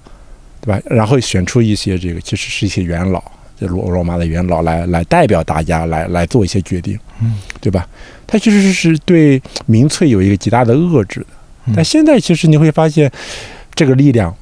[0.61, 0.81] 对吧？
[0.91, 3.23] 然后选出一些这个其实是一些元老，
[3.59, 7.89] 这罗罗马的元老来来代表大家来来做一些决定，嗯对吧？
[8.27, 11.27] 它其实是对民粹有一个极大的遏制的。
[11.67, 13.11] 嗯但现在其实你会发现，
[13.75, 14.35] 这个力量，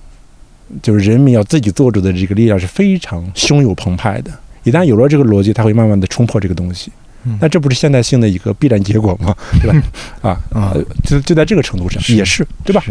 [0.83, 4.31] 就是人民要自己做主的这个力量是非常汹涌澎湃的。
[4.65, 6.91] 一旦有了这个逻辑，它会慢慢的冲破这个东西。
[7.25, 9.33] 嗯那这不是现代性的一个必然结果吗？
[9.63, 9.83] 对吧？
[10.23, 12.83] 啊啊呃就就在这个程度上也是对吧？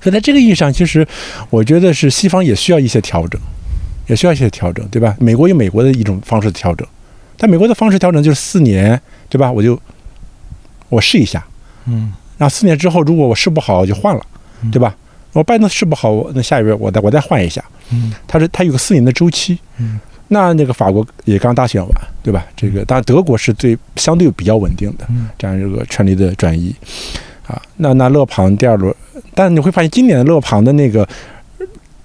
[0.00, 1.06] 所以在这个意义上，其实
[1.48, 3.40] 我觉得是西方也需要一些调整，
[4.08, 5.16] 也需要一些调整，对吧？
[5.20, 6.84] 美国有美国的一种方式的调整，
[7.36, 9.50] 但美国的方式调整就是四年，对吧？
[9.52, 9.80] 我就
[10.88, 11.46] 我试一下，
[11.86, 12.12] 嗯
[12.44, 14.22] 然后四年之后如果我试不好我就换了，
[14.70, 14.94] 对吧？
[15.32, 17.64] 我拜登试不好，那下一位我再我再换一下。
[17.90, 19.58] 嗯它是它有个四年的周期。
[19.78, 19.98] 嗯
[20.28, 21.90] 那那个法国也刚大选完，
[22.22, 22.44] 对吧？
[22.54, 26.74] 这个当然德国是最相对比较稳定的，嗯这样这个权力的转移
[27.46, 27.60] 啊。
[27.78, 28.94] 那那勒庞第二轮，
[29.34, 31.08] 但你会发现今年的勒庞的那个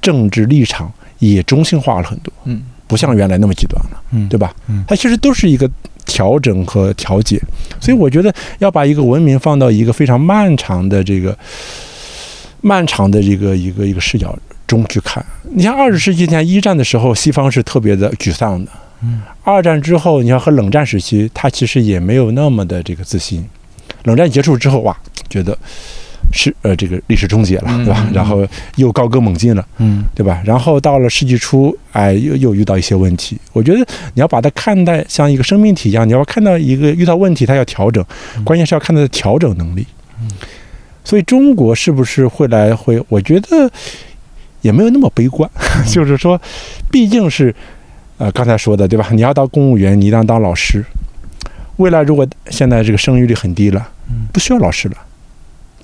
[0.02, 0.90] 政治立场
[1.20, 4.56] 也中性化了很多，嗯，不像原来那么极端了，嗯对吧？
[4.68, 5.70] 嗯它其实都是一个
[6.06, 7.40] 调整和调节，
[7.80, 11.38] 所以我觉得要把一个文明放到一个非常漫长的这个
[12.62, 15.24] 漫长的这个一个一个视角中去看。
[15.52, 18.72] 你像二十世纪前一战的时候，西方是特别的沮丧的。
[19.02, 23.48] 嗯二战之后，你看和冷战时期，他其实也没有那么的这个自信。
[24.04, 24.96] 冷战结束之后，哇，
[25.30, 25.58] 觉得
[26.32, 28.04] 是呃这个历史终结了，对吧？
[28.08, 29.66] 嗯然后又高歌猛进了。
[29.78, 30.42] 嗯对吧？
[30.46, 33.38] 然后到了世纪初，哎，又又遇到一些问题。
[33.54, 33.80] 我觉得
[34.14, 38.04] 你要把它看待像一个生命体一样，你要看到一个遇到问题，它要调整，
[38.44, 39.86] 关键是要看它的调整能力。
[41.04, 43.02] 所以中国是不是会来会？
[43.08, 43.72] 我觉得
[44.62, 45.50] 也没有那么悲观，
[45.90, 46.40] 就是说，
[46.92, 47.54] 毕竟是
[48.18, 49.08] 呃刚才说的对吧？
[49.12, 50.86] 你要当公务员，你一定要当老师。
[51.78, 54.98] 未来如果现在这个生育率很低了嗯，不需要老师了，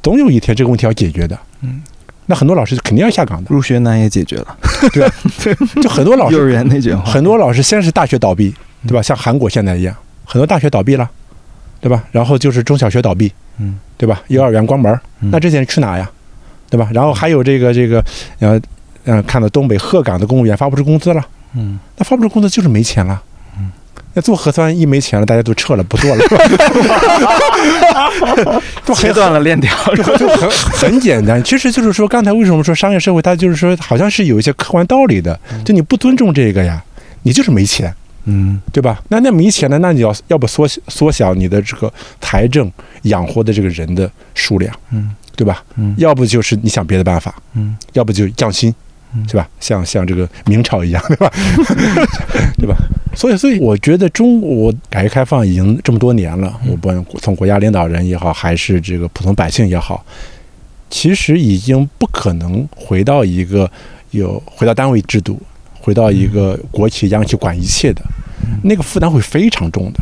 [0.05, 1.35] 总有一天这个问题要解决的。
[1.61, 1.81] 嗯，
[2.27, 3.47] 那很多老师肯定要下岗的。
[3.49, 4.55] 入学难也解决了，
[4.93, 5.09] 对
[5.81, 8.53] 就很多老师幼儿园那句话，很多老师先是大学倒闭，
[8.85, 9.01] 对吧？
[9.01, 11.09] 像韩国现在一样，很多大学倒闭了，
[11.81, 12.03] 对吧？
[12.11, 14.21] 然后就是中小学倒闭，嗯对吧？
[14.27, 16.07] 幼儿园关门，嗯那这些人去哪呀？
[16.69, 16.87] 对吧？
[16.93, 18.03] 然后还有这个这个，
[18.37, 18.61] 呃，
[19.05, 21.25] 呃，看到东北鹤岗的公务员发不出工资了，
[21.55, 23.19] 嗯那发不出工资就是没钱了。
[24.15, 26.23] 嗯那做核酸一没钱了，大家都撤了，不做了，
[28.85, 36.81] 就很切断了链条， 就很就很很简单，其实就是说，刚才为什么说商业社会，它就是说好像是有一些客观道理的，就你不尊重这个呀，
[37.23, 37.93] 你就是没钱。
[38.27, 38.99] 嗯对吧？
[39.09, 42.71] 那那没钱了，那你要要不缩小缩小你的这个财政
[43.03, 45.61] 养活的这个人的数量，嗯对吧？
[45.75, 48.73] 嗯要不就是你想别的办法，嗯要不就降薪
[49.13, 49.47] 嗯，是吧？
[49.59, 51.31] 像像这个明朝一样，对吧？
[52.57, 52.75] 对吧？
[53.15, 56.71] 所以，所以我觉得中国改革开放已经这么多年了，嗯。
[56.71, 60.05] 我不管从国家领导人也好，还是这个普通百姓也好，
[60.89, 63.69] 其实已经不可能回到一个
[64.11, 65.41] 有回到单位制度，
[65.79, 68.01] 回到一个国企央企管一切的，
[68.63, 69.99] 那个负担会非常重的，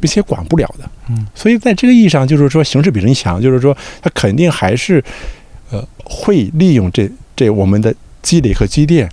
[0.00, 0.90] 并且管不了的。
[1.08, 5.02] 嗯，所以在这个意义上，就是说形势比人强，就是说他肯定还是
[5.70, 9.08] 呃会利用这这我们的积累和积淀，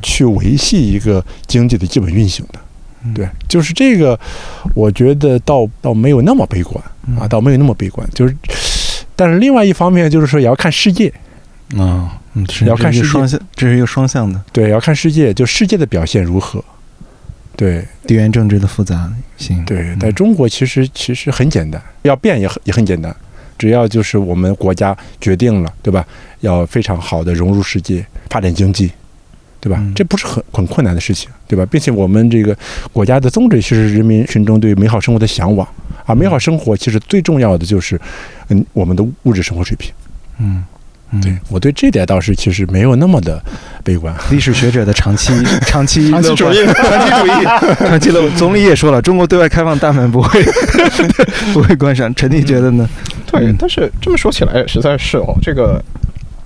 [0.00, 2.60] 去维系一个经济的基本运行的。
[3.06, 4.18] 嗯对，就是这个，
[4.74, 8.08] 我觉得倒倒没有那么悲观嗯啊，倒没有那么悲观。
[8.12, 8.36] 就是，
[9.14, 11.08] 但是另外一方面就是说，也要看世界，
[11.76, 16.62] 啊，嗯，是要看世界这是一个双向，这是一个双向的对，要看世界，就世界的表现如何。
[17.56, 23.14] 对地缘政治的复杂性，对，嗯在中国其实其实很简单，要变也很也很简单，
[23.56, 26.06] 只要就是我们国家决定了，对吧？
[26.40, 28.92] 要非常好的融入世界，发展经济，
[29.66, 29.78] 对吧？
[29.80, 31.66] 嗯这不是很很困难的事情，对吧？
[31.68, 32.56] 并且我们这个
[32.92, 35.66] 国家的宗旨是人民群众对美好生活的向往
[36.06, 38.00] 啊，美好生活其实最重要的就是
[38.50, 39.90] 嗯我们的物质生活水平。
[40.38, 40.62] 嗯，
[41.10, 43.42] 嗯对我对这点倒是其实没有那么的
[43.82, 44.14] 悲观。
[44.30, 45.32] 历史学者的长期
[45.66, 47.44] 长期长期主义长期主义，
[47.88, 48.36] 长期乐观。
[48.36, 50.44] 总理也说了，中国对外开放大门不会
[51.52, 52.14] 不会关上。
[52.14, 52.88] 陈弟觉得呢？
[53.32, 55.82] 对嗯，但是这么说起来实在是哦，这个。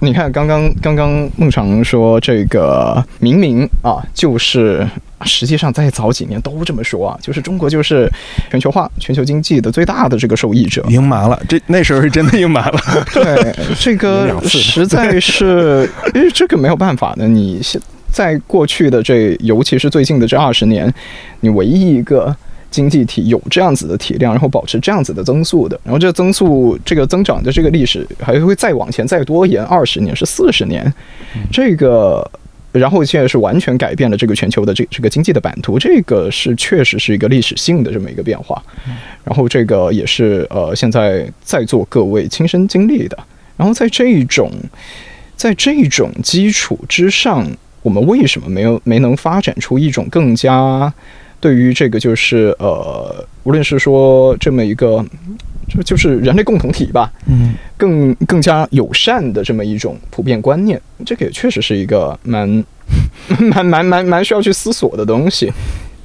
[0.03, 4.87] 你看，刚刚刚刚孟尝说这个明明啊，就是
[5.27, 8.11] 实际上在早几年都这么说啊，就是中国就是
[8.51, 10.83] 全球化、全球经济的最大的这个受益者。
[10.89, 12.81] 赢麻了，这那时候是真的赢麻了。
[13.13, 17.29] 对，这个实在是， 因为 这个没有办法的。
[17.29, 17.79] 你现
[18.11, 20.93] 在过去的这，尤其是最近的这二十年，
[21.41, 22.35] 你唯一一个
[22.71, 30.93] 经济体有这样子的体量，然后保持这样子的增速的，然后这增速这个增长的这个历史还会再往前再多延二十年，是四十年，
[31.53, 32.31] 这个。
[32.73, 38.63] 然后现在是完全改变了这个全球的这这个经济的版图，这个是确实是一个历史性的这么一个变化。
[39.25, 43.19] 然后这个也是呃现在在座各位亲身经历的。
[43.57, 44.53] 然后在这一种
[45.35, 47.45] 在这种基础之上，
[47.83, 50.95] 我们为什么没有没能发展出一种更加
[51.41, 55.05] 对于这个就是呃，无论是说这么一个
[55.69, 62.47] 就就是人类共同体吧，嗯更更加友善的这么一种普遍观念，这个也确实是一个蛮
[63.39, 65.51] 蛮蛮蛮蛮需要去思索的东西。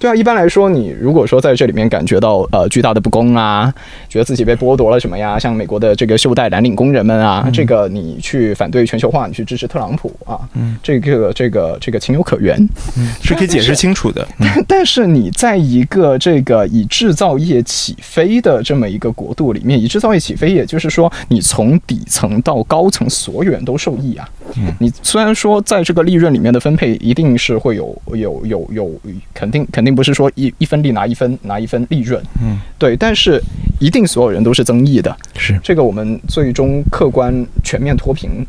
[0.06, 3.74] 对啊，一般来说，你如果说在这里面感觉到呃巨大的不公啊，
[4.08, 12.56] 觉得自己被剥夺了什么呀，像美国的这个袖带蓝领工人们啊，这个你去反对全球化，你去支持特朗普啊，嗯这个这个这个情有可原。
[13.20, 14.28] 是可以解释清楚的。
[14.68, 24.30] 但是你在一个这个以制造业起飞的这么一个国度里面，以制造业起飞，也就是说，你从底层到高层，所有人都受益啊。
[24.56, 24.74] 嗯。
[24.80, 29.02] 你虽然说在这个利润里面的分配一定是会有有有有，
[29.34, 33.42] 肯定肯定不是说一一分利拿一分拿一分利润，嗯，对，但是
[33.80, 35.16] 一定所有人都是增益的。
[35.38, 35.60] 是。
[35.64, 38.46] 这个我们最终客观全面脱贫，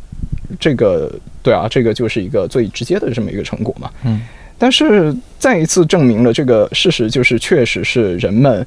[0.59, 1.11] 这个
[1.41, 3.89] 对啊，这个就是一个最直接的这么一个成果嘛。
[4.03, 4.21] 嗯，
[4.57, 8.65] 但是再一次证明了这个事实，就是确实是人们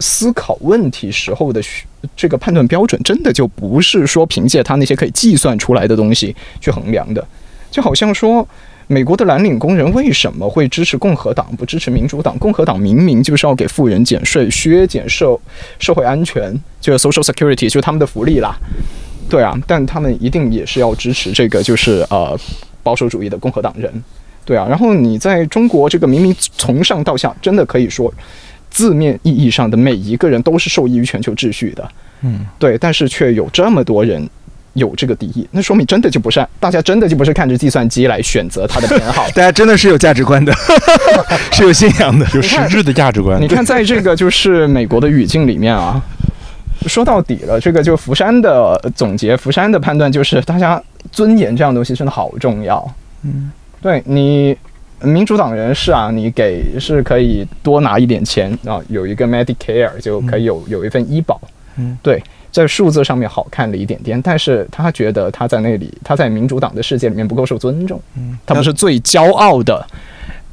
[0.00, 1.84] 思考问题时候的需
[2.16, 7.26] 这个判断标准，真的就不是说凭借他那些可以计算出来的东西去衡量的，
[7.70, 8.46] 就好像说。
[8.90, 12.38] 美国的蓝领工人为什么会支持共和党，不支持民主党？
[12.38, 15.38] 共和党明明就是要给富人减税、削减社
[15.78, 18.56] 社会安全，就是 Social Security，就是他们的福利啦。
[19.28, 22.34] 对啊，但他们一定也是要支持这个，就是呃
[22.82, 23.92] 保守主义的共和党人。
[24.46, 28.10] 对啊，然后你在中国这个明明从上到下，真的可以说
[28.70, 31.88] 字面意义上的每一个人都是受益于全球秩序的。
[32.22, 34.28] 嗯，对，但是却有这么多人。
[34.74, 40.52] 有这个敌意，那说明真的就不是大家真的就不是看着计算机来选择它的偏好， 大家真的是有价值观的，
[41.50, 42.24] 是有信仰的。
[42.32, 43.40] 有实质的价值观。
[43.40, 46.00] 你看，在这个就是美国的语境里面啊，
[46.86, 50.80] 说到底了，这个就福山的总结，福山的判断就是，大家
[51.10, 52.94] 尊严这样东西真的好重要。
[53.24, 53.50] 嗯，
[53.82, 54.56] 对你，
[55.02, 61.40] 民主党人士啊，你给是可以多拿一点钱啊，有一个 Medicare 就可以有有一份医保。
[61.76, 62.22] 嗯，对。
[62.50, 69.86] 在数字上面好看了一点点，但是他觉得他在那里，他在民主党的世界里面不够受尊重，嗯，他们是最骄傲的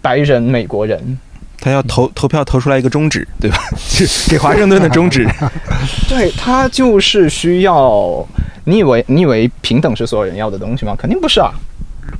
[0.01, 1.17] 白人美国人，
[1.57, 3.57] 他要投投票投出来一个中指，对吧？
[3.77, 5.25] 是 给华盛顿的中指。
[6.07, 8.23] 对他就是需要，
[8.65, 10.95] 你以为你以为平等是所有人要的东西吗？
[10.99, 11.49] 肯定不是啊！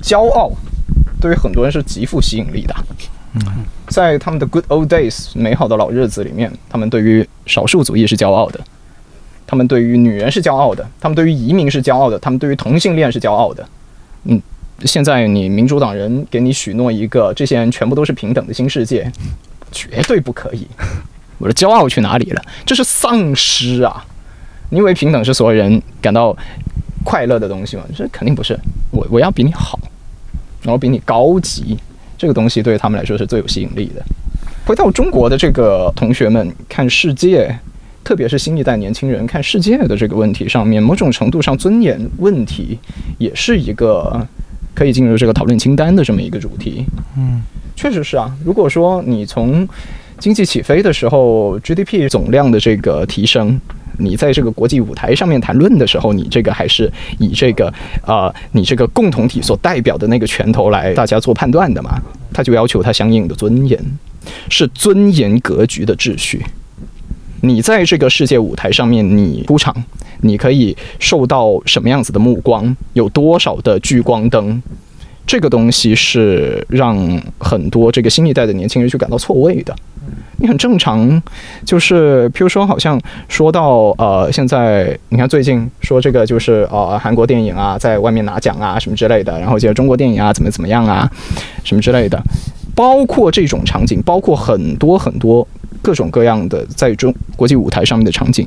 [0.02, 0.49] 骄傲
[1.26, 2.76] 对于很多人是极富吸引力的。
[3.34, 3.41] 嗯，
[3.88, 8.60] 在他们的 good old days 美好的老日子里面，他们对于少数族裔是骄傲的，
[9.47, 13.68] 他们对于女人是骄傲的，他们对于移民是骄傲的，他们对于同性恋是骄傲的。
[14.26, 14.39] 嗯，
[14.84, 19.11] 现在你民主党人给你许诺一个这些人全部都是平等的新世界，
[19.72, 20.68] 绝对不可以。
[21.39, 22.41] 我的骄傲去哪里了？
[22.68, 24.06] 这是丧失啊！
[24.69, 26.38] 你以为平等是所有人感到
[27.03, 27.84] 快乐的东西吗？
[27.97, 28.56] 这肯定不是。
[28.91, 29.77] 我我要比你好，
[30.66, 31.78] 然后比你高级，
[32.18, 34.04] 这个东西对他们来说是最有吸引力的。
[34.66, 37.56] 回到中国的这个同学们看世界，
[38.04, 42.78] 特别是新一代年轻人看世界的这个问题上面，某种程度上尊严问题
[43.20, 44.28] 也是一个
[44.74, 46.84] 可以进入这个讨论清单的这么一个主题。
[47.16, 47.42] 嗯，
[47.76, 48.36] 确实是啊。
[48.44, 49.68] 如果说你从
[50.18, 53.60] 经济起飞的时候，GDP 总量的这个提升，
[53.98, 57.74] 你在这个国际舞台上面谈论的时候，你这个还是以这个
[58.06, 62.00] 呃，你这个共同体所代表的那个拳头来大家做判断的嘛？
[62.34, 63.80] 他就要求他相应的尊严，
[64.50, 66.44] 是尊严格局的秩序。
[67.42, 69.76] 你在这个世界舞台上面，你出场，
[70.22, 72.76] 你可以受到什么样子的目光？
[72.94, 74.62] 有多少的聚光灯？
[75.27, 76.97] 这个东西是让
[77.39, 79.76] 很多这个新一代的年轻人去感到错位的。
[80.38, 81.22] 你很正常，
[81.65, 82.99] 就是譬如说，好像
[83.30, 91.10] 说到呃，现在你看最近说这个就是呃，韩国电影啊，在外面拿奖啊什么之类的，然后觉得中国电影啊怎么怎么样啊，
[91.64, 92.22] 什么之类的，
[92.76, 95.47] 包括这种场景，包括很多很多
[95.81, 98.45] 各种各样的在中国际舞台上面的场景，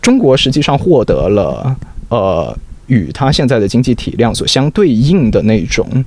[0.00, 1.76] 中国实际上获得了
[2.08, 2.56] 呃。
[2.88, 6.04] 与它现在的经济体量所相对应的那种，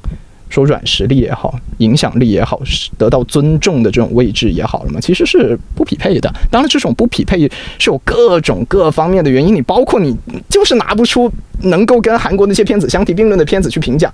[0.50, 6.30] 说软实力也好，影响力也好，是得到尊重的这种位置也好了嘛，其实是不匹配的。
[6.50, 7.50] 当然，这种不匹配
[7.80, 10.14] 是有各种各方面的原因，你包括你
[10.50, 11.32] 就是拿不出
[11.62, 14.12] 能够跟韩国那些片子相提并论的片子去评价，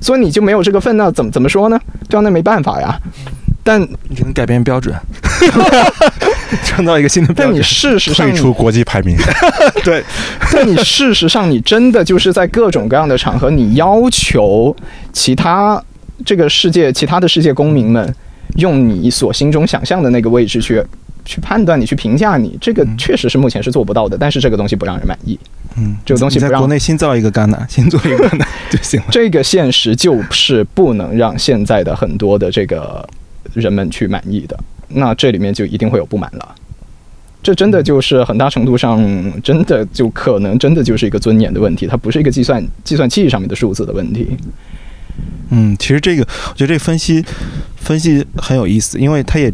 [0.00, 0.96] 所以你就没有这个份。
[0.96, 1.80] 那怎么怎么说呢？
[2.08, 2.96] 对啊，那没办法呀。
[3.62, 4.94] 但你能改变标准，
[6.64, 7.54] 创造一个新的标准。
[7.54, 9.16] 但你事实上退出国际排名，
[9.84, 10.02] 对，
[10.52, 14.74] 但你事实上你真的就是在各种各样的场合，你要求
[15.12, 15.82] 其他
[16.24, 18.14] 这个世界其他的世界公民们
[18.56, 20.82] 用你所心中想象的那个位置去
[21.24, 24.16] 去判断你、去评价你，这个确实是目前是做不到的。
[24.18, 25.38] 但是这个东西不让人满意，
[25.76, 29.06] 嗯，这个东西在国内新造一个戛纳，新做一个戛纳就行了。
[29.10, 33.06] 这个现实就是不能让现在的很多的这个
[33.54, 34.58] 人们去满意的，
[34.88, 36.54] 那这里面就一定会有不满了。
[37.42, 39.00] 这真的就是很大程度上，
[39.42, 44.26] 真的就可能真的就是一个尊严的问题，它不是一个计算计算器上面的数字的问题。
[45.48, 47.24] 嗯，其实这个我觉得这个分析
[47.80, 49.52] 分析很有意思，因为它也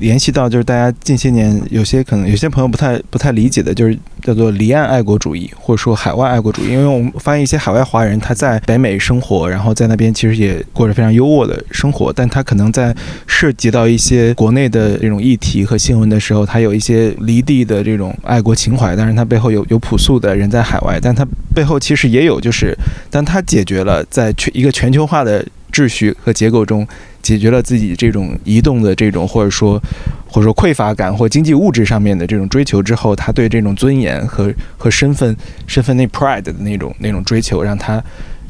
[0.00, 6.70] 联系到就是大家近些年有些可能有些朋友不太不太理解的，就是叫做离岸爱国主义或者说海外爱国主义。
[6.70, 12.94] 因为我们发现一些海外华人他在北美生活，然后在那边其实也过着非常优渥的生活，但他可能在
[13.26, 22.74] 涉及到一些国内的这种议题和新闻的时候，他有一些离地的这种爱国情怀，但是他背后有有朴素的人在海外，但他背后其实也有就是，
[23.10, 26.86] 当他解决了在全一个全球化的秩序和结构中。
[27.26, 29.82] 解决了自己这种移动的这种或者说
[30.28, 35.36] 或者说匮乏感或经济物质上面的这种追求之后，他对这种尊严和和身份
[35.66, 38.00] 身份那 pride 的那种那种追求，让他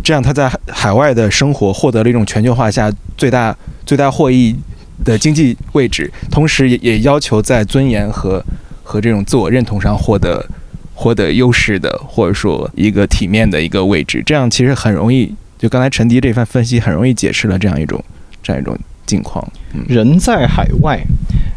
[0.05, 4.55] 这样他在海海外的生活获得了一种全球化下最大最大获益
[5.03, 8.45] 的经济位置，同时也也要求在尊严和
[8.83, 10.47] 和这种自我认同上获得
[10.95, 15.35] 获得优势的，或者说一个体面的一个位置，这样其实很容易。
[15.59, 18.05] 就刚才陈迪这番分析，很容易解释了这样一种。
[18.47, 19.45] 这样一种境况，
[19.75, 21.03] 嗯，人在海外，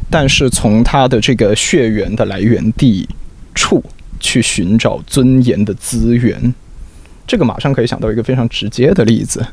[0.09, 3.07] 但是从他的这个血缘的来源地
[3.53, 3.83] 处
[4.19, 6.51] 去寻找尊严的资源，
[7.27, 9.45] 这个马上可以想到一个非常直接的例子，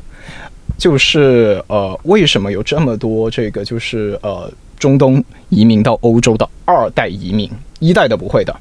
[0.79, 7.47] 就是呃，为什么有这么多这个就是呃中东移民到欧洲的二代移民，
[7.77, 8.55] 一代的不会的，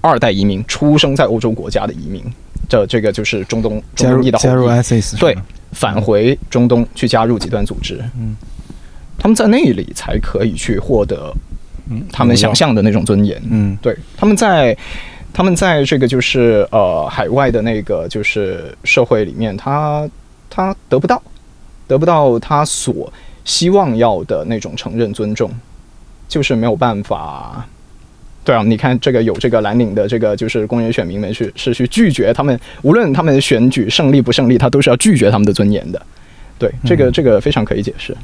[0.00, 2.24] 二代移民出生在欧洲国家的移民，
[2.66, 5.36] 这这个就是中东中东裔的加入 ISIS 对。
[5.72, 8.36] 返回中东去加入极端组织，嗯，
[9.18, 11.34] 他们在那里才可以去获得
[12.12, 14.76] 他们想象的那种尊严，嗯，对，他们在
[15.32, 20.08] 他们在这个就是呃海外的那个就是社会里面，他
[20.48, 21.22] 他得不到
[21.88, 23.12] 得不到他所
[23.44, 25.50] 希望要的那种承认尊重，
[26.28, 27.66] 就是没有办法。
[28.44, 36.02] 对啊，你看这个有这个蓝领的这个就是公园选民们去是去拒绝他们，无论他们选举胜利不胜利，他都是要拒绝他们的尊严的。
[36.58, 38.16] 对，这个这个非常可以解释。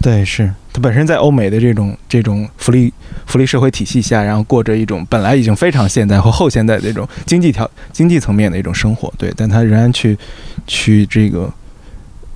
[0.00, 2.90] 对，是他本身在欧美的这种这种福利
[3.26, 9.12] 福利社会体系下，然后过着一种本来已经非常现代和后现代的一种经济条经济层面的一种生活。
[9.18, 10.16] 对，但他仍然去
[10.66, 11.52] 去这个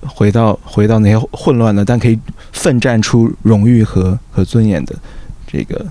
[0.02, 2.18] 回到回到那些混乱的，但可以
[2.52, 4.94] 奋战出荣誉和和尊严的
[5.47, 5.86] 这个。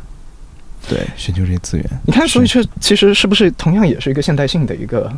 [0.90, 1.86] 对，寻求这些资源。
[2.06, 5.12] 你看，所以这其实是不是同样也是一个现代性的一个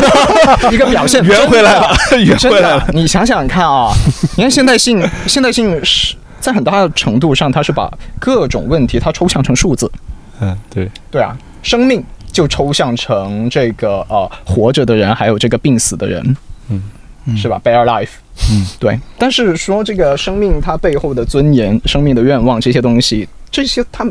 [0.70, 1.24] 一个表现？
[1.24, 2.86] 圆回来了， 圆回来了。
[2.92, 3.90] 你想想看啊，
[4.36, 9.90] 你看现代性，现代性是在很大的程度上，它是把各种问题它抽象成数字。
[10.40, 16.36] 嗯，对，对啊，生命就抽象成这个呃活着的人，还有这个病死的人，
[16.68, 16.82] 嗯，
[17.34, 18.10] 是吧？Bare life，
[18.50, 19.00] 嗯，对。
[19.16, 24.06] 但是说这个生命它背后的尊严、生命的愿望这些东西，这些它。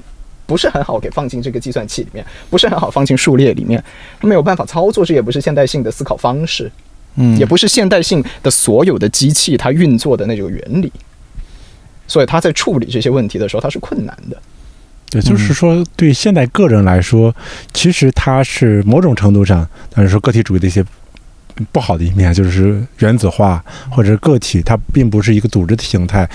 [0.48, 3.84] 不是很好给放进这个计算器里面，不是很好放进数列里面，
[4.20, 6.72] 它没有办法操作，这也不是现代性的思考方式，
[7.16, 10.92] 嗯，也不是现代性的所有的机器它运作的那种原理，
[12.08, 14.42] 所以它在处理这些问题的时候，它是困难的。
[15.12, 17.34] 也，就是说，对现代个人来说，
[17.74, 20.84] 其实它是某种程度上，但是说个体主义的一些
[21.72, 26.30] 不好的一面，就是原子化或者个体，它并不是一个组织的形态，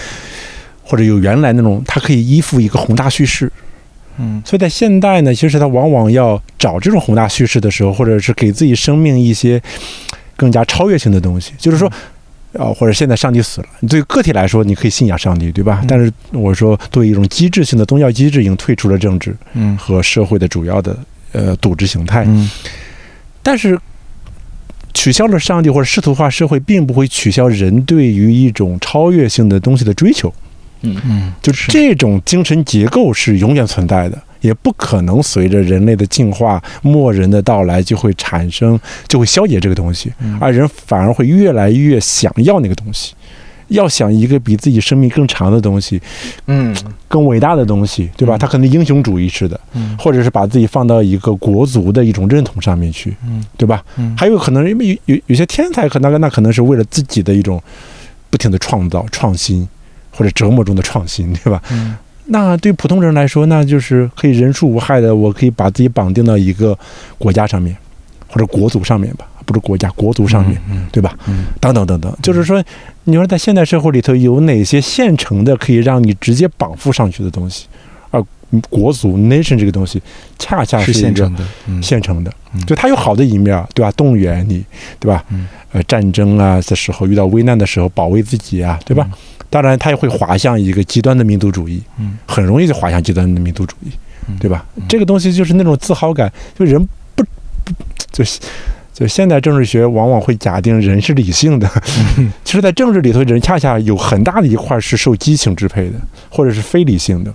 [0.82, 3.51] 或者有原来那种，它可以依附一个宏大叙事。
[4.18, 9.60] 嗯，所以在现代呢，其实他往往要找这种宏大叙事的时候，或者是给自己生命一些
[10.36, 11.90] 更加超越性的东西，就是说，
[12.59, 15.82] 啊，或者现在上帝死了，对个体来说，你可以信仰上帝，对吧？
[15.89, 20.97] 但是我说，作为一种机制性的宗教机制，已经退出了政治，嗯，和社会的主要的
[21.32, 22.51] 呃组织形态，嗯，
[23.43, 23.78] 但是
[24.93, 30.32] 取消了上帝或者世俗化社会，并不会取消人对于一种超越性的东西的追求。
[30.82, 30.96] 嗯。
[31.04, 38.78] 嗯，就这种精神结构是永远存在的，也不可能随着人类的进化、末人的到来就会产生，
[39.09, 43.14] 就会消解这个东西，而人反而会越来越想要那个东西，
[43.68, 46.00] 要想一个比自己生命更长的东西，
[46.46, 46.74] 嗯，
[47.09, 48.36] 更伟大的东西，对吧？
[48.36, 53.82] 他可能英雄主义式的，嗯，或者是把自己放到一个国族的一种认同上面去，嗯，对吧？
[53.96, 57.62] 嗯，还有可能因为有有有些天才，可能那可能是为了自己的一种
[58.28, 59.66] 不停的创造创新。
[60.12, 61.60] 或者折磨中的创新，对吧？
[61.72, 66.78] 嗯，那对普通人来说，那就是可以人畜无害的，我可以把自己绑定到一个
[67.18, 67.76] 国家上面，
[68.28, 71.16] 或者国足上面吧，不是国家，国足上面，嗯，对吧？
[71.26, 72.62] 嗯，等等等等，就是说，
[73.05, 77.66] 你说在现代社会里头有哪些现成的可以让你直接绑缚上去的东西？
[78.10, 78.22] 而
[78.68, 80.01] 国足 nation 这个东西，
[80.39, 81.43] 恰恰是现成的，
[81.82, 82.30] 现成的，
[82.66, 83.90] 就它有好的一面，对吧？
[83.93, 84.62] 动员你，
[85.01, 85.24] 对吧？
[85.30, 89.09] 嗯，呃，战争啊的时候，遇到危难的时候，保卫自己啊，对吧？
[89.53, 93.91] 当然，它也会滑向一个极端的民族主义，嗯，很容易就滑向极端的民族主义，
[94.27, 94.65] 嗯、对吧？
[94.89, 96.81] 这个东西就是那种自豪感，就人
[97.15, 97.23] 不
[97.62, 97.74] 不
[98.11, 98.24] 就
[98.95, 101.70] 就现代政治学往往会假定人是理性的，
[102.43, 106.01] 其实，在政治里头，人恰恰有很大的一块是受激情支配的，
[106.31, 107.31] 或者是非理性的，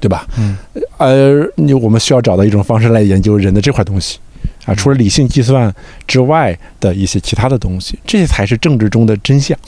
[0.00, 0.24] 对吧？
[0.38, 0.56] 嗯，
[0.96, 4.20] 而你我们需要找到一种方式来研究人的这块东西
[4.64, 5.74] 啊，除了理性计算
[6.06, 9.58] 之外的一些其他的东西，这些才是政治中的真相。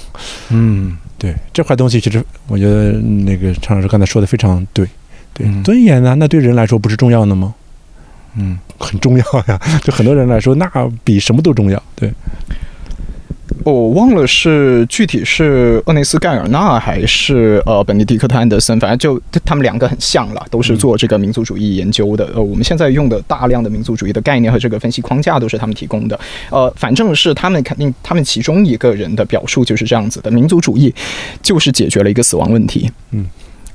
[0.51, 4.87] 嗯对这块东西，其实我觉得那个常老师刚才说的非常对。
[5.35, 7.55] 对，嗯尊严呢，那对人来说不是重要的吗？
[8.37, 10.71] 嗯很重要呀， 对很多人来说，那
[11.05, 11.83] 比什么都重要。
[11.97, 12.13] 对，
[13.65, 22.27] 我忘了是具体是厄内斯盖尔纳还是呃本尼迪克特安德森，反正就他们两个很像了，都是做这个民族主义研究的。
[22.35, 26.19] 呃，我们现在用的大量的民族主义的概念和这个分析框架都是他们提供的。
[26.51, 30.95] 呃，反正是他们肯定，他们其中一个人的表述就是这样子的：民族主义
[31.43, 32.91] 就是解决了一个死亡问题。
[33.13, 33.27] 嗯。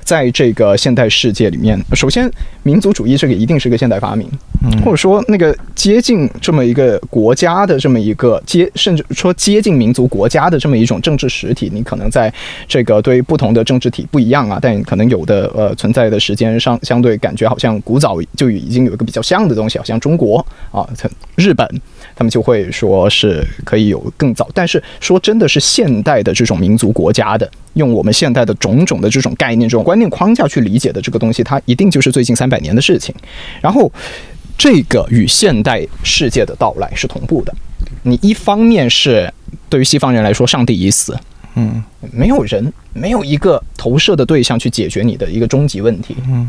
[0.04, 2.30] 在这个现代世界里面，首先，
[2.62, 4.28] 民族主义这个一定是个现代发明，
[4.62, 12.32] 嗯或者说那个接近这么一个国家的这么一个接，甚至说接近民族国家的这么一种政治实体，你可能在
[12.68, 20.86] 这个对于不同的政治体不一样啊，但可能有的呃存在的时间上相对感觉好像古早就已经有一个比较像的东西，好像中国啊、
[21.36, 21.66] 日本。
[22.16, 33.14] 他们就会说是可以有更早，但是说真的是现代的这种民族国家的，用我们现代的种种的这种概念、这种观念框架去理解的这个东西，它一定就是最近三百年的事情。
[33.60, 33.90] 然后，
[34.56, 37.54] 这个与现代世界的到来是同步的。
[38.02, 39.32] 你一方面是
[39.68, 41.18] 对于西方人来说，上帝已死，
[41.54, 41.82] 嗯
[42.12, 46.16] 没有人，没有一个投射的对象去解决你的一个终极问题。
[46.26, 46.48] 嗯，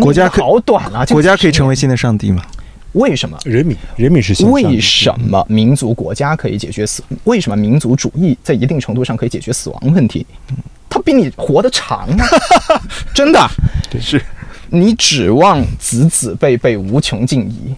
[0.00, 1.04] 国家好短啊！
[1.06, 2.42] 国家可以成为为新的上帝吗？
[2.92, 3.38] 为什么？
[3.44, 7.02] 人民，人民是向上的为什么民族国家可以解决死？
[7.24, 10.26] 为什么民族主义在一定程度上可以解决死亡问题？
[10.90, 12.26] 它比你活得长啊！
[13.14, 13.48] 真的，
[13.98, 14.22] 是
[14.68, 17.74] 你指望子子辈辈无穷尽矣，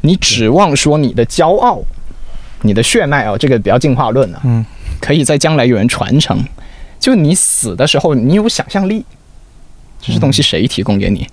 [0.00, 1.82] 你指望说你的骄傲、
[2.62, 4.64] 你的血脉啊，这个比较进化论啊，嗯，
[4.98, 6.42] 可以在将来有人传承。
[6.98, 9.04] 就你死的时候，你有想象力，
[10.00, 11.26] 这些东西谁提供给你？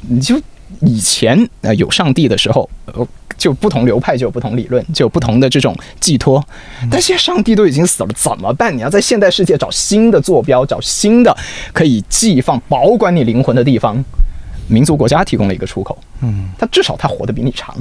[0.00, 0.38] 你就
[0.80, 3.06] 以前呃有上帝的时候，呃
[3.38, 6.44] 就不同流派就有不同理论，就有不同的这种寄托。
[6.90, 8.76] 但现在上帝都已经死了，怎么办？
[8.76, 11.36] 你要在现代世界找新的坐标，找新的
[11.72, 14.02] 可以寄放、保管你灵魂的地方。
[14.68, 17.74] 民族国家提供了一个出口，嗯他至少他活得比你长，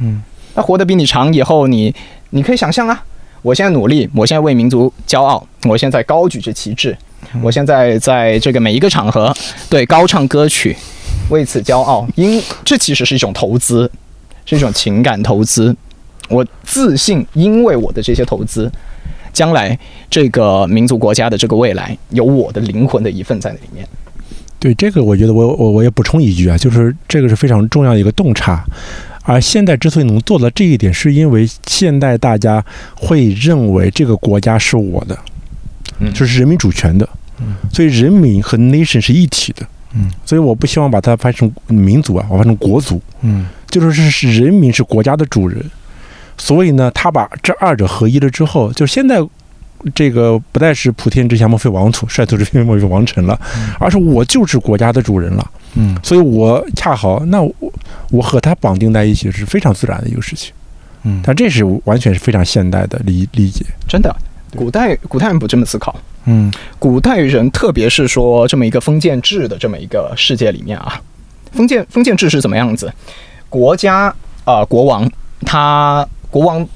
[0.00, 0.20] 嗯，
[0.54, 1.94] 那活得比你长以后，你
[2.30, 3.04] 你可以想象啊，
[3.42, 6.94] 我现在努力，我现在为民族骄傲，我现在高举着旗帜，
[7.40, 9.34] 我现在在这个每一个场合
[9.70, 10.76] 对高唱歌曲，
[11.28, 13.90] 为此骄傲，因这其实是一种投资，
[14.44, 15.74] 是一种情感投资。
[16.28, 18.70] 我自信，因为我的这些投资，
[19.32, 19.78] 将来
[20.10, 23.86] 这个民族国家的这个未来，有我的灵魂的一份在里面。
[24.58, 28.64] 对这个，我觉得我我我也补充一句啊，就是这个是非常重要的一个洞察。
[29.22, 35.18] 而现代之所以能做到这一点，是因为现代大家会认为这个国家是我的，
[35.98, 37.08] 嗯就是人民主权的，
[37.72, 39.66] 所以人民和 nation 是一体的，
[39.96, 43.46] 嗯，所以我不希望把它翻成民族啊，我翻成国族，嗯。
[43.68, 45.62] 就是是是人民是国家的主人，
[46.38, 49.20] 所以呢，他把这二者合一了之后，就现在
[49.94, 53.38] 这个不再是普天之下莫非王土，率土之滨莫非王臣了，
[53.78, 55.50] 而是我就是国家的主人了。
[55.74, 55.98] 嗯。
[56.02, 57.52] 所以我恰好那我
[58.10, 60.54] 我和他绑定在一起是非常自然的一个事情，
[61.02, 61.20] 嗯。
[61.22, 63.66] 但这是完全是非常现代的理理解。
[63.86, 64.14] 真的，
[64.54, 65.94] 古代古代人不这么思考。
[66.26, 71.00] 嗯古代人，特别是说这么一个封建制的这么一个世界里面啊，
[71.52, 72.92] 封建封建制是怎么样子？
[73.48, 74.06] 国家
[74.44, 75.08] 啊、呃国王
[75.42, 76.66] 他国王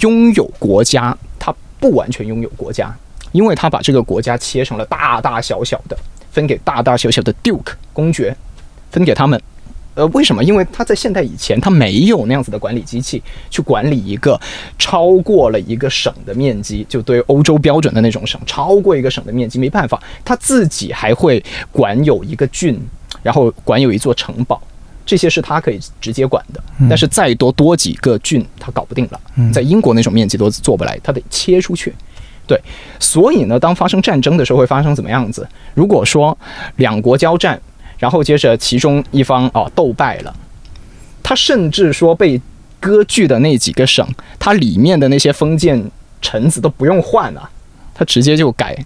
[0.00, 2.94] 拥有国家，他不完全拥有国家，
[3.32, 5.96] 因为他把这个国家切成了大大小小的，
[6.32, 8.36] 分给大大小小的 duke 公爵，
[8.90, 9.40] 分给他们。
[9.96, 10.44] 呃，为什么？
[10.44, 14.38] 因为他在现代以前，他没有那样子的管理机器去管理一个
[14.78, 21.42] 超过了一个省的面积，就对欧洲标准的那种省，超过一个省的面积没办法，他自己还会
[21.72, 22.78] 管有一个郡，
[23.22, 24.60] 然后管有一座城堡，
[25.06, 26.62] 这些是他可以直接管的。
[26.90, 29.20] 但是再多多几个郡，他搞不定了。
[29.50, 31.94] 在英国那种面积都做不来，他得切出去。
[32.46, 32.60] 对，
[33.00, 35.48] 所以呢，当发生战争的时候，会发生怎么样子？
[35.72, 36.36] 如果说
[36.76, 37.58] 两国交战，
[37.98, 40.34] 然后接着其中一方啊斗败了，
[41.22, 42.40] 他甚至说被
[42.78, 44.06] 割据的那几个省，
[44.38, 45.82] 它里面的那些封建
[46.20, 47.48] 臣子都不用换了，
[47.94, 48.76] 他直接就改，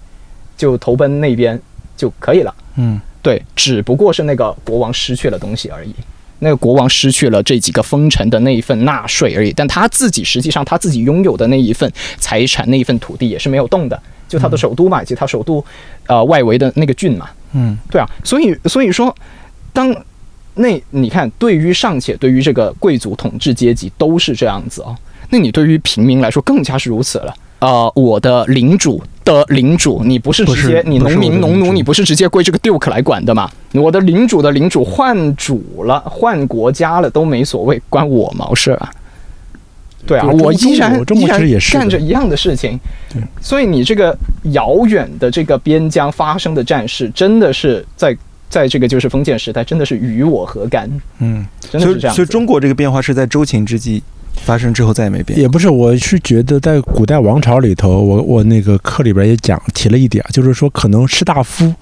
[0.57, 1.61] 就投奔那边
[1.97, 2.55] 就可以了。
[2.77, 5.95] 嗯对，只不过是那个国王失去了东西而已。
[6.39, 15.63] 那个国王失去了这几个封臣的那一份纳税而已，但他自己实际上他自己拥有的那一份财产、那一份土地也是没有动的，就他的首都嘛，以及他首都
[16.07, 17.29] 呃外围的那个郡嘛。
[17.53, 19.15] 嗯对啊，所以所以说，
[19.73, 19.95] 当
[20.55, 24.95] 那你看，对于尚且对于这个贵族统治阶级都是这样子啊、
[25.31, 27.35] 那你对于平民来说更加是如此了。
[27.61, 33.51] 呃，我的领主的领主，你不是直接你农民农奴，你不是直接归这个 duke 来管的吗？
[33.73, 38.91] 我的领主的领主换主了，换国家了都没所谓，关我毛事啊？
[40.07, 42.79] 对啊，我依然中国中国依然其实也是干着一样的事情。
[43.13, 44.17] 对，所以你这个
[44.53, 48.17] 遥远的这个边疆发生的战事，真的是在
[48.49, 50.91] 在这个就是封建时代，真的是与我何干？
[51.19, 52.15] 嗯，真的是这样。
[52.15, 54.03] 所以所以中国这个变化是在周秦之际
[54.35, 55.39] 发生之后再也没变。
[55.39, 61.73] 也不是，我是觉得在古代王朝里头，我我那个课里边也讲提了一点，就是说可能士大夫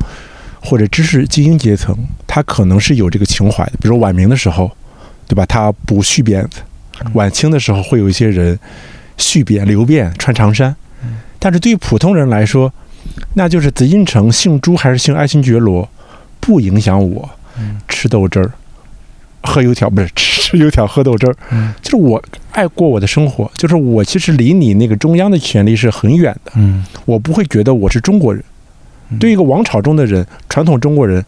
[0.61, 1.97] 或者知识精英阶层，
[2.27, 3.73] 他可能是有这个情怀的。
[3.81, 4.71] 比如晚明的时候，
[5.27, 5.47] 对吧？
[5.47, 6.61] 他不续辫子；
[7.15, 8.59] 晚清的时候会有一些人
[9.17, 10.75] 续辫、留辫、穿长衫。
[11.39, 12.73] 但是对于普通人来说，
[13.35, 15.89] 那就是紫禁城姓朱还是姓爱新觉罗，
[16.41, 17.81] 不影响我嗯。
[17.87, 18.51] 吃豆汁儿、
[19.43, 21.35] 喝油条，不是 吃油条喝豆汁儿。
[21.51, 21.73] 嗯。
[21.81, 22.23] 就是我
[22.53, 26.85] 爱过我的生活，就是我其实离你那个中央的权力是很远的，嗯。
[27.05, 28.43] 我不会觉得我是中国人。
[29.11, 29.19] 嗯。
[29.19, 31.25] 对一个王朝中的人，传统中国人，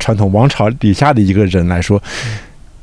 [0.00, 2.02] 传统王朝底下的一个人来说，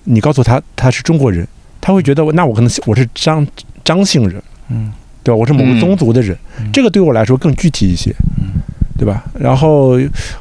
[0.06, 1.46] 你告诉他他是中国人，
[1.86, 3.45] 他会觉得那我可能我是张
[3.84, 4.91] 张姓人，嗯。
[5.24, 5.38] 对吧？
[5.38, 6.72] 我是某个宗族的人，嗯。
[6.74, 8.10] 这个对我来说更具体一些，
[8.40, 8.60] 嗯。
[8.98, 9.24] 对吧？
[9.40, 9.99] 然后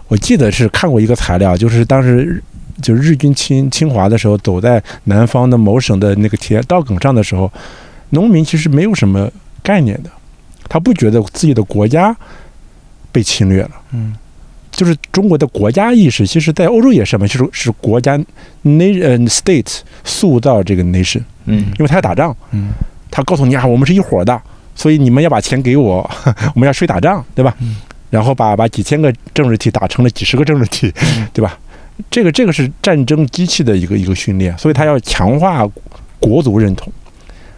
[0.09, 2.43] 我记得是看过一个材料，就是当时
[2.81, 7.53] 就是日军侵侵华的时候，走在南方的某省的那个铁道埂上的时候，
[8.09, 9.31] 农民其实没有什么
[9.63, 10.09] 概念的，
[10.67, 12.17] 他不觉得自己的国家
[13.13, 13.71] 被侵略了。
[13.93, 14.17] 嗯
[14.75, 18.19] 就是中国的国家意识，其实在欧洲也是嘛，就是是国家
[18.65, 21.67] nation state 塑造这个 nation，嗯。
[21.79, 22.71] 因为他要打仗，嗯。
[23.11, 24.41] 他告诉你啊，我们是一伙的，
[24.75, 26.09] 所以你们要把钱给我，
[26.55, 27.55] 我们要睡打仗，对吧？
[27.61, 27.77] 嗯。
[28.11, 31.27] 然后把把几千个政治体打成了几十个政治体，嗯。
[31.33, 31.59] 对吧？
[32.11, 35.65] 这个这个是战争机器的一个一个训练，所以他要强化
[36.19, 36.93] 国族认同，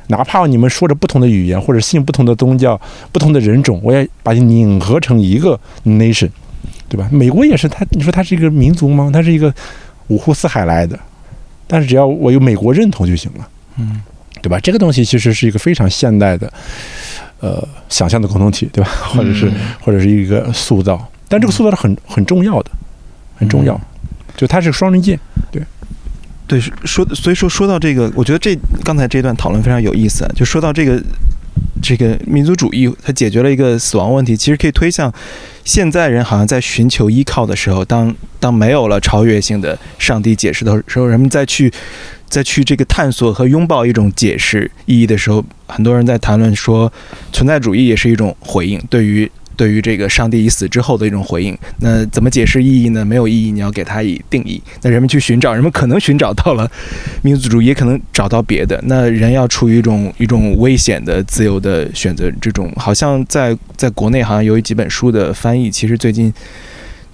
[0.08, 2.78] 哪怕你们说着不同的语言或者信不同的宗教、
[3.10, 6.28] 不同的人种，我也把你拧合成一个 nation，
[6.88, 7.08] 对吧？
[7.10, 9.10] 美国也是，它你说它是一个民族吗？
[9.12, 9.52] 它是一个
[10.08, 10.98] 五湖四海来的，
[11.66, 13.48] 但是只要我有美国认同就行了。
[13.78, 14.00] 嗯
[14.42, 14.60] 对吧？
[14.60, 16.52] 这个东西其实是一个非常现代的，
[17.40, 18.90] 呃，想象的共同体，对吧？
[19.10, 22.70] 或者是、嗯或者是一个塑造，但这个塑造是很很重要的，
[23.34, 23.80] 很重要，
[24.36, 25.18] 就它是双刃剑。
[25.50, 25.60] 对，
[26.46, 30.30] 对说所以说说到这个，我觉得这刚才这段讨论非常有意思啊。
[30.36, 31.02] 就说到这个
[31.82, 35.12] 这个民族主义，它解决了一个死亡问题，其实可以推向
[35.64, 41.72] 现在人好像在寻求依靠的时候，当当没有了超越性的上帝解释的时候，人们再去
[42.28, 46.92] 再去这个探索和拥抱一种解释意义的时候，很多人在谈论说，
[47.32, 49.30] 存在主义也是一种回应，对于。
[49.56, 53.04] 对于这个上帝已死之后的一种回应，那怎么解释意义呢？
[53.04, 54.62] 没有意义，你要给它以定义。
[54.82, 56.70] 那人们去寻找，人们可能寻找到了
[57.22, 58.78] 民族主义，也可能找到别的。
[58.84, 66.32] 那人要处于一种一种危险的自由的选择，这种好像在在国内好像有几本书的翻译，其实最近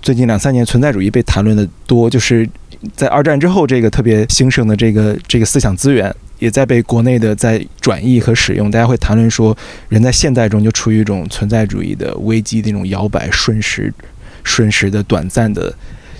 [0.00, 2.48] 最近两三年存在主义被谈论的多，就是
[2.96, 6.12] 在二战之后这个特别兴盛的这个这个思想资源。
[6.42, 9.56] 也在被国内的在转译和使用，大家会谈论说，
[9.88, 13.94] 人在现代中就处于一种存在主义的危机的一种摇摆、瞬时、
[14.42, 15.72] 瞬时的短暂的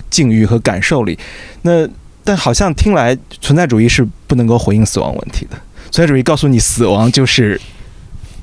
[0.09, 1.19] 境遇和感受里。
[1.63, 1.89] 那
[2.23, 5.61] 但好像听来，存在主义是不能够回应死亡问题的。
[5.91, 7.61] 存在主义告诉你，死亡就是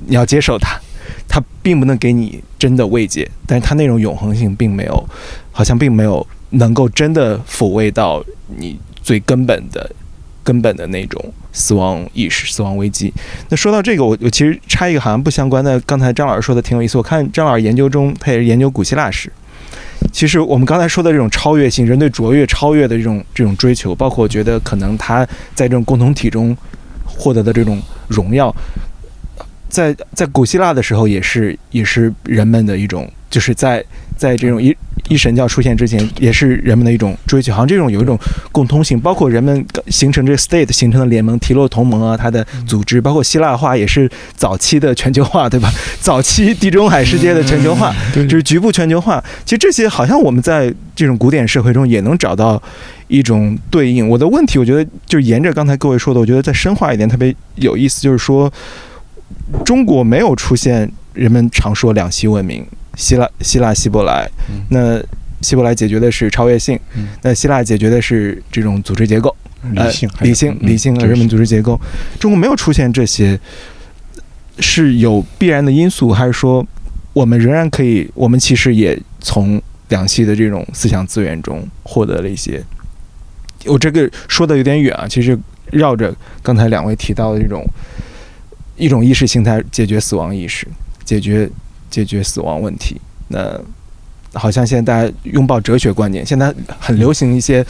[0.06, 0.78] 你要接受它，
[1.26, 5.08] 它并不能给你真的慰藉，但是它那种永恒性并没有，
[5.50, 8.22] 好像并没有能够真的抚慰到
[8.58, 9.90] 你最根本的、
[10.50, 13.14] 根本的那种死亡意识、死亡危机。
[13.50, 16.98] 那说到这个，我我其实插一个好像不相关的，刚才张老师说的挺有意思。
[16.98, 19.32] 我看张老师研究中，他也是研究古希腊史。
[20.12, 25.24] 其实我们刚才说的这种超越性，人对卓越、超越的这种这种追求，包括我觉得可能他
[25.54, 26.56] 在这种共同体中
[27.04, 28.52] 获得的这种荣耀，
[29.68, 33.84] 在在古希腊的时候也是也是人们的一种，就是在
[34.16, 34.76] 在这种一
[35.08, 38.18] 一神教出现之前，也是人们的一种追求，好像这种有一种
[38.52, 45.72] 共通性，包括人们形成这个 state 形成的联盟、提洛同盟啊，它的组织，包括希腊化也是早期的全球化，对吧？
[46.00, 49.22] 早期地中海世界的全球化，对就是局部全球化。
[49.44, 52.62] 其实这些好像我们在这种古典社会中也能找到
[53.08, 54.08] 一种对应。
[54.08, 58.52] 我的问题，我觉得就是沿着刚才各位说的，我觉得再深化一点特别有意思，就是说
[59.64, 62.64] 中国没有出现人们常说两栖文明，
[63.00, 64.30] 希腊、希腊、希伯来。
[64.50, 65.02] 嗯那
[65.40, 69.34] 希伯来解决的是超越性，嗯那希腊解决的是这种组织结构。
[69.72, 71.80] 理性、呃、理性、嗯理性的人文组织结构，
[72.18, 73.38] 中国没有出现这些，
[74.58, 76.66] 是有必然的因素，还是说
[77.12, 78.10] 我们仍然可以？
[78.14, 82.62] 我们其实也从两栖的这种思想资源中获得了一些
[83.66, 85.38] 我这个说的有点远啊，其实
[85.72, 87.62] 绕着刚才两位提到的这种
[88.76, 90.66] 一种意识形态解决死亡意识，
[91.04, 91.48] 解决
[91.90, 93.00] 解决死亡问题。
[93.28, 93.60] 那
[94.32, 97.66] 好像现在大家拥抱哲学观念，现在很流行一些，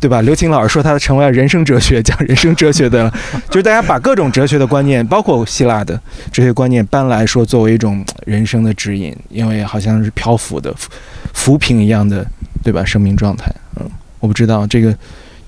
[0.00, 0.22] 对吧？
[0.22, 3.12] 刘擎老师说他成为了人生哲学，讲人生哲学的，
[3.50, 6.00] 就是大家把各种哲学的观念，包括希腊的
[6.32, 10.90] 哲学观念搬来说，作为一种人生的指引，因为好像是漂浮的浮
[11.34, 12.26] 浮萍一样的，
[12.62, 12.82] 对吧？
[12.82, 13.86] 生命状态，嗯，
[14.18, 14.96] 我不知道这个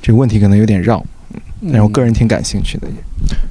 [0.03, 1.03] 这个问题可能有点绕，
[1.63, 2.87] 嗯但是我个人挺感兴趣的。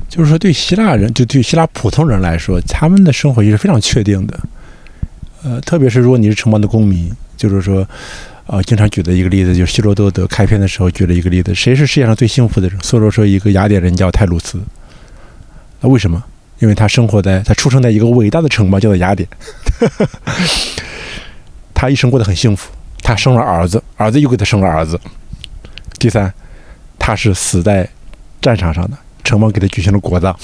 [0.08, 4.40] 就是说，对希腊人，就对希腊普通人来说，他们的生活也是非常确定的。
[5.44, 7.88] 呃，特别是如果你是城邦的公民，就是说，
[8.48, 12.80] 呃，经常举的一个例子，就是希罗多德开篇的时候举了一个例子：谁是世界上最幸福的人？
[12.82, 14.60] 所罗说，一个雅典人叫泰鲁斯。
[15.82, 16.24] 那为什么？
[16.60, 19.28] 因为他生活在他出生在一个伟大的城邦，叫做雅典。
[21.74, 22.70] 他一生过得很幸福，
[23.02, 25.00] 他生了儿子，儿子又给他生了儿子。
[25.98, 26.34] 第三，
[26.98, 27.88] 他是死在
[28.42, 28.98] 战场上的，
[29.30, 30.36] 城邦给他举行了国葬。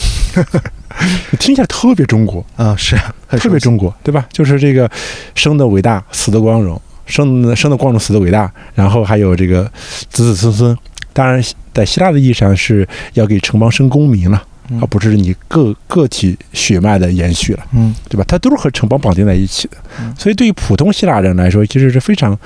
[1.40, 2.96] 听起来特别中国啊，是
[3.32, 4.28] 特别中国，对吧？
[4.32, 4.90] 就是这个
[5.34, 9.64] 生的伟大，死的光荣，生生的光荣，死的伟大，然后还有这个
[10.10, 10.78] 子子孙孙。
[11.12, 11.44] 当然，
[11.74, 14.42] 在希腊的意义上是要给城邦生公民了，
[14.80, 18.24] 而不是你个个体血脉的延续了，嗯，对吧？
[18.28, 19.78] 它都是和城邦绑定在一起的。
[20.18, 22.38] 所以，对于普通希腊人来说，其实是非常，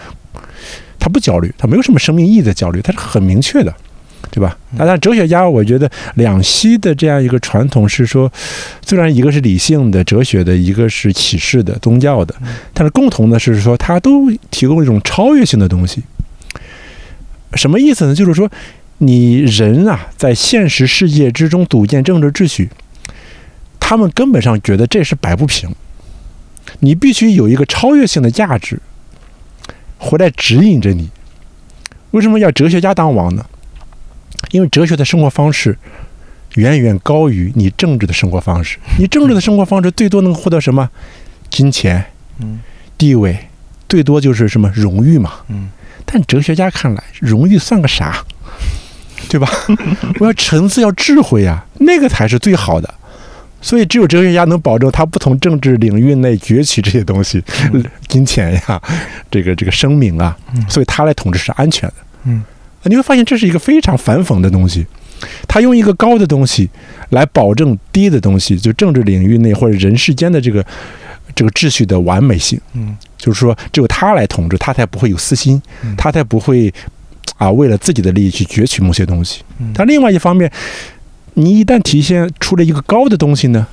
[0.97, 3.73] 他不焦虑，他没有什么生命意义的焦虑，他是很明确的。
[4.31, 4.55] 对吧？
[4.77, 8.31] 当然，哲学家，我觉得两栖的这样一个传统是说，
[8.85, 12.35] 虽然一个是理性的哲学的，一个是启示的宗教的，
[12.73, 16.03] 但是共同的是说，它都提供一种超越性的东西。
[17.55, 18.13] 什么意思呢？
[18.13, 18.47] 就是说，
[18.99, 22.69] 你人啊，在现实世界之中组建政治秩序，
[23.79, 25.73] 他们根本上觉得这是摆不平，
[26.81, 28.79] 你必须有一个超越性的价值
[29.97, 31.09] 回来指引着你。
[32.11, 33.43] 为什么要哲学家当王呢？
[34.51, 35.77] 因为哲学的生活方式
[36.55, 38.77] 远远高于你政治的生活方式。
[38.97, 40.89] 你政治的生活方式最多能获得什么？
[41.49, 42.03] 金钱、
[42.39, 42.59] 嗯
[42.97, 43.37] 地位，
[43.87, 45.33] 最多就是什么荣誉嘛。
[45.49, 45.69] 嗯
[46.05, 48.23] 但哲学家看来，荣誉算个啥？
[49.29, 49.47] 对吧？
[50.19, 52.91] 我要层次，要智慧呀，那个才是最好的。
[53.61, 57.43] 所以，只有哲学家能保证他不从政治领域内攫取这些东西，
[58.07, 58.81] 金钱呀，
[59.29, 60.35] 这个这个声明啊，
[60.67, 61.95] 所以他来统治是安全的。
[62.23, 62.43] 嗯
[62.83, 64.85] 你会发现这是一个非常反讽的东西，
[65.47, 66.69] 他用一个高的东西
[67.09, 70.65] 来保证低的东西，就政治领域内或者人世间的这个
[71.35, 72.59] 这个秩序的完美性。
[72.73, 76.73] 嗯就是说，只有他来统治，他才不会有私心，嗯他才不会
[77.37, 79.41] 啊为了自己的利益去攫取某些东西。
[79.59, 80.49] 嗯但另外一方面，
[81.33, 83.67] 你一旦体现出了一个高的东西呢，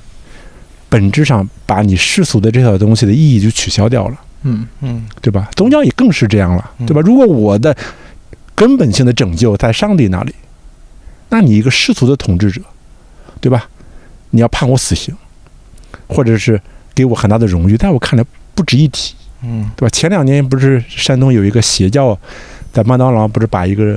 [0.89, 5.49] 本质上把你世俗的这套东西的意义就取消掉了，嗯嗯对吧？
[5.55, 6.99] 宗教也更是这样了，嗯对吧？
[6.99, 7.73] 如果我的
[8.57, 10.33] 根本性的拯救在上帝那里，
[11.29, 12.59] 那你一个世俗的统治者，
[13.39, 13.69] 对吧？
[14.31, 15.15] 你要判我死刑，
[16.07, 16.59] 或者是
[16.95, 18.25] 给我很大的荣誉，在我看来
[18.55, 19.13] 不值一提。
[19.43, 19.89] 嗯对吧？
[19.91, 22.17] 前两年不是山东有一个邪教，
[22.73, 23.95] 在麦当劳不是把一个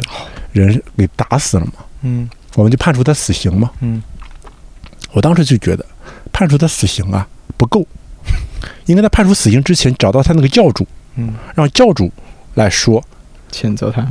[0.53, 1.73] 人给打死了吗？
[2.03, 3.70] 嗯我们就判处他死刑嘛。
[3.81, 4.03] 嗯
[5.12, 5.87] 我当时就觉得
[6.31, 7.27] 判处他死刑啊
[7.57, 7.87] 不够，
[8.85, 12.12] 应该在判处死刑之前找到他那个教主，嗯让教主
[12.57, 13.03] 来说
[13.51, 14.07] 谴责他。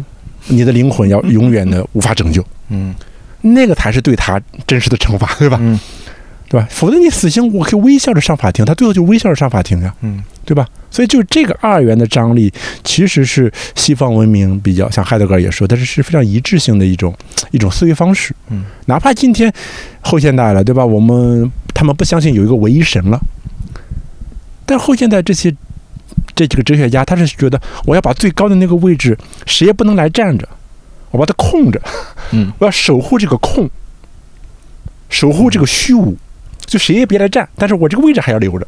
[0.48, 2.94] 你的灵魂要永远的无法拯救，嗯
[3.41, 5.57] 那个才是对他真实的惩罚，对吧？
[5.61, 5.80] 嗯
[6.49, 6.68] 对吧？
[6.72, 9.94] 否则你死刑，我可以微笑着上法庭，他最后就微笑着上法庭呀。
[10.02, 10.66] 嗯对吧？
[10.90, 12.52] 所以就这个二元的张力，
[12.84, 17.16] 其实是西方文明比较像海德格尔也说，但是是非常一致性的一种
[17.52, 18.36] 一种思维方式。
[18.49, 19.53] 嗯，哪怕今天
[20.02, 20.84] 后现代了，对吧？
[20.84, 23.22] 我们他们不相信有一个唯一神了，
[24.66, 25.56] 但后现代这些
[26.40, 30.48] 这几个哲学家，他是觉得我要把最高的那个位置，谁也不能来占着，
[31.11, 31.82] 我把它空着，
[32.32, 33.70] 嗯， 我要守护这个空，
[35.10, 36.16] 守护这个虚无，
[36.66, 38.66] 就谁也别来占，但是我这个位置还要留着。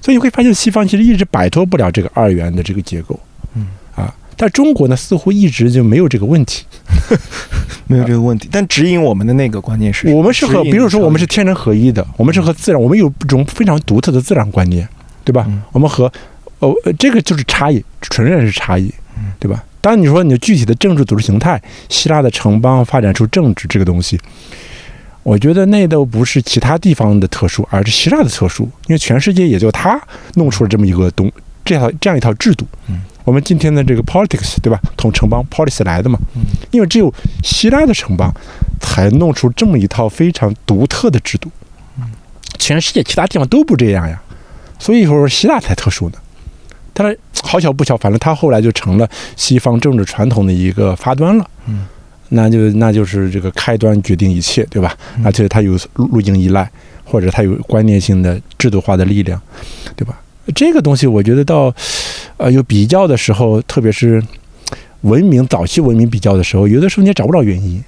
[0.00, 3.18] 所以你会发现，西方其实一直摆脱不了这个二元的这个结构，
[3.54, 6.64] 嗯啊，但中国呢似乎一直就没有这个问题。
[7.86, 14.86] 没有这个问题，但指引我们的那个观念是我们是和，比如说我们是天人合一的，我们是和自然，我们有一种非常独特的自然观念，
[15.24, 15.46] 对吧？
[15.48, 16.12] 嗯我们和
[16.60, 19.64] 哦，呃这个就是差异，纯然是差异嗯，对吧？
[19.80, 24.18] 当然你说你的具体的政治组织形态，希腊的城邦发展出政治这个东西，
[25.22, 30.00] 我觉得那都不是其他地方的特殊，而是希腊的特殊，因为全世界也就他
[30.34, 31.30] 弄出了这么一个东
[31.64, 32.66] 这套这样一套制度。
[32.88, 34.80] 嗯，我们今天的这个 politics 对吧？
[34.96, 36.18] 从城邦 policy 来的嘛。
[36.34, 37.12] 嗯因为只有
[37.42, 38.32] 希腊的城邦
[38.80, 41.50] 才弄出这么一套非常独特的制度，
[42.58, 44.20] 全世界其他地方都不这样呀，
[44.78, 46.18] 所以说希腊才特殊呢。
[47.00, 51.48] 但是好巧不巧，反正他后来就成了西方政治传统的一个发端了。
[51.68, 51.86] 嗯，
[52.30, 54.96] 那就那就是这个开端决定一切，对吧？
[55.22, 56.68] 而且它有路径依赖，
[57.04, 59.40] 或者它有观念性的制度化的力量，
[59.94, 60.20] 对吧？
[60.56, 61.72] 这个东西我觉得到
[62.36, 64.20] 呃有比较的时候，特别是
[65.02, 67.80] 文明早期文明比较的时候，有的时候你也找不着原因，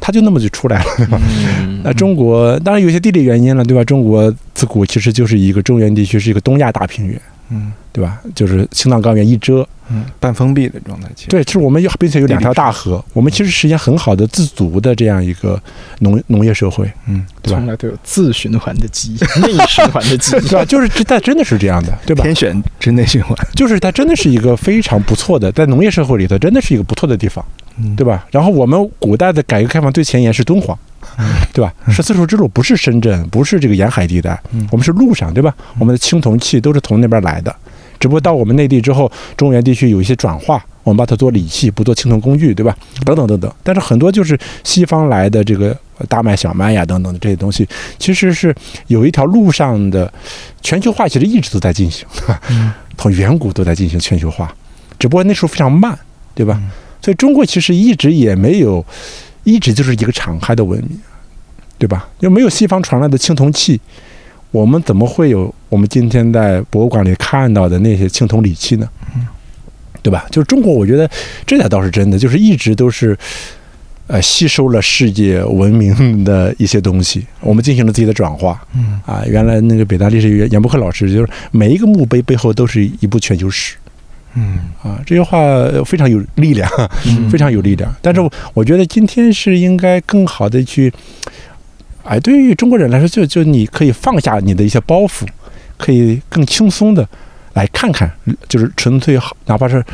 [0.00, 1.20] 它就那么就出来了，对吧？
[1.82, 3.82] 那中国当然有些地理原因了，对吧？
[3.82, 7.20] 中国自古其实就是一个中原地区，是一个东亚大平原，
[7.52, 8.18] 嗯对吧？
[8.34, 15.60] 就是青藏高原一遮，嗯，半封闭的状态，其实对，其实我们有并且有两条大河，我们其实实现很好的自足的这样一个
[15.98, 17.66] 农农业社会，嗯，对吧从？
[17.66, 20.42] 来都有自循环的基因，内循环的基因。
[20.42, 20.64] 对吧？
[20.64, 22.22] 就是这，但真的是这样的，对吧？
[22.22, 27.44] 天选之内循环，就是它真的是一个非常不错的，在农业社会里头，真的是一个不错的地方，
[27.76, 28.26] 嗯对吧？
[28.30, 30.78] 然后我们古代的改革开放最前沿是敦煌，
[31.52, 31.72] 对吧？
[31.88, 35.54] 十丝绸之路，不是深圳，不是这个沿海地带嗯，我们是路上，对吧？
[35.78, 37.54] 我们的青铜器都是从那边来的，
[37.98, 42.76] 只不过到我们内地之后，中原地区有一些转化，我们把它做礼器，不做青铜工具，对吧？
[43.04, 43.52] 等等等等。
[43.62, 45.76] 但是很多就是西方来的这个
[46.08, 47.68] 大麦、小麦呀等等的这些东西，
[47.98, 48.54] 其实是
[48.86, 50.12] 有一条路上的
[50.62, 52.06] 全球化，其实一直都在进行，
[52.96, 54.54] 从远古都在进行全球化，
[54.98, 55.98] 只不过那时候非常慢，
[56.34, 56.60] 对吧？
[57.00, 58.84] 所以中国其实一直也没有，
[59.44, 60.98] 一直就是一个敞开的文明，
[61.78, 62.08] 对吧？
[62.20, 63.80] 又没有西方传来的青铜器，
[64.50, 68.88] 我们怎么会有我们今天在博物馆里看到的那些青铜礼器呢？
[70.02, 70.26] 对吧？
[70.30, 71.08] 就是中国，我觉得
[71.46, 73.16] 这点倒是真的，就是一直都是。
[74.08, 78.60] 呃，吸收了世界文明的一些东西，我们进行了自己的转化。
[78.74, 83.76] 嗯啊，原来那个北大历史系严伯克老师就是每一个墓碑背后都是一部全球史
[84.34, 85.38] 嗯啊，这句话
[85.84, 86.70] 非常有力量，
[87.06, 87.94] 嗯非常有力量。
[88.00, 88.20] 但是
[88.54, 90.92] 我觉得今天是应该更好的去，
[92.02, 95.26] 哎，对于中国人来说，就就你可以放下你的一些包袱，
[95.76, 97.06] 可以更轻松的
[97.52, 98.10] 来看看，
[98.48, 99.84] 就是纯粹好，哪怕是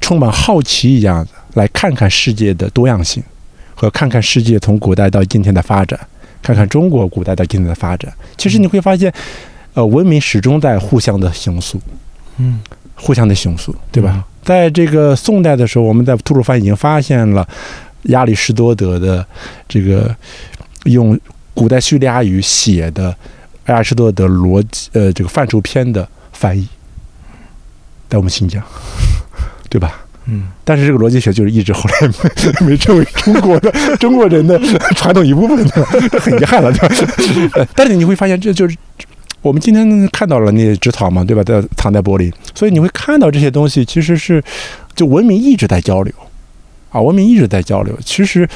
[0.00, 3.20] 充满好奇一样的来看看世界的多样性，
[3.74, 5.98] 和看看世界从古代到今天的发展，
[6.40, 8.12] 看看中国古代到今天的发展。
[8.36, 9.12] 其实你会发现，
[9.74, 11.80] 呃，文明始终在互相的形塑。
[12.36, 12.60] 嗯
[13.00, 14.24] 互相的形塑，对吧？
[14.44, 17.46] 在这个宋代的时候，我们在吐鲁番已经发现了
[18.04, 19.24] 亚里士多德的
[19.68, 20.14] 这个
[20.84, 21.18] 用
[21.54, 23.14] 古代叙利亚语写的
[23.66, 26.66] 亚里士多德逻辑呃这个范畴篇的翻译，
[28.08, 28.62] 在我们新疆，
[29.68, 30.00] 对吧？
[30.26, 32.08] 嗯但是这个逻辑学就是一直后来
[32.60, 34.58] 没没成为中国的 中国人的
[34.94, 37.52] 传统一部分的，这很遗憾了，对吧？
[37.60, 38.76] 呃但是你会发现，这就是
[39.42, 41.42] 我们今天看到了那些纸草嘛，对吧？
[41.42, 44.42] 在藏在玻璃，所以你会看到这些东西其实是
[44.94, 46.12] 就文明一直在交流
[46.90, 47.96] 啊，文明一直在交流。
[48.04, 48.48] 其实，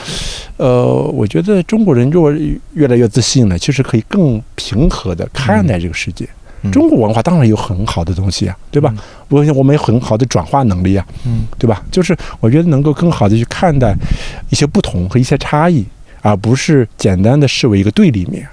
[0.56, 2.32] 呃，我觉得中国人如果
[2.74, 6.24] 越来越自信了，其实可以更平和的看待这个世界。
[6.24, 8.94] 嗯中国文化当然有很好的东西啊，对吧？
[9.28, 11.82] 我我们有很好的转化能力啊，嗯对吧？
[11.90, 13.94] 就是我觉得能够更好的去看待
[14.48, 15.84] 一些不同和一些差异，
[16.22, 18.48] 而不是简单的视为一个对立面。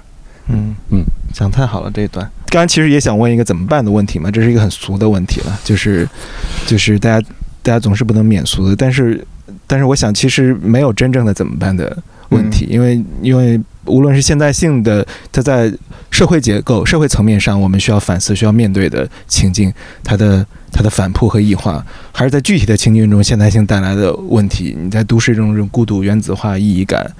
[0.48, 1.02] 嗯嗯，
[1.32, 2.24] 讲太好了这一段。
[2.46, 6.08] 刚刚其实也想问一个怎么办的问题嘛，这是一个很俗的问题了，就是
[6.66, 7.26] 就是大家
[7.62, 9.26] 大家总是不能免俗的，但是
[9.66, 11.96] 但是我想其实没有真正的怎么办的
[12.28, 15.72] 问题，因为因为无论是现代性的，它在
[16.10, 19.72] 社会结构、社会层面上，我们需要反思、需要面对的情境，
[20.04, 24.76] 它的它的反扑和异化，还是在具体的情境中，现代性带来的问题。
[24.78, 27.10] 你在都市中这种孤独、原子化、意义感，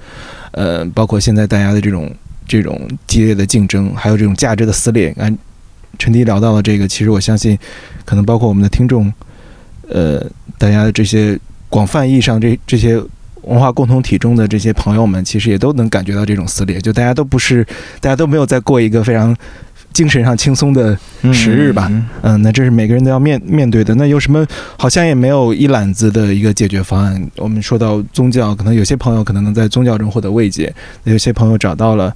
[0.51, 2.09] 呃，包括现在大家的这种
[2.47, 5.13] 这种激烈的竞争，还有这种价值的撕裂。
[5.17, 5.37] 按
[5.99, 7.57] 陈迪聊到了这个，其实我相信，
[8.05, 9.11] 可能包括我们的听众，
[9.87, 10.25] 呃，
[10.57, 11.39] 大家这些
[11.69, 13.01] 广泛意义上这 这些
[13.43, 16.79] 文化共同体中的这些朋友们，其实也都能感觉到这种撕裂。
[16.79, 17.63] 就大家都不是，
[17.99, 19.35] 大家都没有在过一个非常
[19.93, 20.97] 精神上轻松的
[21.31, 21.87] 时日吧。
[21.89, 23.93] 嗯嗯，那这是每个人都要面面对的。
[23.95, 24.45] 那有什么？
[24.77, 27.29] 好像也没有一揽子的一个解决方案。
[27.37, 32.13] 我们说到宗教，可能有些朋友可能能在宗教中获得慰藉，有些朋友找到了，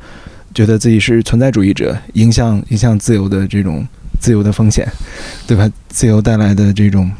[0.53, 3.87] 觉得自己是存在主义者，影响影响自由的这种
[4.19, 4.87] 自由的风险，
[5.45, 5.69] 对吧？
[5.89, 7.11] 自由带来的这种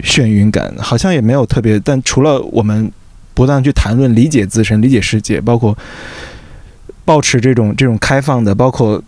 [0.00, 1.78] 眩晕感，好像也没有特别。
[1.80, 2.90] 但除了我们
[3.34, 5.76] 不断去谈论、理解自身、理解世界，包括
[7.04, 9.02] 保持这种这种开放的，包括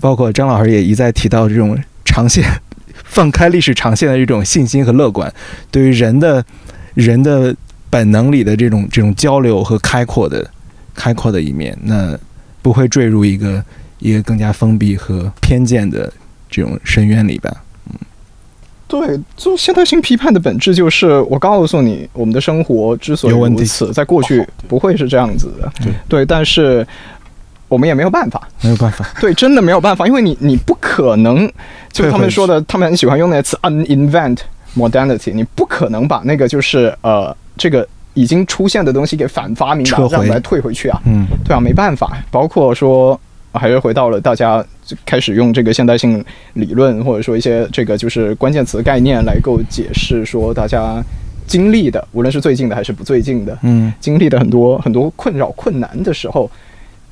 [0.00, 2.44] 包括张老师也一再提到这种长线
[3.04, 5.32] 放开历史长线的这种信心和乐观，
[5.70, 6.44] 对于人的
[6.94, 7.54] 人的
[7.88, 10.48] 本能里的这种这种交流和开阔的
[10.94, 12.18] 开阔的一面，那
[12.62, 13.64] 不会坠入一个
[13.98, 16.12] 一个更加封闭和偏见的
[16.50, 17.54] 这种深渊里吧？
[18.88, 25.72] 对，就现代性批判的本质就是，我告诉你，我们的生活之所以如此，在过去不会是这样子的。
[25.82, 26.86] 对对，但是
[27.68, 28.48] 我们也没有办法。
[28.62, 31.50] 没有办法，对，真的没有办法，因为你你不可能，
[31.92, 34.38] 就他们说的，他们很喜欢用那个词 uninvent
[34.76, 40.12] modernity，你不可能把那个就是呃这个已经出现的东西给反发明，撤回。
[40.12, 41.00] 让我们来退回去啊。
[41.04, 41.26] 嗯。
[41.44, 43.18] 对啊，没办法，包括说
[43.52, 46.24] 还是回到了大家就开始用这个现代性
[46.54, 51.02] 理论，或者说一些这个就是关键词概念来够解释说大家
[51.46, 53.92] 经历的，无论是最近的还是不最近的，嗯。
[54.00, 56.50] 经历的很多很多困扰、困难的时候，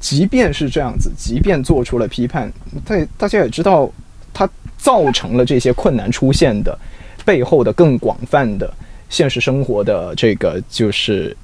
[0.04, 2.52] 即便是这样子，即便做出了批判，
[2.84, 3.90] 但大家也知道，
[4.34, 6.78] 它造成了这些困难出现的
[7.24, 8.70] 背后的更广泛的
[9.08, 11.34] 现实生活的这个就是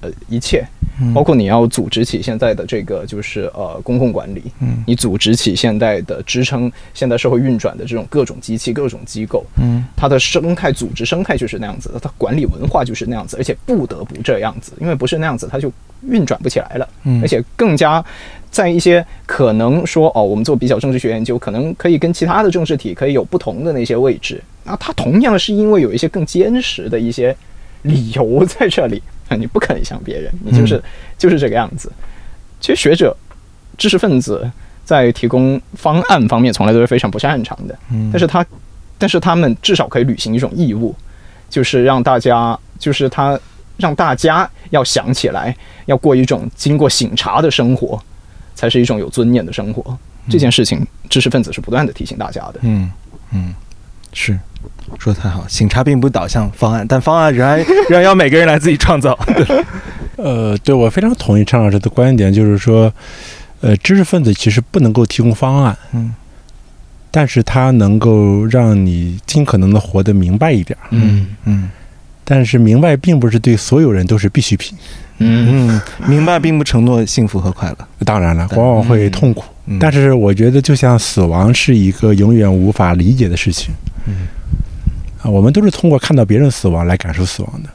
[0.00, 0.66] 呃一切，
[1.00, 1.14] 嗯。
[1.14, 4.82] 包括你要组织起现在的这个就是呃公共管理，嗯。
[4.86, 9.84] 你组织起现代的支撑现代社会运转的这种各种机器、各种机构，嗯。
[9.96, 15.72] 它的生态组织生态就是那样子的，它管理文化就是那样子，而且不得不这样子，因为不是那样子，它就
[16.02, 16.88] 运转不起来了。
[17.04, 17.20] 嗯。
[17.22, 18.04] 而且更加
[18.50, 27.36] 在一些可能说哦，我们做比较政治学研究，可能可以跟其他的政治体可以有不同的那些位置，那它同样是因为有一些更坚实的一些
[27.82, 28.96] 理由在这里。
[28.96, 30.82] 啊，你不肯想别人，你就是、嗯
[31.18, 31.90] 就是这个样子。
[32.60, 33.16] 其实学者、
[33.76, 34.48] 知识分子
[34.84, 38.44] 在提供方案方面从来都是非常不擅长的，嗯但是他，
[38.96, 40.94] 但是他们至少可以履行一种义务，
[41.50, 43.38] 就是让大家，就是他
[43.76, 45.54] 让大家要想起来，
[45.86, 48.00] 要过一种经过醒察的生活，
[48.54, 49.96] 才是一种有尊严的生活。
[50.30, 52.60] 这件事情，知识分子是不断的提醒大家的。
[52.62, 52.90] 嗯
[53.32, 53.54] 嗯，
[54.12, 54.38] 是
[54.98, 55.46] 说的太好。
[55.48, 57.58] 醒察并不导向方案，但方案仍然
[57.88, 59.18] 仍然要每个人来自己创造。
[60.16, 62.92] 呃，对我非常同意陈老师的观点，就是说，
[63.60, 66.14] 呃，知识分子其实不能够提供方案，嗯
[67.10, 70.76] 但是他能够让你尽可能的活得明白一点。
[70.90, 71.70] 嗯嗯
[72.22, 74.76] 但是明白并不是对所有人都是必需品，
[75.18, 77.78] 嗯嗯，明白并不承诺幸福和快乐。
[78.04, 79.44] 当然了，往往会痛苦。
[79.66, 83.72] 嗯但是我觉得，就像死亡是一个永远无法理解的事情。
[84.06, 84.26] 嗯
[85.22, 87.68] 啊，我们都是通过看到别人死亡来感受死亡的。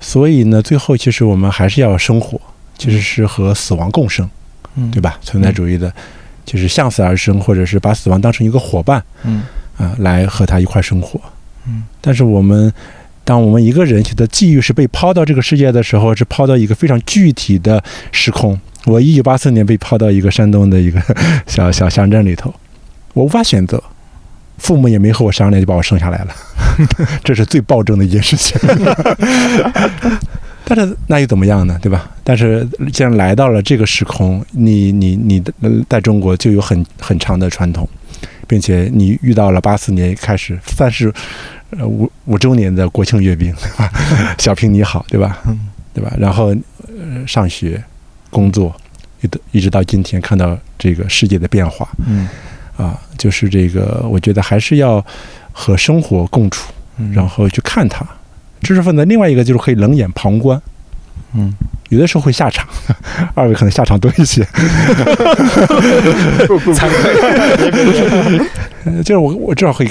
[0.00, 2.40] 所以呢，最后其实我们还是要生活，
[2.76, 4.28] 其实是和死亡共生，
[4.76, 5.18] 嗯对吧？
[5.22, 5.92] 存在主义的，
[6.44, 9.42] 就是向死而生，或者是把死亡当成一个伙伴嗯
[9.78, 11.18] 啊，来和他一块生活。
[11.66, 12.70] 嗯，但是我们，
[13.24, 17.82] 当我们一个人的际遇是被抛到这个世界的时候，是抛到一个非常具体的
[18.12, 18.60] 时空。
[18.84, 21.00] 我一九八四年被抛到一个山东的一个
[21.48, 22.54] 小小乡镇里头，
[23.14, 23.82] 我无法选择，
[24.58, 26.34] 父母也没和我商量就把我生下来了，
[27.24, 28.58] 这是最暴政的一件事情。
[30.66, 31.78] 但是那又怎么样呢？
[31.82, 32.10] 对吧？
[32.24, 35.52] 但是既然来到了这个时空，你你你的
[35.88, 37.86] 在中国就有很很长的传统，
[38.48, 41.12] 并且你遇到了八四年开始三十
[41.70, 43.92] 呃五五周年的国庆阅兵，对吧？
[44.38, 45.38] 小平你好，对吧？
[45.46, 46.10] 嗯对吧？
[46.18, 46.46] 然后
[46.88, 47.82] 呃上学、
[48.30, 48.74] 工作，
[49.20, 52.26] 一直一直到今天，看到这个世界的变化嗯
[52.76, 55.04] 啊，就是这个，我觉得还是要
[55.52, 58.04] 和生活共处，嗯，然后去看它。
[58.62, 60.60] 知识分子另外一个就是可以冷眼旁观，
[61.34, 61.52] 嗯
[61.90, 62.66] 有的时候会下场，
[63.34, 64.42] 二位可能下场多一些。
[66.72, 68.40] 惭愧。
[68.86, 69.88] 呃 就是我我至少会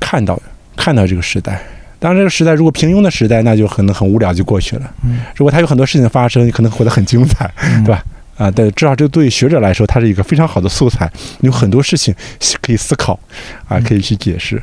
[0.00, 0.40] 看到
[0.76, 1.62] 看到这个时代。
[1.98, 4.90] 当然，这个时代如果平庸的时代，那就可能很无聊就过去了。
[5.04, 7.50] 嗯如果它有很多事情发生，可能活得很精彩，
[7.84, 8.02] 对吧？
[8.36, 11.10] 啊，对，至少这对于学者来说，它是一个非常好的素材，
[11.40, 12.14] 有很多事情
[12.60, 13.18] 可以思考，
[13.66, 14.62] 啊，可以去解释。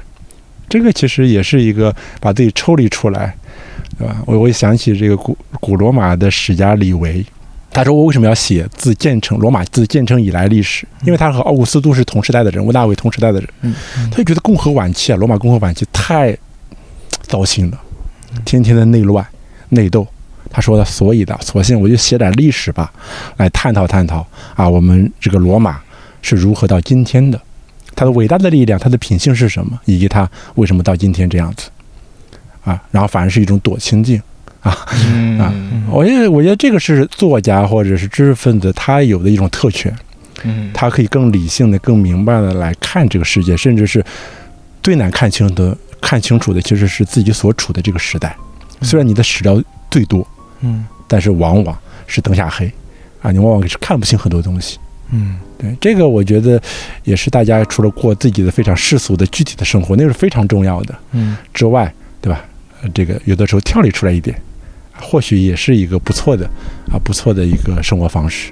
[0.69, 3.35] 这个其实也是一个把自己抽离出来，
[3.97, 4.17] 对吧？
[4.25, 7.25] 我我也想起这个古古罗马的史家李维，
[7.71, 10.87] 他说我为什么要写自建成罗马自建成以来历史？
[11.03, 13.75] 因为他和奥古斯都是同时代的人，屋大维同时代的人，嗯
[14.11, 16.35] 他就觉得共和晚期啊，罗马共和晚期太
[17.23, 17.79] 糟心了，
[18.45, 19.25] 天天的内乱、
[19.69, 20.07] 内斗。
[20.53, 22.93] 他说的，所以的，索性我就写点历史吧，
[23.37, 24.25] 来探讨探讨
[24.55, 25.81] 啊，我们这个罗马
[26.21, 27.41] 是如何到今天的，
[27.95, 31.69] 它的伟大的力量，它的品性是什么，以及它为什么到今天这样子
[32.63, 32.79] 啊？
[32.91, 34.21] 然后反而是一种躲清静
[34.61, 34.77] 啊。
[34.95, 39.93] 嗯我觉得，我觉得这个是作家或者是知识分子他有的一种特权，
[40.43, 44.05] 嗯他可以更理性的、更明白的来看这个世界，甚至是
[44.83, 48.35] 最难看清的、看清楚的，其实是自己所处的这个时代。
[48.81, 50.25] 虽然你的史料最多，
[50.63, 51.77] 嗯但是往往
[52.07, 52.65] 是灯下黑
[53.21, 54.79] 啊，你往往是看不清很多东西。
[55.11, 56.59] 嗯对这个，我觉得
[57.03, 62.43] 也是大家除了过自己的非常世俗的具体的生活，那是非常重要的嗯之外，对吧？
[62.81, 64.35] 呃这个有的时候跳离出来一点，
[64.99, 66.45] 或许也是一个不错的
[66.91, 68.51] 啊，不错的一个生活方式。